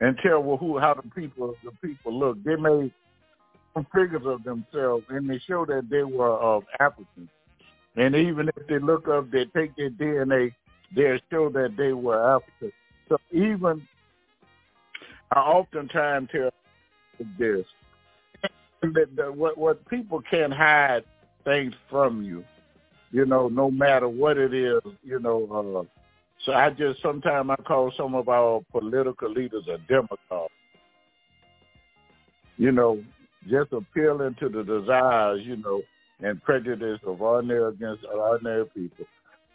and 0.00 0.16
tell 0.22 0.42
well, 0.42 0.56
who 0.56 0.78
how 0.78 0.94
the 0.94 1.08
people 1.10 1.54
the 1.64 1.70
people 1.86 2.18
look. 2.18 2.42
They 2.44 2.56
made 2.56 2.92
some 3.74 3.86
figures 3.94 4.22
of 4.24 4.42
themselves, 4.44 5.04
and 5.08 5.28
they 5.28 5.38
show 5.46 5.64
that 5.66 5.88
they 5.90 6.02
were 6.02 6.38
of 6.38 6.64
Africans. 6.80 7.28
And 7.96 8.14
even 8.14 8.48
if 8.48 8.66
they 8.68 8.78
look 8.78 9.08
up, 9.08 9.30
they 9.30 9.46
take 9.46 9.74
their 9.76 9.90
DNA, 9.90 10.52
they 10.94 11.20
show 11.30 11.48
that 11.50 11.76
they 11.76 11.92
were 11.92 12.36
African. 12.36 12.72
So 13.08 13.16
even 13.32 13.86
I 15.32 15.40
oftentimes 15.40 16.28
tell 16.30 16.50
this 17.38 17.64
that, 18.82 19.16
that 19.16 19.34
what 19.34 19.56
what 19.56 19.88
people 19.88 20.20
can't 20.30 20.52
hide 20.52 21.04
things 21.44 21.74
from 21.90 22.22
you, 22.22 22.44
you 23.12 23.24
know, 23.24 23.48
no 23.48 23.70
matter 23.70 24.08
what 24.08 24.36
it 24.36 24.52
is, 24.52 24.80
you 25.02 25.18
know. 25.18 25.86
Uh, 25.86 25.95
so 26.44 26.52
I 26.52 26.70
just 26.70 27.00
sometimes 27.02 27.50
I 27.50 27.56
call 27.62 27.92
some 27.96 28.14
of 28.14 28.28
our 28.28 28.62
political 28.70 29.30
leaders 29.30 29.64
a 29.68 29.78
demagogue. 29.88 30.50
You 32.58 32.72
know, 32.72 33.02
just 33.48 33.72
appealing 33.72 34.36
to 34.40 34.48
the 34.48 34.62
desires, 34.62 35.40
you 35.44 35.56
know, 35.56 35.82
and 36.20 36.42
prejudice 36.42 37.00
of 37.06 37.20
ordinary 37.20 37.74
against 37.74 38.04
ordinary 38.04 38.66
people. 38.66 39.04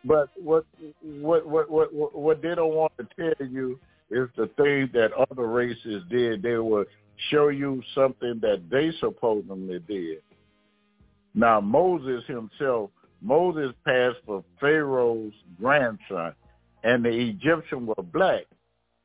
But 0.03 0.29
what 0.36 0.65
what 1.03 1.47
what 1.47 1.69
what 1.69 2.15
what 2.15 2.41
they 2.41 2.55
don't 2.55 2.73
want 2.73 2.93
to 2.97 3.07
tell 3.15 3.47
you 3.47 3.79
is 4.09 4.27
the 4.36 4.47
thing 4.57 4.89
that 4.93 5.11
other 5.13 5.47
races 5.47 6.03
did. 6.09 6.41
They 6.41 6.57
would 6.57 6.88
show 7.29 7.49
you 7.49 7.82
something 7.93 8.39
that 8.41 8.63
they 8.69 8.91
supposedly 8.99 9.79
did. 9.88 10.21
Now 11.34 11.61
Moses 11.61 12.23
himself, 12.27 12.89
Moses 13.21 13.73
passed 13.86 14.17
for 14.25 14.43
Pharaoh's 14.59 15.34
grandson, 15.59 16.34
and 16.84 17.03
the 17.03 17.09
Egyptian 17.09 17.86
were 17.86 18.03
black. 18.03 18.45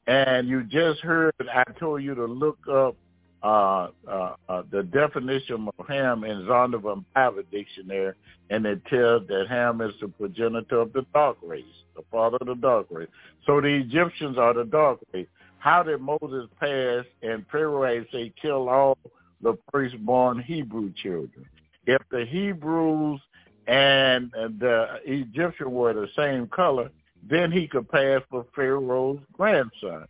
And 0.07 0.49
you 0.49 0.63
just 0.65 1.01
heard 1.01 1.35
I 1.53 1.65
told 1.79 2.03
you 2.03 2.15
to 2.15 2.27
look 2.27 2.59
up 2.71 2.97
uh, 3.43 3.89
uh, 4.09 4.35
uh, 4.49 4.63
the 4.73 4.83
definition 4.83 5.69
of 5.79 5.87
Ham 5.87 6.25
in 6.25 6.43
Zondervan 6.47 7.05
Bible 7.15 7.43
Dictionary, 7.53 8.15
and 8.51 8.65
it 8.67 8.85
tells 8.87 9.27
that 9.29 9.47
Ham 9.49 9.81
is 9.83 9.93
the 10.01 10.09
progenitor 10.09 10.81
of 10.81 10.93
the 10.93 11.05
dark 11.13 11.37
race, 11.43 11.65
the 11.95 12.03
father 12.11 12.39
of 12.41 12.47
the 12.47 12.55
dark 12.55 12.87
race. 12.91 13.09
So 13.47 13.61
the 13.61 13.69
Egyptians 13.69 14.39
are 14.39 14.55
the 14.55 14.65
dark 14.65 14.99
race. 15.13 15.29
How 15.59 15.83
did 15.83 16.01
Moses 16.01 16.49
pass 16.59 17.05
and 17.23 17.45
Pharaoh 17.53 18.05
say 18.11 18.33
kill 18.41 18.69
all 18.69 18.99
the 19.41 19.57
firstborn 19.71 20.41
Hebrew 20.41 20.93
children? 20.95 21.47
If 21.87 22.03
the 22.11 22.25
Hebrews 22.25 23.21
and 23.67 24.31
the 24.33 24.99
Egyptian 25.05 25.71
were 25.73 25.93
the 25.93 26.09
same 26.17 26.49
color, 26.49 26.91
then 27.29 27.53
he 27.53 27.67
could 27.67 27.89
pass 27.91 28.23
for 28.31 28.47
Pharaoh's 28.55 29.21
grandson. 29.33 30.07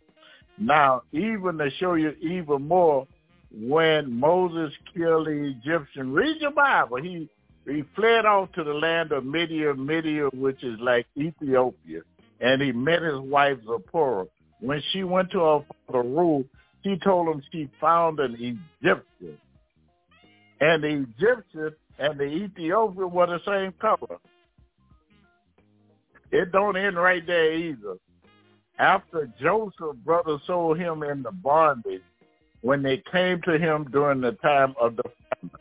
Now, 0.57 1.03
even 1.11 1.57
to 1.57 1.69
show 1.79 1.93
you 1.93 2.11
even 2.21 2.67
more, 2.67 3.07
when 3.51 4.19
Moses 4.19 4.73
killed 4.93 5.27
the 5.27 5.55
Egyptian. 5.55 6.13
Read 6.13 6.41
your 6.41 6.51
Bible. 6.51 6.97
He 6.97 7.29
he 7.65 7.83
fled 7.95 8.25
off 8.25 8.51
to 8.53 8.63
the 8.63 8.73
land 8.73 9.11
of 9.11 9.25
Midian, 9.25 9.85
Midian, 9.85 10.29
which 10.33 10.63
is 10.63 10.79
like 10.79 11.05
Ethiopia, 11.17 12.01
and 12.39 12.61
he 12.61 12.71
met 12.71 13.01
his 13.01 13.19
wife 13.19 13.57
Zipporah. 13.65 14.25
When 14.61 14.81
she 14.91 15.03
went 15.03 15.31
to 15.31 15.39
her 15.39 15.59
father 15.87 16.07
Reuel, 16.07 16.45
she 16.83 16.97
told 17.03 17.27
him 17.27 17.43
she 17.51 17.69
found 17.81 18.19
an 18.19 18.33
Egyptian, 18.35 19.37
and 20.61 20.83
the 20.83 21.05
Egyptian 21.17 21.75
and 21.99 22.17
the 22.17 22.23
Ethiopian 22.23 23.11
were 23.11 23.27
the 23.27 23.39
same 23.45 23.73
color. 23.81 24.17
It 26.31 26.51
don't 26.51 26.77
end 26.77 26.97
right 26.97 27.25
there 27.25 27.53
either. 27.53 27.95
After 28.79 29.31
Joseph 29.41 29.95
brother 30.05 30.37
sold 30.45 30.77
him 30.77 31.03
into 31.03 31.31
bondage, 31.31 32.01
when 32.61 32.81
they 32.81 33.01
came 33.11 33.41
to 33.43 33.57
him 33.57 33.87
during 33.91 34.21
the 34.21 34.33
time 34.33 34.75
of 34.79 34.95
the 34.95 35.03
famine. 35.03 35.55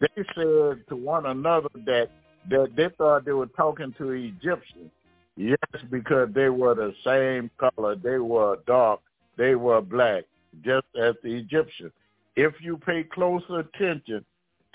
They 0.00 0.22
said 0.34 0.84
to 0.88 0.96
one 0.96 1.26
another 1.26 1.68
that, 1.86 2.08
that 2.48 2.68
they 2.76 2.88
thought 2.96 3.24
they 3.24 3.32
were 3.32 3.46
talking 3.46 3.92
to 3.98 4.10
Egyptians. 4.10 4.90
Yes, 5.36 5.58
because 5.90 6.28
they 6.34 6.48
were 6.48 6.74
the 6.74 6.94
same 7.04 7.50
color. 7.58 7.96
They 7.96 8.18
were 8.18 8.58
dark. 8.66 9.00
They 9.36 9.54
were 9.54 9.80
black, 9.80 10.24
just 10.64 10.86
as 11.00 11.14
the 11.22 11.34
Egyptians. 11.34 11.92
If 12.36 12.54
you 12.60 12.78
pay 12.78 13.04
close 13.04 13.42
attention 13.50 14.24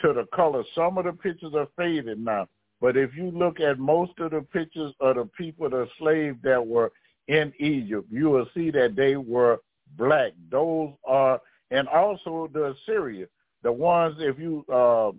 to 0.01 0.13
the 0.13 0.25
color, 0.35 0.63
some 0.75 0.97
of 0.97 1.05
the 1.05 1.13
pictures 1.13 1.53
are 1.55 1.67
faded 1.77 2.19
now. 2.19 2.47
But 2.81 2.97
if 2.97 3.15
you 3.15 3.31
look 3.31 3.59
at 3.59 3.79
most 3.79 4.11
of 4.19 4.31
the 4.31 4.41
pictures 4.41 4.93
of 4.99 5.15
the 5.15 5.25
people, 5.37 5.69
the 5.69 5.87
slaves 5.97 6.37
that 6.43 6.65
were 6.65 6.91
in 7.27 7.53
Egypt, 7.59 8.07
you 8.11 8.29
will 8.29 8.47
see 8.53 8.69
that 8.71 8.95
they 8.95 9.15
were 9.15 9.59
black. 9.97 10.33
Those 10.51 10.91
are, 11.05 11.41
and 11.71 11.87
also 11.87 12.49
the 12.53 12.75
Assyria, 12.75 13.27
the 13.63 13.71
ones 13.71 14.17
if 14.19 14.37
you 14.37 14.65
uh, 14.71 15.11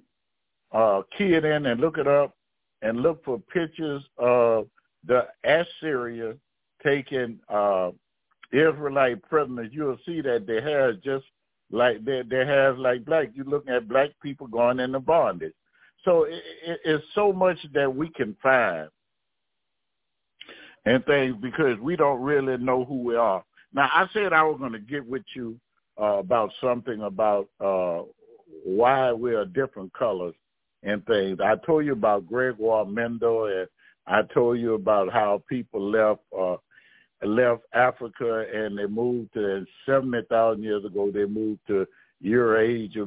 uh, 0.77 1.03
key 1.17 1.33
it 1.35 1.45
in 1.45 1.67
and 1.67 1.81
look 1.81 1.99
it 1.99 2.07
up 2.07 2.37
and 2.83 3.01
look 3.01 3.25
for 3.25 3.39
pictures 3.39 4.03
of 4.19 4.69
the 5.07 5.27
Assyria 5.45 6.35
taking 6.85 7.41
uh, 7.49 7.91
Israelite 8.53 9.23
prisoners, 9.23 9.71
you'll 9.73 9.99
see 10.07 10.21
that 10.21 10.47
they 10.47 10.61
have 10.61 11.01
just 11.03 11.25
like 11.71 12.05
they 12.05 12.23
they 12.29 12.47
have 12.47 12.79
like 12.79 13.05
black. 13.05 13.31
You're 13.35 13.45
looking 13.47 13.75
at 13.75 13.89
black 13.89 14.11
people 14.23 14.47
going 14.47 14.79
into 14.79 15.01
bondage. 15.01 15.53
So 16.07 16.25
it, 16.25 16.43
it, 16.65 16.81
it's 16.85 17.05
so 17.15 17.33
much 17.33 17.59
that 17.75 17.95
we 17.95 18.09
can 18.09 18.35
find 18.43 18.89
and 20.87 21.05
things 21.05 21.35
because 21.43 21.79
we 21.81 21.97
don't 21.97 22.23
really 22.23 22.57
know 22.57 22.85
who 22.85 23.03
we 23.03 23.17
are. 23.17 23.45
Now, 23.75 23.91
I 23.93 24.07
said 24.15 24.33
I 24.33 24.45
was 24.45 24.57
going 24.59 24.73
to 24.73 24.79
get 24.79 25.07
with 25.07 25.25
you 25.35 25.59
uh, 26.01 26.19
about 26.19 26.51
something 26.61 27.03
about 27.03 27.49
uh, 27.61 28.03
why 28.65 29.13
we 29.13 29.35
are 29.35 29.45
different 29.45 29.93
colors 29.93 30.35
and 30.85 31.05
things. 31.07 31.41
I 31.45 31.57
told 31.67 31.85
you 31.85 31.93
about 31.93 32.29
Gregor 32.29 32.85
Mendel, 32.85 33.47
and 33.47 33.69
I 34.07 34.23
told 34.33 34.61
you 34.61 34.75
about 34.75 35.13
how 35.13 35.43
people 35.49 35.91
left 35.91 36.21
uh, 36.39 36.57
left 37.25 37.63
Africa 37.75 38.47
and 38.55 38.79
they 38.79 38.87
moved 38.87 39.35
to 39.35 39.67
seventy 39.85 40.23
thousand 40.31 40.63
years 40.63 40.85
ago. 40.85 41.11
They 41.11 41.25
moved 41.25 41.61
to 41.67 41.87
Eurasia, 42.21 43.05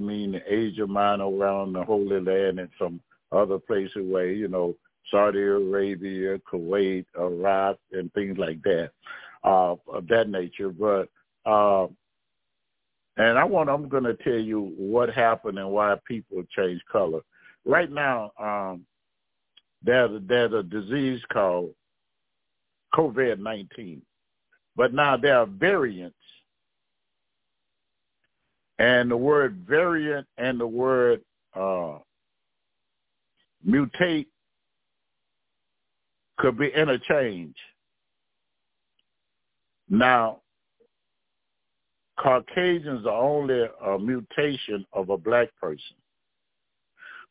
Asia 0.48 0.88
Minor, 0.88 1.30
around 1.30 1.74
the 1.74 1.84
Holy 1.84 2.22
Land 2.22 2.60
and 2.60 2.70
some 2.78 3.02
other 3.32 3.60
places 3.60 3.98
where 4.04 4.32
you 4.32 4.48
know 4.48 4.76
Saudi 5.12 5.40
Arabia, 5.40 6.40
Kuwait, 6.52 7.06
Iraq, 7.18 7.78
and 7.92 8.12
things 8.14 8.38
like 8.38 8.62
that 8.64 8.92
uh, 9.44 9.76
of 9.88 10.08
that 10.08 10.30
nature. 10.30 10.70
But 10.70 11.10
uh, 11.46 11.88
and 13.18 13.38
I 13.38 13.44
want 13.44 13.70
I'm 13.70 13.90
going 13.90 14.04
to 14.04 14.16
tell 14.16 14.40
you 14.40 14.74
what 14.78 15.10
happened 15.10 15.60
and 15.60 15.72
why 15.72 15.96
people 16.08 16.44
change 16.56 16.82
color. 16.92 17.22
Right 17.66 17.92
now, 17.92 18.32
um, 18.40 18.86
there's 19.84 20.22
there's 20.28 20.54
a 20.54 20.64
disease 20.64 21.22
called 21.32 21.74
COVID-19, 22.94 24.02
but 24.76 24.94
now 24.94 25.18
there 25.18 25.38
are 25.38 25.46
variants, 25.46 26.16
and 28.80 29.12
the 29.12 29.18
word 29.18 29.64
variant 29.68 30.26
and 30.38 30.60
the 30.60 30.68
word 30.68 31.22
uh, 31.54 32.00
mutate 33.68 34.28
could 36.38 36.58
be 36.58 36.70
interchanged. 36.70 37.60
Now, 39.90 40.40
Caucasians 42.18 43.06
are 43.06 43.22
only 43.22 43.66
a 43.86 44.00
mutation 44.00 44.86
of 44.94 45.10
a 45.10 45.18
black 45.18 45.50
person. 45.62 45.96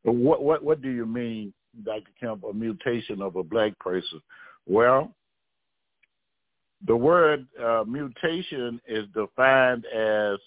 But 0.05 0.15
what 0.15 0.43
what 0.43 0.63
what 0.63 0.83
do 0.83 0.91
you 0.91 1.07
mean, 1.07 1.53
Dr. 1.85 2.11
Kemp, 2.21 2.45
a 2.45 2.53
mutation 2.53 3.21
of 3.21 3.37
a 3.37 3.43
black 3.43 3.79
person? 3.79 4.21
Well, 4.67 5.15
the 6.87 6.97
word 6.97 7.47
uh, 7.63 7.85
mutation 7.87 8.81
is 8.87 9.07
defined 9.15 9.85
as 9.87 10.39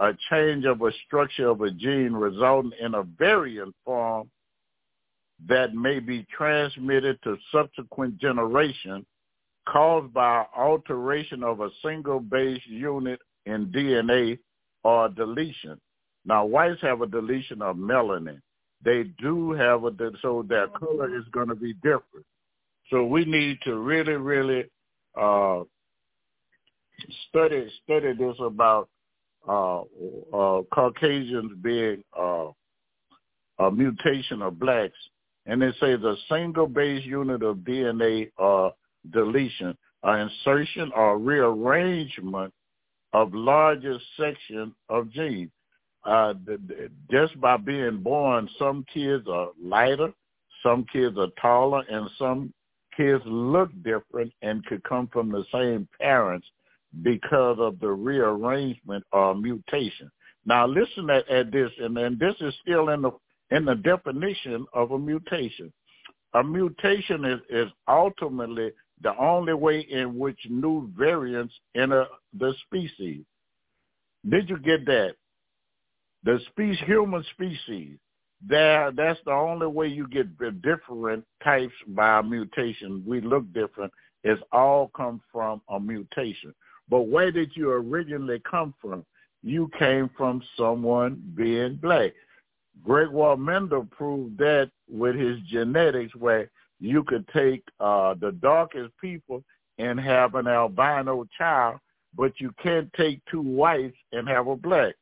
a 0.00 0.12
change 0.30 0.64
of 0.64 0.82
a 0.82 0.92
structure 1.06 1.48
of 1.48 1.60
a 1.60 1.70
gene 1.70 2.12
resulting 2.12 2.72
in 2.80 2.94
a 2.94 3.02
variant 3.02 3.74
form 3.84 4.30
that 5.46 5.74
may 5.74 5.98
be 5.98 6.26
transmitted 6.36 7.18
to 7.22 7.36
subsequent 7.52 8.18
generations 8.18 9.04
caused 9.68 10.12
by 10.12 10.44
alteration 10.56 11.42
of 11.42 11.60
a 11.60 11.70
single 11.84 12.20
base 12.20 12.62
unit 12.66 13.20
in 13.46 13.66
DNA 13.66 14.38
or 14.82 15.08
deletion. 15.08 15.78
Now, 16.24 16.44
whites 16.44 16.80
have 16.82 17.02
a 17.02 17.06
deletion 17.06 17.62
of 17.62 17.76
melanin. 17.76 18.40
They 18.84 19.04
do 19.20 19.52
have 19.52 19.84
a, 19.84 19.90
so 20.22 20.44
their 20.48 20.68
color 20.68 21.16
is 21.16 21.24
going 21.32 21.48
to 21.48 21.54
be 21.54 21.74
different. 21.74 22.26
So 22.90 23.04
we 23.04 23.24
need 23.24 23.58
to 23.64 23.76
really, 23.76 24.14
really 24.14 24.64
uh, 25.20 25.62
study 27.28 27.70
study 27.84 28.12
this 28.14 28.36
about 28.40 28.88
uh, 29.46 29.80
uh, 29.80 30.62
Caucasians 30.72 31.52
being 31.62 32.02
uh, 32.18 32.46
a 33.58 33.70
mutation 33.70 34.42
of 34.42 34.58
blacks, 34.58 34.96
and 35.46 35.60
they 35.60 35.70
say 35.80 35.96
the 35.96 36.16
single 36.28 36.66
base 36.66 37.04
unit 37.04 37.42
of 37.42 37.58
DNA 37.58 38.30
or 38.36 38.72
deletion, 39.10 39.76
or 40.02 40.18
insertion 40.18 40.90
or 40.94 41.18
rearrangement 41.18 42.52
of 43.12 43.34
larger 43.34 43.98
section 44.18 44.74
of 44.88 45.10
genes. 45.10 45.50
Uh, 46.04 46.34
just 47.10 47.38
by 47.40 47.56
being 47.56 48.00
born, 48.02 48.48
some 48.58 48.84
kids 48.92 49.26
are 49.28 49.48
lighter, 49.62 50.12
some 50.62 50.84
kids 50.92 51.16
are 51.18 51.28
taller, 51.40 51.82
and 51.90 52.08
some 52.18 52.52
kids 52.96 53.22
look 53.26 53.70
different 53.82 54.32
and 54.42 54.64
could 54.66 54.82
come 54.84 55.08
from 55.12 55.30
the 55.30 55.44
same 55.52 55.88
parents 56.00 56.46
because 57.02 57.58
of 57.60 57.78
the 57.80 57.88
rearrangement 57.88 59.04
or 59.12 59.34
mutation. 59.34 60.10
Now 60.46 60.66
listen 60.66 61.10
at, 61.10 61.28
at 61.28 61.52
this, 61.52 61.70
and, 61.78 61.96
and 61.98 62.18
this 62.18 62.34
is 62.40 62.54
still 62.62 62.88
in 62.90 63.02
the 63.02 63.10
in 63.50 63.64
the 63.64 63.74
definition 63.76 64.66
of 64.74 64.90
a 64.90 64.98
mutation. 64.98 65.72
A 66.34 66.44
mutation 66.44 67.24
is, 67.24 67.40
is 67.48 67.68
ultimately 67.88 68.70
the 69.02 69.16
only 69.18 69.54
way 69.54 69.86
in 69.90 70.18
which 70.18 70.38
new 70.50 70.90
variants 70.96 71.54
enter 71.74 72.06
the 72.38 72.52
species. 72.66 73.24
Did 74.28 74.48
you 74.50 74.58
get 74.58 74.84
that? 74.86 75.14
The 76.24 76.40
species, 76.50 76.78
human 76.84 77.24
species, 77.32 77.96
there, 78.46 78.92
that's 78.92 79.18
the 79.24 79.32
only 79.32 79.66
way 79.66 79.88
you 79.88 80.06
get 80.08 80.36
different 80.62 81.24
types 81.42 81.72
by 81.88 82.22
mutation. 82.22 83.02
We 83.06 83.20
look 83.20 83.52
different. 83.52 83.92
It's 84.24 84.42
all 84.52 84.90
come 84.96 85.20
from 85.32 85.62
a 85.68 85.80
mutation. 85.80 86.54
But 86.88 87.02
where 87.02 87.30
did 87.30 87.50
you 87.54 87.70
originally 87.70 88.40
come 88.48 88.74
from? 88.80 89.04
You 89.42 89.70
came 89.78 90.10
from 90.16 90.42
someone 90.56 91.22
being 91.36 91.76
black. 91.76 92.12
Gregor 92.84 93.36
Mendel 93.36 93.86
proved 93.90 94.38
that 94.38 94.70
with 94.90 95.16
his 95.16 95.38
genetics 95.50 96.14
where 96.14 96.50
you 96.80 97.02
could 97.04 97.26
take 97.28 97.62
uh, 97.80 98.14
the 98.14 98.32
darkest 98.32 98.90
people 99.00 99.42
and 99.78 99.98
have 99.98 100.34
an 100.34 100.46
albino 100.46 101.24
child, 101.36 101.78
but 102.16 102.32
you 102.38 102.52
can't 102.62 102.92
take 102.94 103.20
two 103.30 103.40
whites 103.40 103.96
and 104.12 104.28
have 104.28 104.46
a 104.46 104.56
black. 104.56 104.94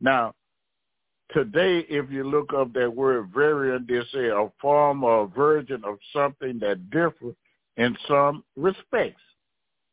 Now, 0.00 0.34
today, 1.32 1.86
if 1.88 2.10
you 2.10 2.24
look 2.24 2.52
up 2.52 2.72
that 2.74 2.94
word 2.94 3.30
variant, 3.34 3.88
they 3.88 4.00
say 4.12 4.28
a 4.28 4.48
form 4.60 5.04
or 5.04 5.28
version 5.28 5.82
of 5.84 5.98
something 6.12 6.58
that 6.60 6.90
differs 6.90 7.34
in 7.76 7.96
some 8.06 8.44
respects. 8.56 9.20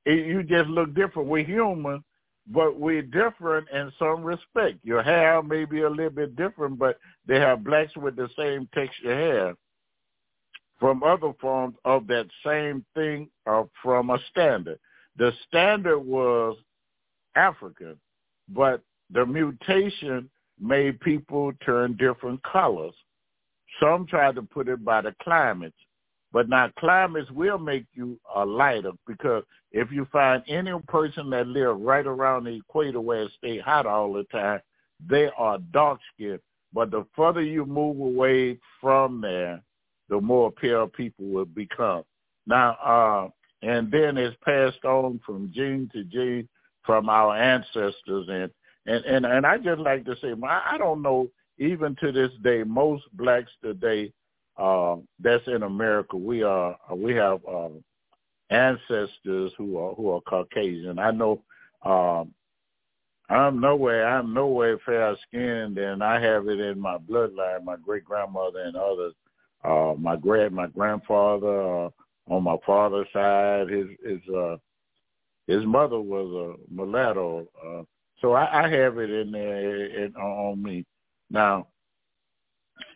It, 0.05 0.25
you 0.25 0.43
just 0.43 0.69
look 0.69 0.93
different. 0.93 1.29
We're 1.29 1.45
human, 1.45 2.03
but 2.47 2.79
we're 2.79 3.01
different 3.01 3.69
in 3.69 3.91
some 3.97 4.23
respect. 4.23 4.79
Your 4.83 5.01
hair 5.01 5.41
may 5.41 5.65
be 5.65 5.81
a 5.81 5.89
little 5.89 6.09
bit 6.09 6.35
different, 6.35 6.77
but 6.77 6.99
they 7.27 7.39
have 7.39 7.63
blacks 7.63 7.95
with 7.95 8.15
the 8.15 8.29
same 8.37 8.67
texture 8.73 9.15
hair 9.15 9.55
from 10.79 11.01
other 11.03 11.31
forms 11.39 11.75
of 11.85 12.07
that 12.07 12.27
same 12.45 12.83
thing 12.93 13.29
or 13.45 13.69
from 13.81 14.09
a 14.09 14.19
standard. 14.29 14.77
The 15.17 15.31
standard 15.47 15.99
was 15.99 16.57
African, 17.35 17.97
but 18.49 18.81
the 19.09 19.25
mutation 19.25 20.29
made 20.59 20.99
people 20.99 21.53
turn 21.65 21.95
different 21.95 22.41
colors. 22.43 22.93
Some 23.79 24.05
tried 24.07 24.35
to 24.35 24.41
put 24.41 24.67
it 24.67 24.83
by 24.83 25.01
the 25.01 25.15
climates, 25.21 25.77
but 26.33 26.49
now 26.49 26.69
climates 26.79 27.29
will 27.29 27.59
make 27.59 27.85
you 27.93 28.19
a 28.35 28.43
lighter 28.43 28.91
because 29.05 29.43
if 29.71 29.91
you 29.91 30.07
find 30.11 30.43
any 30.47 30.71
person 30.87 31.29
that 31.29 31.47
live 31.47 31.79
right 31.79 32.07
around 32.07 32.45
the 32.45 32.55
equator 32.55 32.99
where 32.99 33.23
it 33.23 33.31
stay 33.37 33.59
hot 33.59 33.85
all 33.85 34.11
the 34.11 34.23
time, 34.25 34.59
they 35.07 35.29
are 35.37 35.59
dark 35.71 35.99
skinned. 36.13 36.39
But 36.73 36.89
the 36.89 37.05
further 37.15 37.43
you 37.43 37.67
move 37.67 37.99
away 37.99 38.57
from 38.81 39.21
there, 39.21 39.61
the 40.09 40.19
more 40.19 40.51
pale 40.51 40.87
people 40.87 41.25
will 41.25 41.45
become. 41.45 42.03
Now, 42.47 42.71
uh, 42.83 43.29
and 43.65 43.91
then 43.91 44.17
it's 44.17 44.35
passed 44.43 44.83
on 44.83 45.19
from 45.23 45.51
gene 45.53 45.87
to 45.93 46.03
gene 46.03 46.49
from 46.83 47.09
our 47.09 47.37
ancestors. 47.37 48.27
And, 48.27 48.49
and, 48.87 49.05
and, 49.05 49.25
and 49.25 49.45
I 49.45 49.57
just 49.59 49.79
like 49.79 50.03
to 50.05 50.15
say, 50.19 50.33
I 50.43 50.77
don't 50.79 51.03
know, 51.03 51.29
even 51.59 51.95
to 52.01 52.11
this 52.11 52.31
day, 52.43 52.63
most 52.63 53.03
blacks 53.13 53.51
today 53.63 54.11
uh, 54.57 54.97
that's 55.19 55.47
in 55.47 55.63
America, 55.63 56.15
we 56.17 56.43
are, 56.43 56.77
we 56.95 57.13
have 57.15 57.39
uh, 57.45 57.69
ancestors 58.49 59.51
who 59.57 59.77
are 59.77 59.93
who 59.95 60.09
are 60.11 60.21
Caucasian. 60.21 60.99
I 60.99 61.11
know 61.11 61.41
um, 61.83 62.33
I'm 63.29 63.59
nowhere 63.59 64.07
I'm 64.07 64.33
nowhere 64.33 64.77
fair 64.85 65.15
skinned, 65.27 65.77
and 65.77 66.03
I 66.03 66.21
have 66.21 66.47
it 66.47 66.59
in 66.59 66.79
my 66.79 66.97
bloodline. 66.97 67.63
My 67.63 67.77
great 67.77 68.05
grandmother 68.05 68.59
and 68.59 68.75
others. 68.75 69.13
Uh, 69.63 69.93
my 69.97 70.15
grand 70.15 70.53
my 70.53 70.67
grandfather 70.67 71.85
uh, 71.85 71.89
on 72.29 72.43
my 72.43 72.57
father's 72.65 73.07
side, 73.13 73.69
his 73.69 73.87
his 74.05 74.35
uh, 74.35 74.57
his 75.47 75.65
mother 75.65 75.99
was 75.99 76.57
a 76.57 76.73
mulatto. 76.73 77.47
Uh, 77.65 77.83
so 78.21 78.33
I, 78.33 78.65
I 78.65 78.69
have 78.69 78.97
it 78.97 79.09
in 79.09 79.31
there 79.31 79.85
in, 79.85 80.15
on 80.15 80.61
me. 80.61 80.85
Now, 81.29 81.67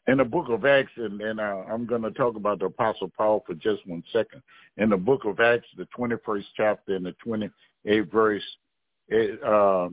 in 0.08 0.18
the 0.18 0.24
book 0.24 0.48
of 0.50 0.66
Acts, 0.66 0.92
and, 0.96 1.20
and 1.22 1.40
uh, 1.40 1.64
I'm 1.70 1.86
going 1.86 2.02
to 2.02 2.12
talk 2.12 2.36
about 2.36 2.60
the 2.60 2.66
Apostle 2.66 3.12
Paul 3.16 3.44
for 3.46 3.54
just 3.56 3.86
one 3.86 4.04
second. 4.14 4.42
In 4.78 4.90
the 4.90 4.98
book 4.98 5.26
of 5.26 5.40
Acts, 5.40 5.68
the 5.78 5.88
21st 5.98 6.46
chapter 6.56 6.96
and 6.96 7.06
the 7.06 7.16
28th 7.26 8.12
verse, 8.12 8.44
it, 9.10 9.44
uh, 9.44 9.90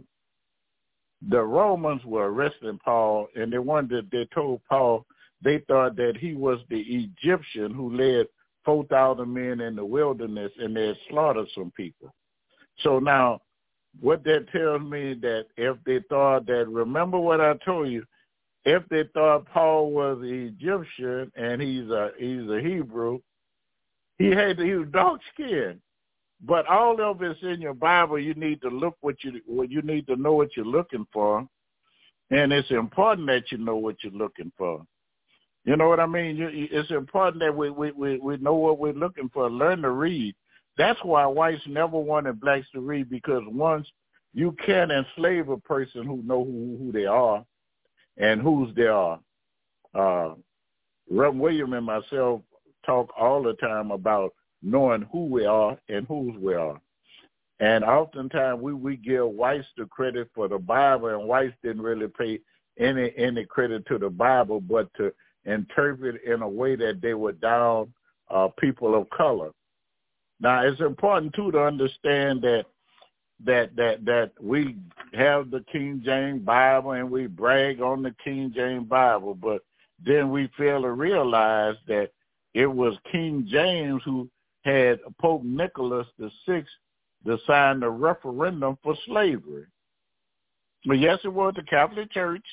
the 1.29 1.41
Romans 1.41 2.05
were 2.05 2.31
arresting 2.31 2.79
Paul, 2.85 3.29
and 3.35 3.53
they 3.53 3.59
wanted, 3.59 4.09
they 4.11 4.27
told 4.33 4.61
Paul 4.69 5.05
they 5.43 5.59
thought 5.67 5.97
that 5.97 6.17
he 6.19 6.35
was 6.35 6.61
the 6.71 6.81
Egyptian 6.81 7.75
who 7.75 7.97
led 7.97 8.27
4,000 8.65 9.33
men 9.33 9.61
in 9.61 9.75
the 9.75 9.85
wilderness, 9.85 10.53
and 10.59 10.77
they 10.77 10.89
had 10.89 10.97
slaughtered 11.09 11.49
some 11.55 11.73
people. 11.77 12.15
So 12.81 12.99
now, 12.99 13.41
what 14.01 14.25
that 14.25 14.49
tells 14.51 14.83
me 14.83 15.15
that 15.23 15.47
if 15.57 15.77
they 15.85 16.01
thought 16.09 16.47
that, 16.47 16.67
remember 16.69 17.19
what 17.19 17.41
I 17.41 17.55
told 17.65 17.91
you, 17.91 18.05
if 18.65 18.83
they 18.89 19.05
thought 19.12 19.47
Paul 19.53 19.93
was 19.93 20.19
Egyptian 20.23 21.31
and 21.37 21.61
he's 21.61 21.89
a 21.91 22.11
he's 22.19 22.49
a 22.49 22.61
Hebrew, 22.61 23.21
he 24.19 24.31
had 24.31 24.57
to, 24.59 24.65
he 24.65 24.75
was 24.75 24.89
dark 24.91 25.21
skinned. 25.33 25.81
But 26.47 26.67
all 26.67 27.01
of 27.01 27.23
it's 27.23 27.41
in 27.43 27.61
your 27.61 27.75
Bible. 27.75 28.19
You 28.19 28.35
need 28.35 28.61
to 28.62 28.69
look 28.69 28.97
what 29.01 29.23
you 29.23 29.41
what 29.47 29.71
you 29.71 29.83
need 29.83 30.07
to 30.09 30.17
know 30.17 30.33
what 30.33 30.57
you're 30.57 30.67
looking 30.67 31.07
for, 31.12 31.47
and 32.31 32.53
it's 32.53 32.71
important 32.71 33.27
that 33.29 33.51
you 33.51 33.59
know 33.59 33.77
what 33.77 33.97
you're 34.03 34.12
looking 34.12 34.53
for. 34.57 34.85
You 35.65 35.77
know 35.77 35.89
what 35.89 36.01
I 36.01 36.07
mean? 36.07 36.37
You, 36.37 36.49
it's 36.53 36.91
important 36.91 37.41
that 37.41 37.57
we, 37.57 37.71
we 37.71 37.93
we 37.93 38.19
we 38.19 38.37
know 38.39 38.55
what 38.55 38.79
we're 38.79 38.93
looking 38.93 39.31
for. 39.33 39.51
Learn 39.51 39.83
to 39.83 39.91
read. 39.91 40.35
That's 40.77 40.99
why 41.03 41.25
whites 41.27 41.62
never 41.67 41.99
wanted 41.99 42.41
blacks 42.41 42.67
to 42.73 42.81
read 42.81 43.09
because 43.09 43.43
once 43.47 43.87
you 44.35 44.57
can 44.65 44.91
enslave 44.91 45.49
a 45.49 45.57
person 45.59 46.05
who 46.05 46.23
know 46.25 46.45
who, 46.45 46.77
who 46.79 46.93
they 46.93 47.07
are, 47.07 47.45
and 48.17 48.41
whose 48.41 48.75
they 48.75 48.87
are. 48.87 49.21
Uh, 49.95 50.35
Reverend 51.11 51.41
William 51.41 51.73
and 51.75 51.87
myself 51.87 52.43
talk 52.87 53.11
all 53.19 53.43
the 53.43 53.55
time 53.55 53.91
about 53.91 54.33
knowing 54.62 55.07
who 55.12 55.27
we 55.27 55.45
are 55.45 55.79
and 55.89 56.07
whose 56.07 56.37
we 56.39 56.55
are. 56.55 56.81
And 57.61 57.85
oftentimes 57.85 58.61
we, 58.61 58.73
we 58.73 58.97
give 58.97 59.27
whites 59.27 59.67
the 59.77 59.87
credit 59.87 60.29
for 60.35 60.49
the 60.49 60.59
Bible, 60.59 61.09
and 61.09 61.29
whites 61.29 61.55
didn't 61.62 61.83
really 61.83 62.09
pay 62.09 62.41
any 62.79 63.12
any 63.17 63.45
credit 63.45 63.87
to 63.87 63.99
the 63.99 64.11
Bible, 64.11 64.61
but 64.61 64.93
to 64.95 65.12
interpret 65.45 66.23
in 66.25 66.43
a 66.43 66.49
way 66.49 66.75
that 66.75 67.01
they 67.01 67.15
were 67.15 67.33
down 67.33 67.93
uh, 68.31 68.49
people 68.59 68.95
of 68.95 69.09
color. 69.11 69.51
Now, 70.41 70.67
it's 70.67 70.81
important 70.81 71.35
too 71.35 71.53
to 71.53 71.62
understand 71.62 72.43
that 72.43 72.65
that 73.45 73.76
that 73.76 74.05
that 74.05 74.32
we 74.40 74.76
have 75.12 75.51
the 75.51 75.64
King 75.70 76.03
James 76.05 76.42
Bible 76.42 76.92
and 76.92 77.11
we 77.11 77.26
brag 77.26 77.80
on 77.80 78.03
the 78.03 78.14
King 78.24 78.53
James 78.55 78.88
Bible, 78.88 79.34
but 79.34 79.62
then 80.05 80.30
we 80.30 80.49
fail 80.59 80.82
to 80.82 80.92
realize 80.92 81.76
that 81.86 82.11
it 82.55 82.66
was 82.66 82.97
King 83.11 83.47
James 83.49 84.03
who 84.05 84.28
had 84.64 85.01
Pope 85.20 85.42
Nicholas 85.45 86.07
the 86.18 86.30
Sixth 86.47 86.72
to 87.26 87.38
sign 87.47 87.80
the 87.80 87.90
referendum 87.90 88.78
for 88.82 88.95
slavery. 89.07 89.66
But 90.86 90.99
yes, 90.99 91.18
it 91.24 91.32
was 91.32 91.55
the 91.57 91.62
Catholic 91.62 92.12
Church 92.12 92.45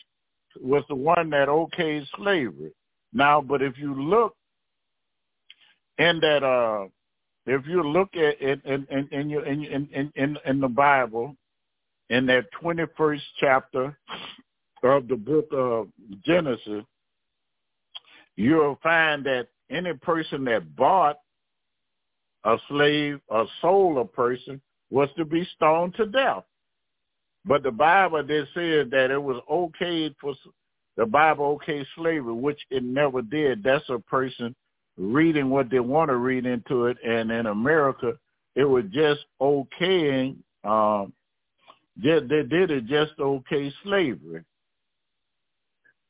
was 0.59 0.83
the 0.89 0.95
one 0.95 1.29
that 1.29 1.47
okayed 1.47 2.05
slavery. 2.15 2.71
Now, 3.13 3.41
but 3.41 3.61
if 3.61 3.77
you 3.77 3.93
look 3.93 4.35
in 5.97 6.19
that 6.21 6.43
uh 6.43 6.87
if 7.51 7.67
you 7.67 7.83
look 7.83 8.15
at 8.15 8.41
it 8.41 8.63
in 8.63 8.87
in 8.89 9.09
in 9.11 9.29
your 9.29 9.45
in 9.45 9.63
in 9.65 10.11
in, 10.15 10.37
in 10.45 10.59
the 10.61 10.69
Bible, 10.69 11.35
in 12.09 12.25
that 12.27 12.45
twenty 12.59 12.83
first 12.95 13.23
chapter 13.41 13.97
of 14.83 15.07
the 15.09 15.17
book 15.17 15.47
of 15.51 15.89
Genesis, 16.25 16.83
you'll 18.37 18.79
find 18.81 19.25
that 19.25 19.47
any 19.69 19.93
person 19.93 20.45
that 20.45 20.75
bought 20.77 21.17
a 22.45 22.57
slave 22.69 23.19
or 23.27 23.45
sold 23.61 23.97
a 23.97 24.05
person 24.05 24.61
was 24.89 25.09
to 25.17 25.25
be 25.25 25.45
stoned 25.55 25.93
to 25.95 26.05
death. 26.05 26.43
But 27.43 27.63
the 27.63 27.71
Bible 27.71 28.23
did 28.23 28.47
say 28.55 28.83
that 28.83 29.11
it 29.11 29.21
was 29.21 29.41
okay 29.51 30.15
for 30.21 30.35
the 30.95 31.05
Bible 31.05 31.45
okay 31.55 31.85
slavery, 31.95 32.33
which 32.33 32.59
it 32.69 32.83
never 32.83 33.21
did. 33.21 33.61
That's 33.61 33.89
a 33.89 33.99
person 33.99 34.55
reading 34.97 35.49
what 35.49 35.69
they 35.69 35.79
want 35.79 36.09
to 36.09 36.17
read 36.17 36.45
into 36.45 36.85
it. 36.85 36.97
And 37.05 37.31
in 37.31 37.47
America, 37.47 38.13
it 38.55 38.65
was 38.65 38.83
just 38.91 39.21
okaying. 39.41 40.37
Um, 40.63 41.13
just, 41.99 42.29
they 42.29 42.43
did 42.43 42.71
it 42.71 42.87
just 42.87 43.13
okay 43.19 43.73
slavery. 43.83 44.43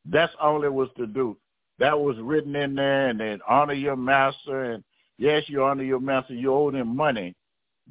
That's 0.05 0.33
all 0.41 0.63
it 0.63 0.73
was 0.73 0.89
to 0.97 1.05
do. 1.07 1.37
That 1.79 1.99
was 1.99 2.15
written 2.19 2.55
in 2.55 2.75
there, 2.75 3.09
and 3.09 3.19
then 3.19 3.39
honor 3.47 3.73
your 3.73 3.95
master, 3.95 4.73
and 4.73 4.83
yes, 5.17 5.43
you 5.47 5.63
honor 5.63 5.83
your 5.83 5.99
master. 5.99 6.33
You 6.33 6.53
owe 6.53 6.71
them 6.71 6.95
money. 6.95 7.35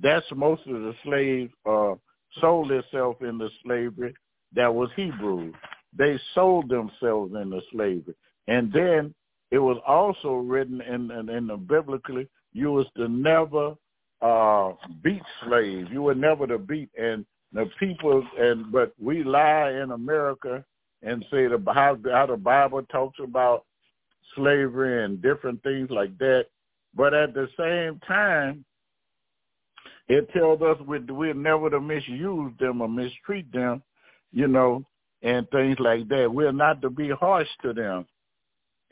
That's 0.01 0.26
most 0.34 0.62
of 0.66 0.80
the 0.80 0.95
slaves 1.05 1.53
uh, 1.68 1.95
sold 2.41 2.70
themselves 2.70 3.18
into 3.20 3.49
slavery. 3.64 4.14
That 4.55 4.72
was 4.72 4.91
Hebrew. 4.97 5.53
They 5.97 6.20
sold 6.34 6.68
themselves 6.68 7.34
into 7.34 7.61
slavery, 7.72 8.14
and 8.47 8.72
then 8.72 9.14
it 9.51 9.59
was 9.59 9.78
also 9.86 10.34
written 10.34 10.80
in 10.80 11.11
in, 11.11 11.28
in 11.28 11.46
the 11.46 11.57
biblically 11.57 12.28
you 12.53 12.72
was 12.72 12.86
to 12.96 13.09
never 13.09 13.74
uh 14.22 14.72
beat 15.03 15.22
slaves. 15.44 15.88
You 15.90 16.03
were 16.03 16.14
never 16.14 16.46
to 16.46 16.59
beat 16.59 16.90
and 16.98 17.24
the 17.53 17.66
people 17.78 18.26
and 18.38 18.70
but 18.70 18.92
we 19.01 19.24
lie 19.24 19.70
in 19.70 19.92
America 19.92 20.64
and 21.03 21.24
say 21.30 21.46
the 21.46 21.62
how, 21.72 21.96
how 22.11 22.26
the 22.26 22.36
Bible 22.36 22.82
talks 22.90 23.18
about 23.22 23.64
slavery 24.34 25.05
and 25.05 25.22
different 25.22 25.62
things 25.62 25.90
like 25.90 26.16
that. 26.18 26.46
But 26.94 27.14
at 27.14 27.34
the 27.34 27.48
same 27.59 28.01
time, 28.07 28.64
it 30.09 30.30
tells 30.32 30.61
us 30.61 30.76
we, 30.86 30.98
we're 30.98 31.34
never 31.34 31.70
to 31.70 31.80
misuse 31.80 32.53
them 32.59 32.82
or 32.82 32.88
mistreat 32.88 33.51
them, 33.53 33.82
you 34.32 34.48
know, 34.48 34.84
and 35.22 35.48
things 35.51 35.76
like 35.78 36.09
that. 36.09 36.32
We're 36.32 36.53
not 36.53 36.82
to 36.82 36.90
be 36.90 37.11
harsh 37.11 37.48
to 37.62 37.72
them. 37.72 38.07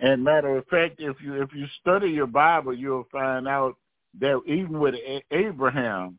And 0.00 0.22
matter 0.22 0.56
of 0.56 0.66
fact, 0.66 0.96
if 0.98 1.16
you 1.20 1.42
if 1.42 1.52
you 1.52 1.66
study 1.80 2.08
your 2.10 2.26
Bible, 2.26 2.74
you'll 2.74 3.08
find 3.10 3.48
out 3.48 3.76
that 4.20 4.40
even 4.46 4.78
with 4.78 4.94
Abraham, 5.30 6.18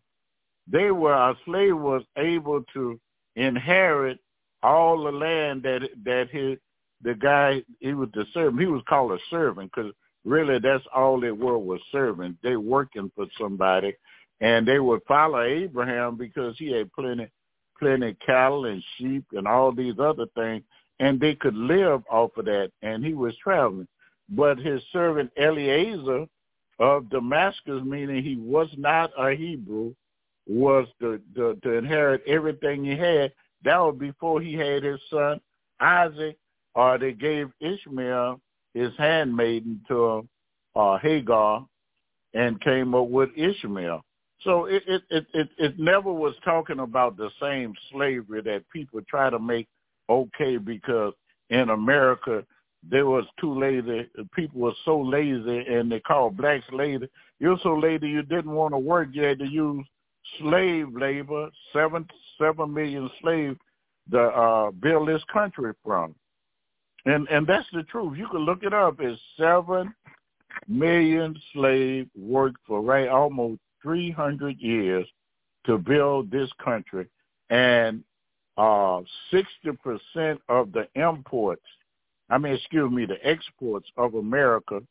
they 0.67 0.91
were 0.91 1.13
a 1.13 1.35
slave 1.45 1.77
was 1.77 2.03
able 2.17 2.63
to 2.73 2.99
inherit 3.35 4.19
all 4.61 5.03
the 5.03 5.11
land 5.11 5.63
that 5.63 5.81
that 6.03 6.29
his 6.31 6.57
the 7.01 7.15
guy 7.15 7.63
he 7.79 7.93
was 7.93 8.09
the 8.13 8.25
servant. 8.33 8.59
He 8.59 8.67
was 8.67 8.83
called 8.87 9.13
a 9.13 9.19
servant 9.29 9.71
because 9.73 9.93
really 10.25 10.59
that's 10.59 10.83
all 10.93 11.19
they 11.19 11.31
were 11.31 11.57
was 11.57 11.79
servants. 11.91 12.39
They 12.43 12.57
working 12.57 13.11
for 13.15 13.27
somebody, 13.39 13.95
and 14.41 14.67
they 14.67 14.79
would 14.79 15.01
follow 15.07 15.41
Abraham 15.41 16.17
because 16.17 16.55
he 16.57 16.71
had 16.71 16.91
plenty 16.91 17.29
plenty 17.79 18.13
cattle 18.25 18.65
and 18.65 18.83
sheep 18.97 19.23
and 19.31 19.47
all 19.47 19.71
these 19.71 19.97
other 19.99 20.25
things 20.35 20.63
and 20.99 21.19
they 21.19 21.35
could 21.35 21.55
live 21.55 22.03
off 22.09 22.35
of 22.37 22.45
that, 22.45 22.71
and 22.81 23.03
he 23.05 23.13
was 23.13 23.35
traveling. 23.37 23.87
But 24.29 24.59
his 24.59 24.81
servant 24.91 25.31
Eliezer 25.37 26.25
of 26.79 27.09
Damascus, 27.09 27.81
meaning 27.83 28.23
he 28.23 28.35
was 28.35 28.69
not 28.77 29.11
a 29.17 29.35
Hebrew, 29.35 29.93
was 30.47 30.87
to, 30.99 31.19
to, 31.35 31.55
to 31.63 31.71
inherit 31.73 32.23
everything 32.27 32.83
he 32.83 32.95
had. 32.95 33.31
That 33.63 33.77
was 33.77 33.95
before 33.99 34.41
he 34.41 34.53
had 34.53 34.83
his 34.83 34.99
son 35.09 35.39
Isaac, 35.79 36.37
or 36.75 36.97
they 36.97 37.13
gave 37.13 37.49
Ishmael 37.59 38.39
his 38.73 38.91
handmaiden 38.97 39.81
to 39.87 40.27
uh, 40.75 40.97
Hagar 40.99 41.65
and 42.33 42.61
came 42.61 42.93
up 42.93 43.07
with 43.07 43.29
Ishmael. 43.35 44.03
So 44.43 44.65
it, 44.65 44.83
it 44.87 45.01
it 45.09 45.25
it 45.33 45.49
it 45.57 45.79
never 45.79 46.13
was 46.13 46.33
talking 46.45 46.79
about 46.79 47.17
the 47.17 47.29
same 47.41 47.73
slavery 47.91 48.41
that 48.43 48.69
people 48.71 49.01
try 49.09 49.29
to 49.29 49.39
make 49.39 49.67
okay 50.09 50.57
because 50.57 51.13
in 51.49 51.69
America 51.69 52.43
there 52.87 53.05
was 53.05 53.25
too 53.39 53.59
lazy. 53.59 54.09
People 54.33 54.61
were 54.61 54.73
so 54.85 54.99
lazy, 54.99 55.65
and 55.67 55.91
they 55.91 55.99
called 55.99 56.37
blacks 56.37 56.65
lazy. 56.71 57.09
You're 57.39 57.59
so 57.61 57.73
lazy 57.73 58.07
you 58.07 58.23
didn't 58.23 58.51
want 58.51 58.73
to 58.73 58.77
work. 58.77 59.09
You 59.11 59.23
had 59.23 59.39
to 59.39 59.47
use 59.47 59.85
slave 60.39 60.87
labor, 60.95 61.49
seven 61.73 62.07
seven 62.39 62.73
million 62.73 63.09
slaves 63.21 63.57
to 64.11 64.19
uh, 64.21 64.71
build 64.71 65.09
this 65.09 65.23
country 65.31 65.73
from. 65.83 66.15
And 67.05 67.27
and 67.29 67.45
that's 67.45 67.67
the 67.73 67.83
truth. 67.83 68.17
You 68.17 68.27
can 68.27 68.41
look 68.41 68.63
it 68.63 68.73
up. 68.73 68.99
It's 68.99 69.19
seven 69.37 69.93
million 70.67 71.39
slaves 71.53 72.09
worked 72.15 72.59
for 72.65 72.81
right 72.81 73.07
almost 73.07 73.59
three 73.81 74.11
hundred 74.11 74.59
years 74.59 75.07
to 75.65 75.77
build 75.77 76.31
this 76.31 76.49
country, 76.63 77.07
and 77.49 78.03
uh, 78.59 79.01
60% 79.31 80.37
of 80.49 80.73
the 80.73 80.85
imports, 80.95 81.63
I 82.29 82.37
mean, 82.37 82.53
excuse 82.53 82.91
me, 82.91 83.05
the 83.05 83.25
exports 83.25 83.87
of 83.95 84.15
America 84.15 84.81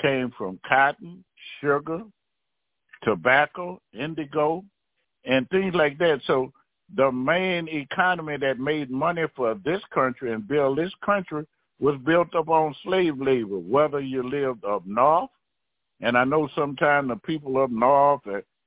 came 0.00 0.32
from 0.38 0.58
cotton, 0.66 1.22
sugar, 1.60 2.00
tobacco, 3.04 3.78
indigo, 3.92 4.64
and 5.26 5.46
things 5.50 5.74
like 5.74 5.98
that. 5.98 6.22
So 6.26 6.50
the 6.96 7.12
main 7.12 7.68
economy 7.68 8.38
that 8.38 8.58
made 8.58 8.90
money 8.90 9.24
for 9.36 9.54
this 9.66 9.82
country 9.92 10.32
and 10.32 10.48
built 10.48 10.78
this 10.78 10.92
country 11.04 11.46
was 11.78 12.00
built 12.06 12.34
up 12.34 12.48
on 12.48 12.74
slave 12.82 13.20
labor, 13.20 13.58
whether 13.58 14.00
you 14.00 14.22
lived 14.22 14.64
up 14.64 14.86
north. 14.86 15.28
And 16.00 16.16
I 16.16 16.24
know 16.24 16.48
sometimes 16.54 17.08
the 17.08 17.16
people 17.16 17.62
up 17.62 17.70
north 17.70 18.22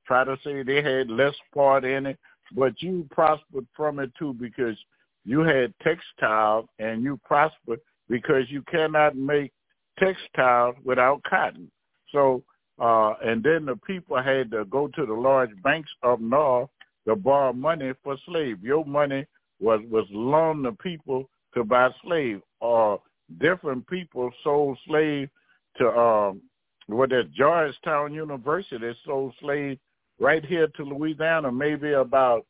try 0.06 0.22
to 0.22 0.38
say 0.44 0.62
they 0.62 0.80
had 0.80 1.10
less 1.10 1.34
part 1.52 1.84
in 1.84 2.06
it 2.06 2.18
but 2.52 2.80
you 2.82 3.06
prospered 3.10 3.66
from 3.76 3.98
it 3.98 4.10
too 4.18 4.34
because 4.34 4.76
you 5.24 5.40
had 5.40 5.74
textiles 5.82 6.66
and 6.78 7.02
you 7.02 7.18
prospered 7.24 7.80
because 8.08 8.44
you 8.48 8.62
cannot 8.70 9.16
make 9.16 9.52
textiles 9.98 10.76
without 10.84 11.22
cotton. 11.24 11.70
So, 12.12 12.42
uh, 12.78 13.14
and 13.24 13.42
then 13.42 13.64
the 13.64 13.76
people 13.86 14.20
had 14.22 14.50
to 14.50 14.64
go 14.66 14.88
to 14.88 15.06
the 15.06 15.14
large 15.14 15.50
banks 15.62 15.90
up 16.02 16.20
north 16.20 16.68
to 17.06 17.16
borrow 17.16 17.52
money 17.52 17.92
for 18.02 18.16
slaves. 18.26 18.60
Your 18.62 18.84
money 18.84 19.26
was 19.60 19.80
was 19.90 20.06
loaned 20.10 20.64
to 20.64 20.72
people 20.72 21.28
to 21.54 21.64
buy 21.64 21.90
slaves, 22.04 22.42
or 22.60 23.00
different 23.38 23.86
people 23.86 24.30
sold 24.42 24.78
slaves 24.86 25.30
to 25.78 25.88
um, 25.88 26.42
what 26.86 27.10
that 27.10 27.32
Georgetown 27.32 28.12
University 28.12 28.92
sold 29.04 29.34
slaves 29.40 29.80
right 30.18 30.44
here 30.44 30.68
to 30.68 30.84
Louisiana, 30.84 31.50
maybe 31.50 31.92
about 31.92 32.46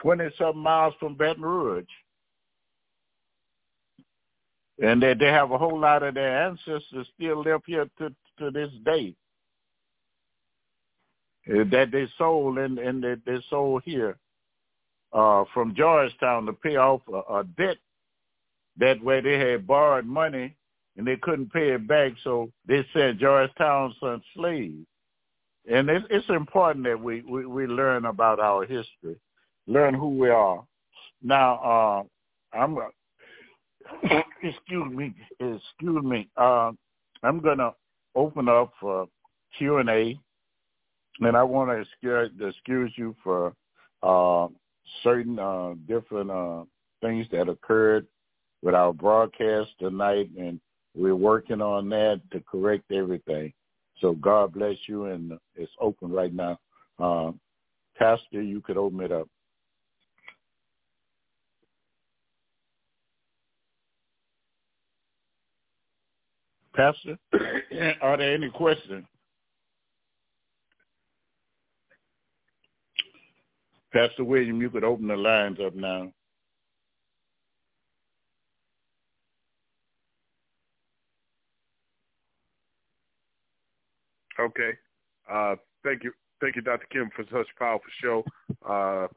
20 0.00 0.24
something 0.38 0.62
miles 0.62 0.94
from 0.98 1.14
Baton 1.14 1.42
Rouge. 1.42 1.84
And 4.82 5.02
they, 5.02 5.14
they 5.14 5.26
have 5.26 5.50
a 5.50 5.58
whole 5.58 5.78
lot 5.78 6.02
of 6.02 6.14
their 6.14 6.46
ancestors 6.46 7.06
still 7.14 7.42
live 7.42 7.60
here 7.66 7.86
to, 7.98 8.14
to 8.38 8.50
this 8.50 8.70
day. 8.84 9.14
Uh, 11.48 11.64
that 11.70 11.90
they 11.90 12.08
sold 12.18 12.56
and, 12.58 12.78
and 12.78 13.02
they, 13.02 13.14
they 13.26 13.38
sold 13.50 13.82
here 13.84 14.16
uh, 15.12 15.44
from 15.52 15.74
Georgetown 15.74 16.46
to 16.46 16.52
pay 16.52 16.76
off 16.76 17.00
a, 17.08 17.34
a 17.34 17.44
debt 17.58 17.76
that 18.78 19.02
way 19.02 19.20
they 19.20 19.38
had 19.38 19.66
borrowed 19.66 20.06
money 20.06 20.54
and 20.96 21.06
they 21.06 21.16
couldn't 21.16 21.52
pay 21.52 21.72
it 21.72 21.88
back, 21.88 22.12
so 22.22 22.50
they 22.66 22.86
sent 22.92 23.18
Georgetown 23.18 23.94
some 23.98 24.22
slaves 24.36 24.86
and 25.70 25.88
it, 25.88 26.02
it's 26.10 26.28
important 26.28 26.84
that 26.84 27.00
we, 27.00 27.22
we, 27.22 27.46
we 27.46 27.66
learn 27.66 28.06
about 28.06 28.40
our 28.40 28.62
history, 28.62 29.16
learn 29.66 29.94
who 29.94 30.08
we 30.08 30.28
are. 30.30 30.64
Now, 31.22 32.06
uh, 32.54 32.56
I'm 32.56 32.76
excuse 34.42 34.92
me, 34.92 35.14
excuse 35.38 36.04
me. 36.04 36.28
Uh, 36.36 36.72
I'm 37.22 37.40
gonna 37.40 37.72
open 38.14 38.48
up 38.48 38.72
for 38.80 39.06
Q 39.56 39.78
and 39.78 39.88
A, 39.88 40.18
and 41.20 41.36
I 41.36 41.42
want 41.42 41.70
to 41.70 41.76
excuse, 41.76 42.30
excuse 42.40 42.92
you 42.96 43.14
for 43.22 43.54
uh, 44.02 44.48
certain 45.02 45.38
uh, 45.38 45.74
different 45.86 46.30
uh, 46.30 46.64
things 47.00 47.26
that 47.32 47.48
occurred 47.48 48.06
with 48.62 48.74
our 48.74 48.92
broadcast 48.92 49.70
tonight, 49.78 50.30
and 50.38 50.60
we're 50.94 51.16
working 51.16 51.60
on 51.60 51.88
that 51.90 52.20
to 52.32 52.40
correct 52.40 52.90
everything. 52.92 53.52
So 54.02 54.14
God 54.14 54.52
bless 54.52 54.76
you, 54.88 55.06
and 55.06 55.32
it's 55.54 55.72
open 55.80 56.10
right 56.10 56.34
now. 56.34 56.58
Uh, 56.98 57.30
Pastor, 57.96 58.42
you 58.42 58.60
could 58.60 58.76
open 58.76 59.00
it 59.00 59.12
up. 59.12 59.28
Pastor, 66.74 67.16
are 68.02 68.16
there 68.16 68.34
any 68.34 68.50
questions? 68.50 69.06
Pastor 73.92 74.24
William, 74.24 74.60
you 74.60 74.70
could 74.70 74.84
open 74.84 75.06
the 75.06 75.16
lines 75.16 75.58
up 75.64 75.76
now. 75.76 76.10
Okay. 84.38 84.70
Uh, 85.30 85.56
thank 85.84 86.04
you, 86.04 86.12
thank 86.40 86.56
you, 86.56 86.62
Dr. 86.62 86.86
Kemp, 86.90 87.12
for 87.14 87.24
such 87.24 87.46
a 87.54 87.58
powerful 87.58 87.90
show. 88.00 88.24
Uh, 88.68 89.08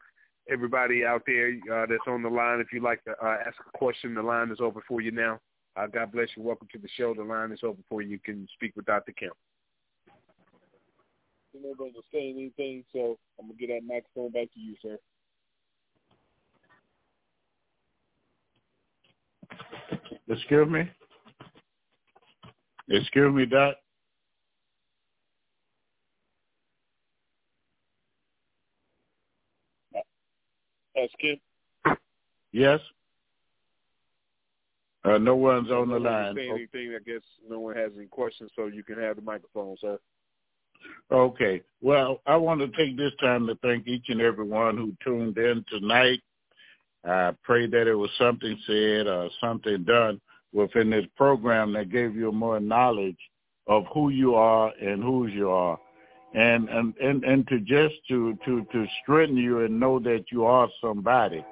everybody 0.50 1.04
out 1.06 1.24
there 1.26 1.50
uh, 1.74 1.86
that's 1.88 2.08
on 2.08 2.22
the 2.22 2.30
line. 2.30 2.60
If 2.60 2.68
you'd 2.72 2.84
like 2.84 3.04
to 3.06 3.12
uh, 3.12 3.38
ask 3.46 3.56
a 3.68 3.78
question, 3.78 4.14
the 4.14 4.22
line 4.22 4.52
is 4.52 4.60
open 4.62 4.82
for 4.88 5.02
you 5.02 5.12
now. 5.12 5.40
Uh, 5.76 5.88
God 5.88 6.12
bless 6.12 6.30
you. 6.36 6.44
Welcome 6.44 6.68
to 6.72 6.80
the 6.80 6.88
show. 6.98 7.14
The 7.14 7.24
line 7.24 7.52
is 7.52 7.60
open 7.64 7.84
for 7.90 8.02
you. 8.02 8.10
You 8.10 8.20
can 8.20 8.48
speak 8.54 8.76
with 8.76 8.86
Dr. 8.86 9.12
Kemp. 9.12 9.34
Nobody 11.54 11.92
was 11.96 12.04
saying 12.14 12.36
anything, 12.38 12.84
so 12.92 13.18
I'm 13.40 13.48
gonna 13.48 13.58
get 13.58 13.70
that 13.70 13.82
microphone 13.88 14.32
back 14.32 14.54
to 14.54 14.60
you, 14.60 14.76
sir. 14.82 14.98
Excuse 20.28 20.68
me. 20.68 20.90
Excuse 22.90 23.34
me, 23.34 23.46
Doc. 23.46 23.76
Uh, 30.98 31.08
Skip. 31.18 31.40
Yes. 32.52 32.80
Uh, 35.04 35.18
no 35.18 35.36
one's 35.36 35.70
on 35.70 35.90
the 35.90 36.00
line. 36.00 36.36
Say 36.36 36.50
anything? 36.50 36.96
I 36.96 37.04
guess 37.06 37.22
no 37.48 37.60
one 37.60 37.76
has 37.76 37.92
any 37.96 38.08
questions, 38.08 38.50
so 38.56 38.68
you 38.68 38.84
can 38.84 39.00
have 39.00 39.18
the 39.18 39.22
microphone, 39.22 39.76
sir. 39.80 40.00
Okay. 41.12 41.62
Well, 41.82 42.22
I 42.26 42.36
want 42.38 42.62
to 42.62 42.68
take 42.78 42.98
this 42.98 43.12
time 43.22 43.46
to 43.48 43.56
thank 43.62 43.88
each 43.88 44.06
and 44.10 44.22
every 44.22 44.46
one 44.46 44.78
who 44.78 44.96
tuned 45.04 45.38
in 45.38 45.64
tonight. 45.70 46.22
I 47.04 47.34
pray 47.44 47.68
that 47.68 47.88
it 47.88 47.94
was 47.94 48.10
something 48.18 48.58
said 48.66 49.08
or 49.08 49.30
something 49.40 49.84
done 49.84 50.20
within 50.54 50.90
this 50.90 51.06
program 51.16 51.74
that 51.74 51.92
gave 51.92 52.16
you 52.16 52.32
more 52.32 52.60
knowledge 52.60 53.18
of 53.68 53.84
who 53.94 54.10
you 54.10 54.36
are 54.36 54.72
and 54.82 55.04
whose 55.04 55.32
you 55.34 55.50
are. 55.50 55.78
And, 56.36 56.68
and, 56.70 56.94
and, 56.98 57.24
and 57.24 57.48
to 57.48 57.60
just 57.60 57.96
to, 58.10 58.38
to, 58.46 58.66
to 58.72 58.86
strengthen 59.02 59.38
you 59.38 59.62
and 59.62 59.80
know 59.80 60.00
that 60.00 60.26
you 60.32 60.46
are 60.46 60.68
somebody 60.82 61.46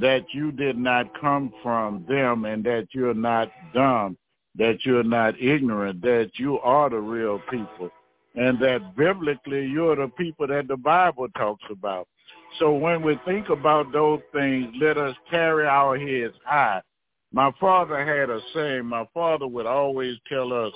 that 0.00 0.24
you 0.32 0.52
did 0.52 0.76
not 0.76 1.18
come 1.20 1.52
from 1.62 2.04
them 2.08 2.44
and 2.44 2.62
that 2.64 2.88
you're 2.92 3.14
not 3.14 3.48
dumb, 3.74 4.16
that 4.56 4.84
you're 4.84 5.02
not 5.02 5.40
ignorant, 5.40 6.00
that 6.02 6.30
you 6.34 6.58
are 6.60 6.90
the 6.90 6.98
real 6.98 7.40
people, 7.50 7.90
and 8.34 8.60
that 8.60 8.96
biblically 8.96 9.66
you're 9.66 9.96
the 9.96 10.08
people 10.08 10.46
that 10.46 10.68
the 10.68 10.76
Bible 10.76 11.28
talks 11.36 11.64
about. 11.70 12.06
So 12.58 12.72
when 12.72 13.02
we 13.02 13.18
think 13.24 13.48
about 13.48 13.92
those 13.92 14.20
things, 14.32 14.72
let 14.80 14.98
us 14.98 15.16
carry 15.30 15.66
our 15.66 15.98
heads 15.98 16.34
high. 16.44 16.80
My 17.32 17.52
father 17.60 18.04
had 18.04 18.30
a 18.30 18.40
saying, 18.54 18.86
my 18.86 19.06
father 19.12 19.46
would 19.46 19.66
always 19.66 20.16
tell 20.28 20.52
us, 20.52 20.72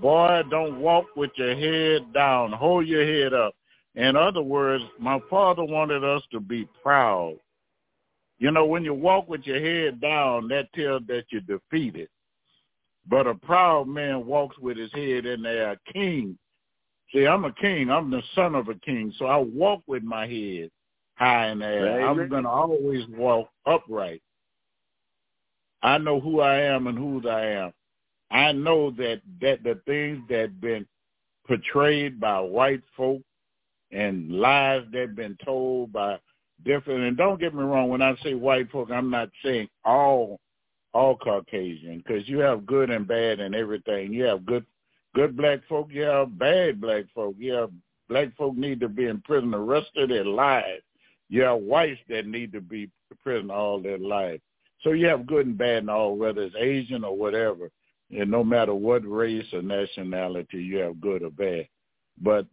boy, 0.00 0.42
don't 0.50 0.80
walk 0.80 1.06
with 1.16 1.30
your 1.36 1.54
head 1.54 2.12
down, 2.12 2.52
hold 2.52 2.86
your 2.86 3.04
head 3.06 3.34
up. 3.34 3.54
In 3.94 4.16
other 4.16 4.42
words, 4.42 4.84
my 4.98 5.20
father 5.28 5.64
wanted 5.64 6.04
us 6.04 6.22
to 6.32 6.40
be 6.40 6.68
proud 6.82 7.36
you 8.40 8.50
know, 8.50 8.64
when 8.64 8.84
you 8.84 8.94
walk 8.94 9.28
with 9.28 9.42
your 9.44 9.60
head 9.60 10.00
down, 10.00 10.48
that 10.48 10.72
tells 10.72 11.02
that 11.08 11.24
you're 11.30 11.42
defeated. 11.42 12.08
But 13.06 13.26
a 13.26 13.34
proud 13.34 13.86
man 13.86 14.26
walks 14.26 14.58
with 14.58 14.78
his 14.78 14.90
head 14.92 15.26
in 15.26 15.42
the 15.42 15.50
air. 15.50 15.76
King. 15.92 16.38
See, 17.12 17.26
I'm 17.26 17.44
a 17.44 17.52
king. 17.52 17.90
I'm 17.90 18.10
the 18.10 18.22
son 18.34 18.54
of 18.54 18.68
a 18.68 18.74
king. 18.76 19.12
So 19.18 19.26
I 19.26 19.36
walk 19.36 19.82
with 19.86 20.02
my 20.02 20.26
head 20.26 20.70
high 21.16 21.48
in 21.50 21.58
the 21.58 21.66
air. 21.66 22.08
I'm 22.08 22.28
going 22.28 22.44
to 22.44 22.48
always 22.48 23.06
walk 23.10 23.48
upright. 23.66 24.22
I 25.82 25.98
know 25.98 26.18
who 26.18 26.40
I 26.40 26.60
am 26.60 26.86
and 26.86 26.96
whose 26.96 27.26
I 27.26 27.46
am. 27.46 27.72
I 28.30 28.52
know 28.52 28.90
that, 28.92 29.20
that 29.40 29.62
the 29.62 29.80
things 29.86 30.20
that 30.28 30.60
been 30.60 30.86
portrayed 31.46 32.20
by 32.20 32.40
white 32.40 32.82
folk 32.96 33.22
and 33.90 34.30
lies 34.30 34.84
that 34.92 35.16
been 35.16 35.36
told 35.44 35.92
by 35.92 36.18
different. 36.64 37.02
And 37.02 37.16
don't 37.16 37.40
get 37.40 37.54
me 37.54 37.62
wrong, 37.62 37.88
when 37.88 38.02
I 38.02 38.14
say 38.22 38.34
white 38.34 38.70
folk, 38.70 38.90
I'm 38.90 39.10
not 39.10 39.30
saying 39.42 39.68
all 39.84 40.40
all 40.92 41.16
Caucasian 41.16 41.98
because 41.98 42.28
you 42.28 42.38
have 42.38 42.66
good 42.66 42.90
and 42.90 43.06
bad 43.06 43.38
and 43.38 43.54
everything. 43.54 44.12
You 44.12 44.24
have 44.24 44.44
good 44.44 44.66
good 45.14 45.36
black 45.36 45.60
folk, 45.68 45.88
you 45.90 46.02
have 46.02 46.38
bad 46.38 46.80
black 46.80 47.04
folk. 47.14 47.34
You 47.38 47.52
have 47.54 47.70
black 48.08 48.36
folk 48.36 48.56
need 48.56 48.80
to 48.80 48.88
be 48.88 49.06
in 49.06 49.20
prison 49.22 49.50
the 49.50 49.58
rest 49.58 49.90
of 49.96 50.08
their 50.08 50.24
lives. 50.24 50.82
You 51.28 51.42
have 51.42 51.60
whites 51.60 52.00
that 52.08 52.26
need 52.26 52.52
to 52.52 52.60
be 52.60 52.82
in 52.82 52.90
prison 53.22 53.50
all 53.50 53.80
their 53.80 53.98
life. 53.98 54.40
So 54.82 54.92
you 54.92 55.06
have 55.06 55.26
good 55.26 55.46
and 55.46 55.58
bad 55.58 55.78
and 55.78 55.90
all, 55.90 56.16
whether 56.16 56.42
it's 56.42 56.56
Asian 56.58 57.04
or 57.04 57.16
whatever. 57.16 57.70
And 58.10 58.30
no 58.30 58.42
matter 58.42 58.74
what 58.74 59.08
race 59.08 59.46
or 59.52 59.62
nationality, 59.62 60.62
you 60.62 60.78
have 60.78 61.00
good 61.00 61.22
or 61.22 61.30
bad. 61.30 61.68
But 62.20 62.46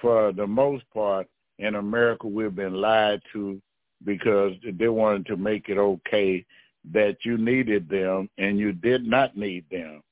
for 0.00 0.32
the 0.32 0.46
most 0.46 0.84
part, 0.92 1.26
in 1.58 1.76
America 1.76 2.26
we've 2.26 2.54
been 2.54 2.74
lied 2.74 3.20
to 3.32 3.60
because 4.04 4.52
they 4.78 4.88
wanted 4.88 5.26
to 5.26 5.36
make 5.36 5.68
it 5.68 5.78
okay 5.78 6.44
that 6.92 7.16
you 7.22 7.38
needed 7.38 7.88
them 7.88 8.28
and 8.38 8.58
you 8.58 8.72
did 8.72 9.06
not 9.06 9.36
need 9.36 9.64
them. 9.70 10.02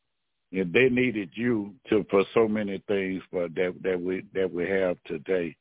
And 0.52 0.72
they 0.72 0.88
needed 0.88 1.30
you 1.34 1.74
to 1.88 2.04
for 2.10 2.24
so 2.34 2.46
many 2.46 2.82
things 2.86 3.22
for 3.30 3.48
that 3.48 3.74
that 3.82 4.00
we 4.00 4.24
that 4.34 4.52
we 4.52 4.68
have 4.68 4.96
today. 5.06 5.56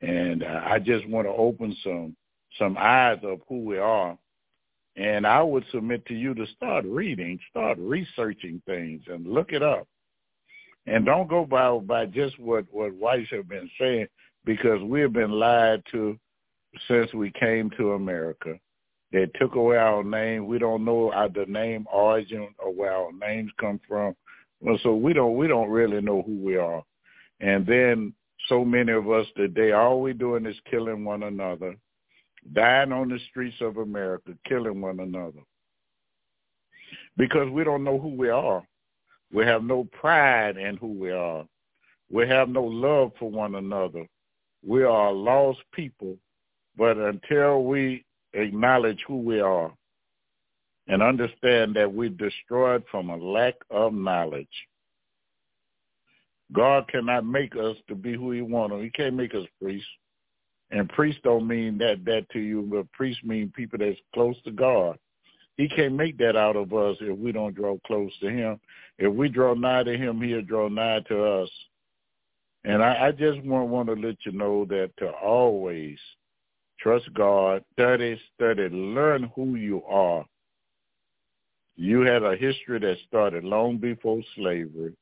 And 0.00 0.42
uh, 0.42 0.60
I 0.64 0.78
just 0.78 1.08
want 1.08 1.26
to 1.26 1.32
open 1.32 1.76
some 1.84 2.16
some 2.58 2.76
eyes 2.78 3.18
of 3.22 3.40
who 3.48 3.60
we 3.64 3.78
are. 3.78 4.18
And 4.98 5.24
I 5.26 5.40
would 5.42 5.64
submit 5.70 6.04
to 6.06 6.14
you 6.14 6.34
to 6.34 6.46
start 6.56 6.84
reading, 6.84 7.38
start 7.50 7.78
researching 7.78 8.60
things 8.66 9.02
and 9.06 9.26
look 9.26 9.52
it 9.52 9.62
up. 9.62 9.86
And 10.86 11.06
don't 11.06 11.28
go 11.28 11.44
by 11.46 11.78
by 11.78 12.06
just 12.06 12.38
what 12.40 12.64
what 12.72 12.94
whites 12.94 13.30
have 13.30 13.48
been 13.48 13.70
saying 13.78 14.08
because 14.44 14.82
we 14.82 15.00
have 15.02 15.12
been 15.12 15.30
lied 15.30 15.82
to 15.92 16.18
since 16.88 17.12
we 17.14 17.30
came 17.38 17.70
to 17.76 17.92
America. 17.92 18.58
They 19.12 19.26
took 19.38 19.54
away 19.54 19.76
our 19.76 20.02
name. 20.02 20.46
We 20.46 20.58
don't 20.58 20.84
know 20.84 21.12
our, 21.12 21.28
the 21.28 21.46
name 21.46 21.86
origin 21.92 22.48
or 22.58 22.72
where 22.72 22.92
our 22.92 23.12
names 23.12 23.50
come 23.60 23.80
from. 23.86 24.14
Well, 24.60 24.78
so 24.82 24.94
we 24.94 25.12
don't 25.12 25.36
we 25.36 25.46
don't 25.46 25.70
really 25.70 26.00
know 26.00 26.22
who 26.22 26.38
we 26.44 26.56
are. 26.56 26.82
And 27.40 27.64
then 27.66 28.14
so 28.48 28.64
many 28.64 28.92
of 28.92 29.08
us 29.08 29.26
today, 29.36 29.72
all 29.72 30.00
we're 30.00 30.14
doing 30.14 30.46
is 30.46 30.56
killing 30.68 31.04
one 31.04 31.22
another, 31.22 31.76
dying 32.52 32.92
on 32.92 33.08
the 33.08 33.18
streets 33.30 33.56
of 33.60 33.76
America, 33.76 34.32
killing 34.46 34.80
one 34.80 35.00
another. 35.00 35.40
Because 37.16 37.50
we 37.50 37.64
don't 37.64 37.84
know 37.84 37.98
who 37.98 38.14
we 38.14 38.28
are. 38.28 38.62
We 39.32 39.44
have 39.44 39.62
no 39.62 39.84
pride 39.84 40.56
in 40.56 40.76
who 40.76 40.92
we 40.92 41.10
are. 41.10 41.44
We 42.10 42.26
have 42.28 42.48
no 42.48 42.64
love 42.64 43.12
for 43.18 43.30
one 43.30 43.56
another 43.56 44.06
we 44.64 44.82
are 44.82 45.12
lost 45.12 45.60
people, 45.72 46.16
but 46.76 46.96
until 46.96 47.64
we 47.64 48.04
acknowledge 48.32 49.02
who 49.06 49.18
we 49.18 49.40
are 49.40 49.72
and 50.86 51.02
understand 51.02 51.76
that 51.76 51.92
we're 51.92 52.08
destroyed 52.08 52.82
from 52.90 53.10
a 53.10 53.16
lack 53.16 53.54
of 53.70 53.92
knowledge, 53.92 54.46
God 56.52 56.88
cannot 56.88 57.26
make 57.26 57.54
us 57.56 57.76
to 57.88 57.94
be 57.94 58.14
who 58.14 58.32
he 58.32 58.40
wants. 58.40 58.76
He 58.82 58.90
can't 58.90 59.14
make 59.14 59.34
us 59.34 59.44
priests. 59.60 59.88
And 60.70 60.88
priests 60.88 61.20
don't 61.24 61.46
mean 61.46 61.78
that 61.78 62.04
that 62.04 62.28
to 62.30 62.40
you, 62.40 62.62
but 62.62 62.92
priests 62.92 63.24
mean 63.24 63.52
people 63.54 63.78
that's 63.78 63.98
close 64.12 64.36
to 64.44 64.50
God. 64.50 64.98
He 65.56 65.68
can't 65.68 65.94
make 65.94 66.18
that 66.18 66.36
out 66.36 66.56
of 66.56 66.72
us 66.72 66.96
if 67.00 67.18
we 67.18 67.32
don't 67.32 67.54
draw 67.54 67.78
close 67.86 68.12
to 68.20 68.30
him. 68.30 68.60
If 68.98 69.12
we 69.12 69.28
draw 69.28 69.54
nigh 69.54 69.82
to 69.84 69.96
him, 69.96 70.20
he'll 70.20 70.42
draw 70.42 70.68
nigh 70.68 71.00
to 71.08 71.24
us. 71.24 71.50
And 72.64 72.82
I, 72.82 73.08
I 73.08 73.12
just 73.12 73.42
want, 73.42 73.68
want 73.68 73.88
to 73.88 73.94
let 73.94 74.16
you 74.24 74.32
know 74.32 74.66
that 74.66 74.90
to 74.98 75.10
always 75.10 75.98
trust 76.78 77.12
God, 77.14 77.64
study, 77.72 78.20
study, 78.34 78.68
learn 78.68 79.30
who 79.34 79.56
you 79.56 79.82
are. 79.84 80.24
You 81.76 82.00
had 82.00 82.22
a 82.22 82.36
history 82.36 82.78
that 82.80 82.96
started 83.06 83.44
long 83.44 83.78
before 83.78 84.20
slavery. 84.36 84.94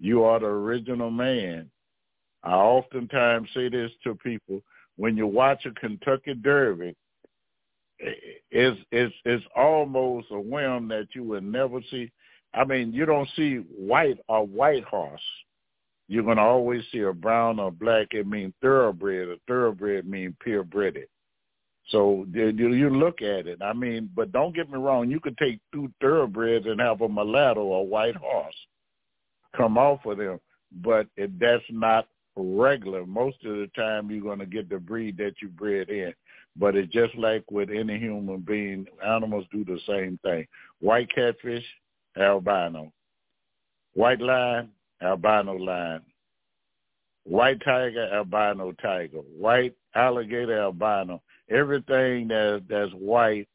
You 0.00 0.24
are 0.24 0.40
the 0.40 0.46
original 0.46 1.10
man. 1.10 1.70
I 2.42 2.54
oftentimes 2.54 3.48
say 3.54 3.68
this 3.68 3.90
to 4.04 4.14
people. 4.16 4.62
When 4.96 5.16
you 5.16 5.26
watch 5.26 5.64
a 5.66 5.70
Kentucky 5.72 6.34
Derby, 6.34 6.94
it's, 7.98 8.80
it's, 8.90 9.14
it's 9.24 9.44
almost 9.56 10.28
a 10.30 10.40
whim 10.40 10.88
that 10.88 11.08
you 11.14 11.24
would 11.24 11.44
never 11.44 11.80
see. 11.90 12.10
I 12.54 12.64
mean, 12.64 12.92
you 12.92 13.06
don't 13.06 13.28
see 13.36 13.56
white 13.56 14.18
or 14.28 14.46
white 14.46 14.84
horse 14.84 15.22
you're 16.12 16.34
to 16.34 16.40
always 16.42 16.82
see 16.92 17.00
a 17.00 17.12
brown 17.12 17.58
or 17.58 17.70
black. 17.70 18.08
It 18.10 18.26
means 18.26 18.52
thoroughbred. 18.60 19.28
A 19.28 19.36
thoroughbred 19.48 20.06
means 20.06 20.34
purebred. 20.40 21.06
So 21.88 22.26
you 22.34 22.90
look 22.90 23.22
at 23.22 23.46
it. 23.46 23.62
I 23.62 23.72
mean, 23.72 24.10
but 24.14 24.30
don't 24.30 24.54
get 24.54 24.70
me 24.70 24.78
wrong. 24.78 25.10
You 25.10 25.20
could 25.20 25.38
take 25.38 25.58
two 25.72 25.90
thoroughbreds 26.02 26.66
and 26.66 26.80
have 26.80 27.00
a 27.00 27.08
mulatto 27.08 27.62
or 27.62 27.86
white 27.86 28.16
horse 28.16 28.54
come 29.56 29.78
off 29.78 30.04
of 30.04 30.18
them, 30.18 30.38
but 30.82 31.06
it, 31.16 31.38
that's 31.40 31.64
not 31.70 32.06
regular. 32.36 33.06
Most 33.06 33.36
of 33.44 33.56
the 33.56 33.70
time, 33.76 34.10
you're 34.10 34.20
going 34.22 34.38
to 34.38 34.46
get 34.46 34.68
the 34.68 34.78
breed 34.78 35.16
that 35.18 35.34
you 35.40 35.48
bred 35.48 35.88
in. 35.90 36.12
But 36.56 36.76
it's 36.76 36.92
just 36.92 37.14
like 37.16 37.44
with 37.50 37.70
any 37.70 37.98
human 37.98 38.40
being, 38.40 38.86
animals 39.06 39.46
do 39.50 39.64
the 39.64 39.78
same 39.86 40.18
thing. 40.22 40.46
White 40.80 41.08
catfish, 41.14 41.64
albino. 42.18 42.92
White 43.94 44.20
lion, 44.20 44.70
albino 45.02 45.54
lion. 45.54 46.02
White 47.24 47.60
tiger, 47.64 48.08
albino 48.12 48.72
tiger. 48.82 49.18
White 49.38 49.74
alligator, 49.94 50.60
albino. 50.60 51.22
everything 51.50 52.28
that 52.28 52.64
that's 52.68 52.92
white 52.92 53.48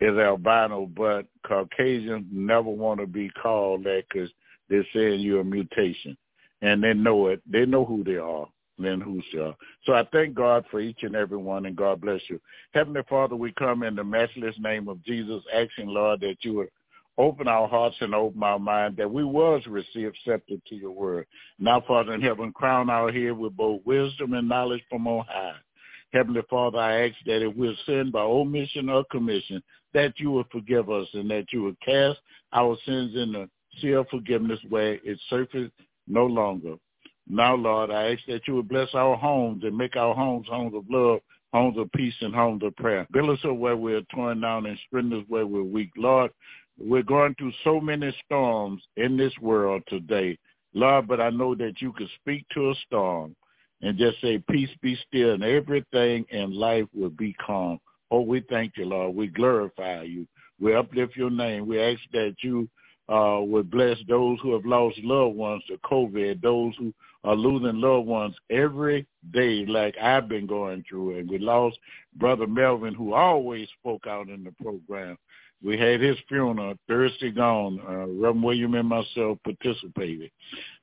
is 0.00 0.16
albino, 0.16 0.86
but 0.96 1.26
Caucasians 1.46 2.26
never 2.32 2.70
want 2.70 3.00
to 3.00 3.06
be 3.06 3.30
called 3.42 3.84
that 3.84 4.04
because 4.10 4.30
they're 4.68 4.86
saying 4.94 5.20
you're 5.20 5.40
a 5.40 5.44
mutation, 5.44 6.16
and 6.62 6.82
they 6.82 6.94
know 6.94 7.28
it. 7.28 7.40
They 7.50 7.66
know 7.66 7.84
who 7.84 8.04
they 8.04 8.16
are. 8.16 8.46
Then 8.78 9.00
who 9.00 9.20
shall? 9.30 9.56
So 9.84 9.92
I 9.92 10.06
thank 10.10 10.34
God 10.34 10.64
for 10.70 10.80
each 10.80 11.02
and 11.02 11.14
every 11.14 11.36
one, 11.36 11.66
and 11.66 11.76
God 11.76 12.00
bless 12.00 12.20
you. 12.28 12.40
Heavenly 12.72 13.02
Father, 13.08 13.36
we 13.36 13.52
come 13.52 13.82
in 13.82 13.94
the 13.94 14.04
matchless 14.04 14.56
name 14.58 14.88
of 14.88 15.04
Jesus, 15.04 15.42
asking, 15.54 15.88
Lord, 15.88 16.20
that 16.20 16.36
you 16.40 16.54
would 16.54 16.70
open 17.18 17.46
our 17.46 17.68
hearts 17.68 17.96
and 18.00 18.14
open 18.14 18.42
our 18.42 18.58
mind, 18.58 18.96
that 18.96 19.10
we 19.10 19.22
was 19.22 19.62
received 19.66 20.16
receptive 20.26 20.64
to 20.64 20.74
your 20.74 20.92
word. 20.92 21.26
Now, 21.58 21.82
Father 21.86 22.14
in 22.14 22.22
heaven, 22.22 22.52
crown 22.52 22.88
our 22.88 23.12
head 23.12 23.36
with 23.36 23.54
both 23.56 23.82
wisdom 23.84 24.32
and 24.32 24.48
knowledge 24.48 24.82
from 24.88 25.06
on 25.06 25.26
high. 25.28 25.56
Heavenly 26.14 26.42
Father, 26.48 26.78
I 26.78 27.08
ask 27.08 27.14
that 27.26 27.46
if 27.46 27.54
we're 27.54 27.74
sinned 27.84 28.12
by 28.12 28.22
omission 28.22 28.88
or 28.88 29.04
commission, 29.10 29.62
that 29.92 30.14
you 30.16 30.30
would 30.32 30.46
forgive 30.50 30.90
us 30.90 31.06
and 31.12 31.30
that 31.30 31.46
you 31.52 31.62
would 31.64 31.80
cast 31.80 32.18
our 32.52 32.76
sins 32.86 33.14
in 33.14 33.32
the 33.32 33.50
sea 33.80 33.92
of 33.92 34.08
forgiveness 34.08 34.58
where 34.68 34.94
it 34.94 35.20
surfaces 35.28 35.70
no 36.10 36.26
longer. 36.26 36.74
Now, 37.28 37.54
Lord, 37.54 37.90
I 37.90 38.12
ask 38.12 38.22
that 38.26 38.46
you 38.48 38.56
would 38.56 38.68
bless 38.68 38.88
our 38.94 39.16
homes 39.16 39.62
and 39.64 39.76
make 39.76 39.96
our 39.96 40.14
homes 40.14 40.46
homes 40.48 40.74
of 40.74 40.84
love, 40.90 41.20
homes 41.52 41.78
of 41.78 41.90
peace, 41.92 42.14
and 42.20 42.34
homes 42.34 42.62
of 42.64 42.74
prayer. 42.76 43.06
Build 43.12 43.30
us 43.30 43.44
up 43.44 43.56
where 43.56 43.76
we're 43.76 44.02
torn 44.12 44.40
down 44.40 44.66
and 44.66 44.78
strengthen 44.86 45.20
us 45.20 45.24
where 45.28 45.46
we're 45.46 45.62
weak. 45.62 45.90
Lord, 45.96 46.32
we're 46.78 47.02
going 47.02 47.34
through 47.36 47.52
so 47.62 47.80
many 47.80 48.14
storms 48.24 48.82
in 48.96 49.16
this 49.16 49.32
world 49.40 49.82
today. 49.88 50.38
Lord, 50.74 51.08
but 51.08 51.20
I 51.20 51.30
know 51.30 51.54
that 51.54 51.80
you 51.80 51.92
could 51.92 52.08
speak 52.20 52.46
to 52.54 52.70
a 52.70 52.74
storm 52.86 53.36
and 53.82 53.98
just 53.98 54.20
say, 54.20 54.42
peace 54.50 54.70
be 54.82 54.98
still, 55.06 55.34
and 55.34 55.42
everything 55.44 56.24
in 56.30 56.52
life 56.52 56.86
will 56.94 57.10
be 57.10 57.34
calm. 57.34 57.78
Oh, 58.10 58.20
we 58.20 58.42
thank 58.50 58.76
you, 58.76 58.86
Lord. 58.86 59.14
We 59.14 59.28
glorify 59.28 60.02
you. 60.02 60.26
We 60.60 60.74
uplift 60.74 61.16
your 61.16 61.30
name. 61.30 61.66
We 61.66 61.80
ask 61.80 62.00
that 62.12 62.34
you 62.42 62.68
uh, 63.10 63.40
would 63.40 63.70
bless 63.70 63.98
those 64.08 64.38
who 64.40 64.52
have 64.52 64.64
lost 64.64 64.98
loved 65.02 65.36
ones 65.36 65.62
to 65.66 65.76
COVID, 65.78 66.40
those 66.40 66.74
who 66.78 66.94
are 67.24 67.34
losing 67.34 67.80
loved 67.80 68.06
ones 68.06 68.34
every 68.50 69.06
day 69.32 69.66
like 69.66 69.96
I've 70.00 70.28
been 70.28 70.46
going 70.46 70.84
through. 70.88 71.18
And 71.18 71.28
we 71.28 71.38
lost 71.38 71.76
Brother 72.16 72.46
Melvin, 72.46 72.94
who 72.94 73.12
always 73.12 73.68
spoke 73.80 74.06
out 74.06 74.28
in 74.28 74.44
the 74.44 74.52
program. 74.62 75.18
We 75.62 75.76
had 75.76 76.00
his 76.00 76.16
funeral 76.28 76.74
Thursday 76.88 77.30
gone. 77.32 77.80
Uh, 77.86 78.06
Reverend 78.06 78.42
William 78.42 78.74
and 78.74 78.88
myself 78.88 79.38
participated. 79.44 80.30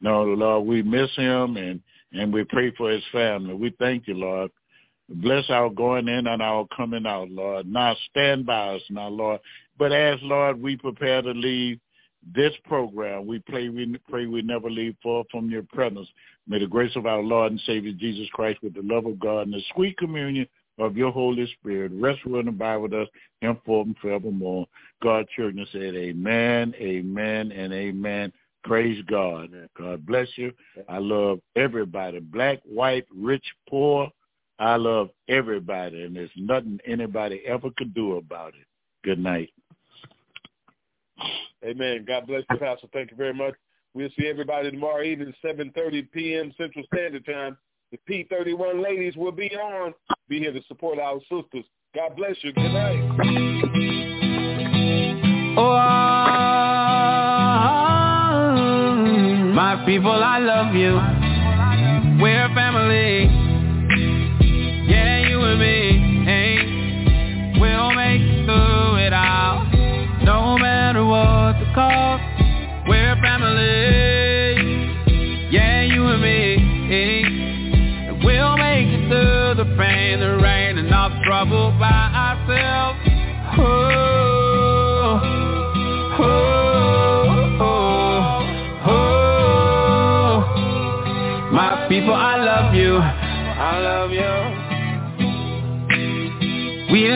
No, 0.02 0.24
Lord, 0.24 0.68
we 0.68 0.84
miss 0.84 1.10
him 1.16 1.58
and, 1.58 1.82
and 2.12 2.32
we 2.32 2.44
pray 2.44 2.72
for 2.78 2.92
his 2.92 3.04
family. 3.12 3.56
We 3.56 3.74
thank 3.80 4.08
you, 4.08 4.14
Lord. 4.16 4.52
Bless 5.10 5.50
our 5.50 5.70
going 5.70 6.10
in 6.10 6.28
and 6.28 6.42
our 6.42 6.68
coming 6.76 7.08
out, 7.08 7.32
Lord. 7.32 7.66
Now 7.66 7.96
stand 8.10 8.46
by 8.46 8.76
us 8.76 8.82
now, 8.90 9.08
Lord. 9.08 9.40
But 9.80 9.94
as, 9.94 10.20
Lord, 10.22 10.62
we 10.62 10.76
prepare 10.76 11.22
to 11.22 11.32
leave 11.32 11.80
this 12.34 12.54
program. 12.66 13.26
We 13.26 13.40
pray 13.40 13.70
we 13.70 13.98
pray 14.10 14.26
we 14.26 14.42
never 14.42 14.70
leave 14.70 14.96
far 15.02 15.24
from 15.32 15.50
your 15.50 15.64
presence. 15.64 16.08
May 16.48 16.60
the 16.60 16.68
grace 16.68 16.96
of 16.96 17.06
our 17.06 17.22
Lord 17.22 17.52
and 17.52 17.62
Savior 17.66 17.94
Jesus 17.94 18.28
Christ 18.34 18.60
with 18.62 18.74
the 18.74 18.82
love 18.82 19.06
of 19.06 19.20
God 19.20 19.48
and 19.48 19.54
the 19.54 19.62
sweet 19.74 19.98
communion 19.98 20.48
of 20.80 20.96
your 20.96 21.12
Holy 21.12 21.52
Spirit 21.60 21.92
rest, 21.96 22.20
rule, 22.26 22.40
and 22.40 22.50
abide 22.50 22.78
with 22.78 22.94
us 22.94 23.08
henceforth 23.42 23.88
and 23.88 23.98
forevermore. 23.98 24.68
God 25.02 25.28
children 25.36 25.66
said 25.72 25.96
amen, 25.96 26.74
amen, 26.80 27.52
and 27.52 27.74
amen. 27.74 28.32
Praise 28.64 29.04
God. 29.10 29.50
God 29.78 30.06
bless 30.06 30.28
you. 30.36 30.52
I 30.90 30.98
love 30.98 31.40
everybody, 31.56 32.20
black, 32.20 32.60
white, 32.66 33.06
rich, 33.16 33.46
poor. 33.70 34.10
I 34.60 34.76
love 34.76 35.10
everybody, 35.30 36.04
and 36.04 36.16
there's 36.16 36.32
nothing 36.36 36.80
anybody 36.86 37.44
ever 37.46 37.70
could 37.78 37.94
do 37.94 38.18
about 38.18 38.50
it. 38.50 38.66
Good 39.04 39.20
night. 39.20 39.52
Amen. 41.66 42.06
God 42.08 42.28
bless 42.28 42.44
you, 42.50 42.58
Pastor. 42.58 42.88
Thank 42.94 43.12
you 43.12 43.18
very 43.18 43.34
much. 43.34 43.56
We'll 43.94 44.10
see 44.18 44.28
everybody 44.28 44.70
tomorrow 44.72 45.02
evening, 45.02 45.34
7.30 45.44 46.12
p.m. 46.12 46.54
Central 46.58 46.86
Standard 46.94 47.26
Time. 47.26 47.58
The 47.92 47.98
P31 48.08 48.84
ladies 48.84 49.16
will 49.16 49.32
be 49.32 49.50
on. 49.56 49.94
Be 50.30 50.40
here 50.40 50.52
to 50.52 50.62
support 50.68 51.00
our 51.00 51.20
sisters. 51.22 51.66
God 51.96 52.16
bless 52.16 52.36
you. 52.42 52.54
Good 52.54 52.72
night. 52.72 53.00
Oh, 55.60 55.74
my 59.54 59.84
people, 59.86 60.12
I 60.12 60.40
love 60.40 60.76
you. 60.76 62.22
We're. 62.22 62.67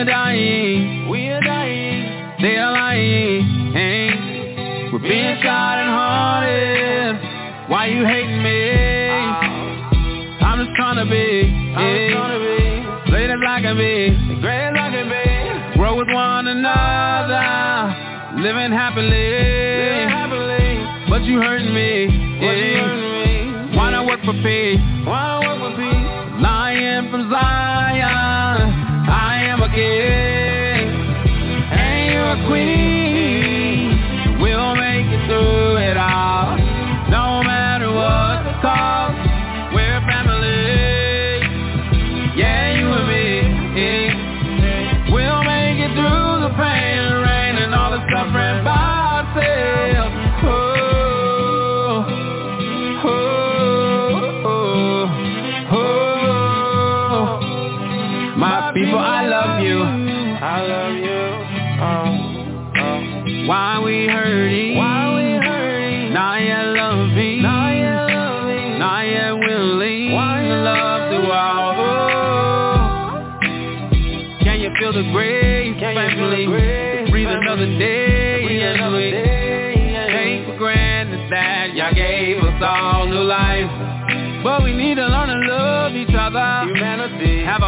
Are 0.02 0.04
dying. 0.04 1.08
We 1.08 1.28
are 1.28 1.40
dying. 1.40 2.42
They 2.42 2.56
are 2.56 2.72
lying. 2.72 3.72
Hey. 3.72 4.90
We're 4.92 4.98
being 4.98 5.38
shot 5.42 5.78
and 5.78 5.90
haunted. 5.94 7.70
Why 7.70 7.86
you 7.86 8.04
hating 8.04 8.42
me? 8.42 8.70
Ah. 9.10 10.42
I'm 10.42 10.64
just 10.64 10.74
trying 10.74 10.96
to 10.98 11.06
be. 11.06 11.46
Hey. 11.78 12.10
Great 13.10 13.30
as 13.30 13.38
I 13.46 13.60
can 13.62 13.76
be. 13.76 14.40
Great 14.40 14.66
as 14.66 14.74
I 14.74 14.90
can 14.90 15.06
be. 15.06 15.78
Grow 15.78 15.96
with 15.96 16.08
one 16.08 16.48
another. 16.48 18.42
Living 18.42 18.72
happily. 18.72 19.06
Living 19.06 20.08
happily. 20.08 20.82
But 21.10 21.22
you 21.22 21.40
hurting 21.40 21.72
me. 21.72 22.06
But 22.40 22.56
you 22.58 22.74
hurting 22.74 23.70
me. 23.70 23.76
Why 23.76 23.90
not 23.90 24.06
work 24.06 24.20
for 24.24 24.32
peace? 24.32 24.80
Why 25.06 25.30
not 25.30 25.41
work 25.41 25.41
for 25.41 25.41
peace? 25.41 25.41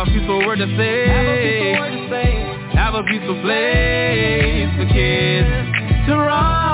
A 0.05 0.12
peaceful 0.12 0.47
word 0.47 0.59
to 0.59 0.66
say. 0.76 1.74
Have 2.74 2.94
a 2.94 3.02
peaceful 3.05 3.40
place 3.43 4.68
for 4.76 4.86
kids 4.93 5.48
to 6.06 6.16
run. 6.16 6.73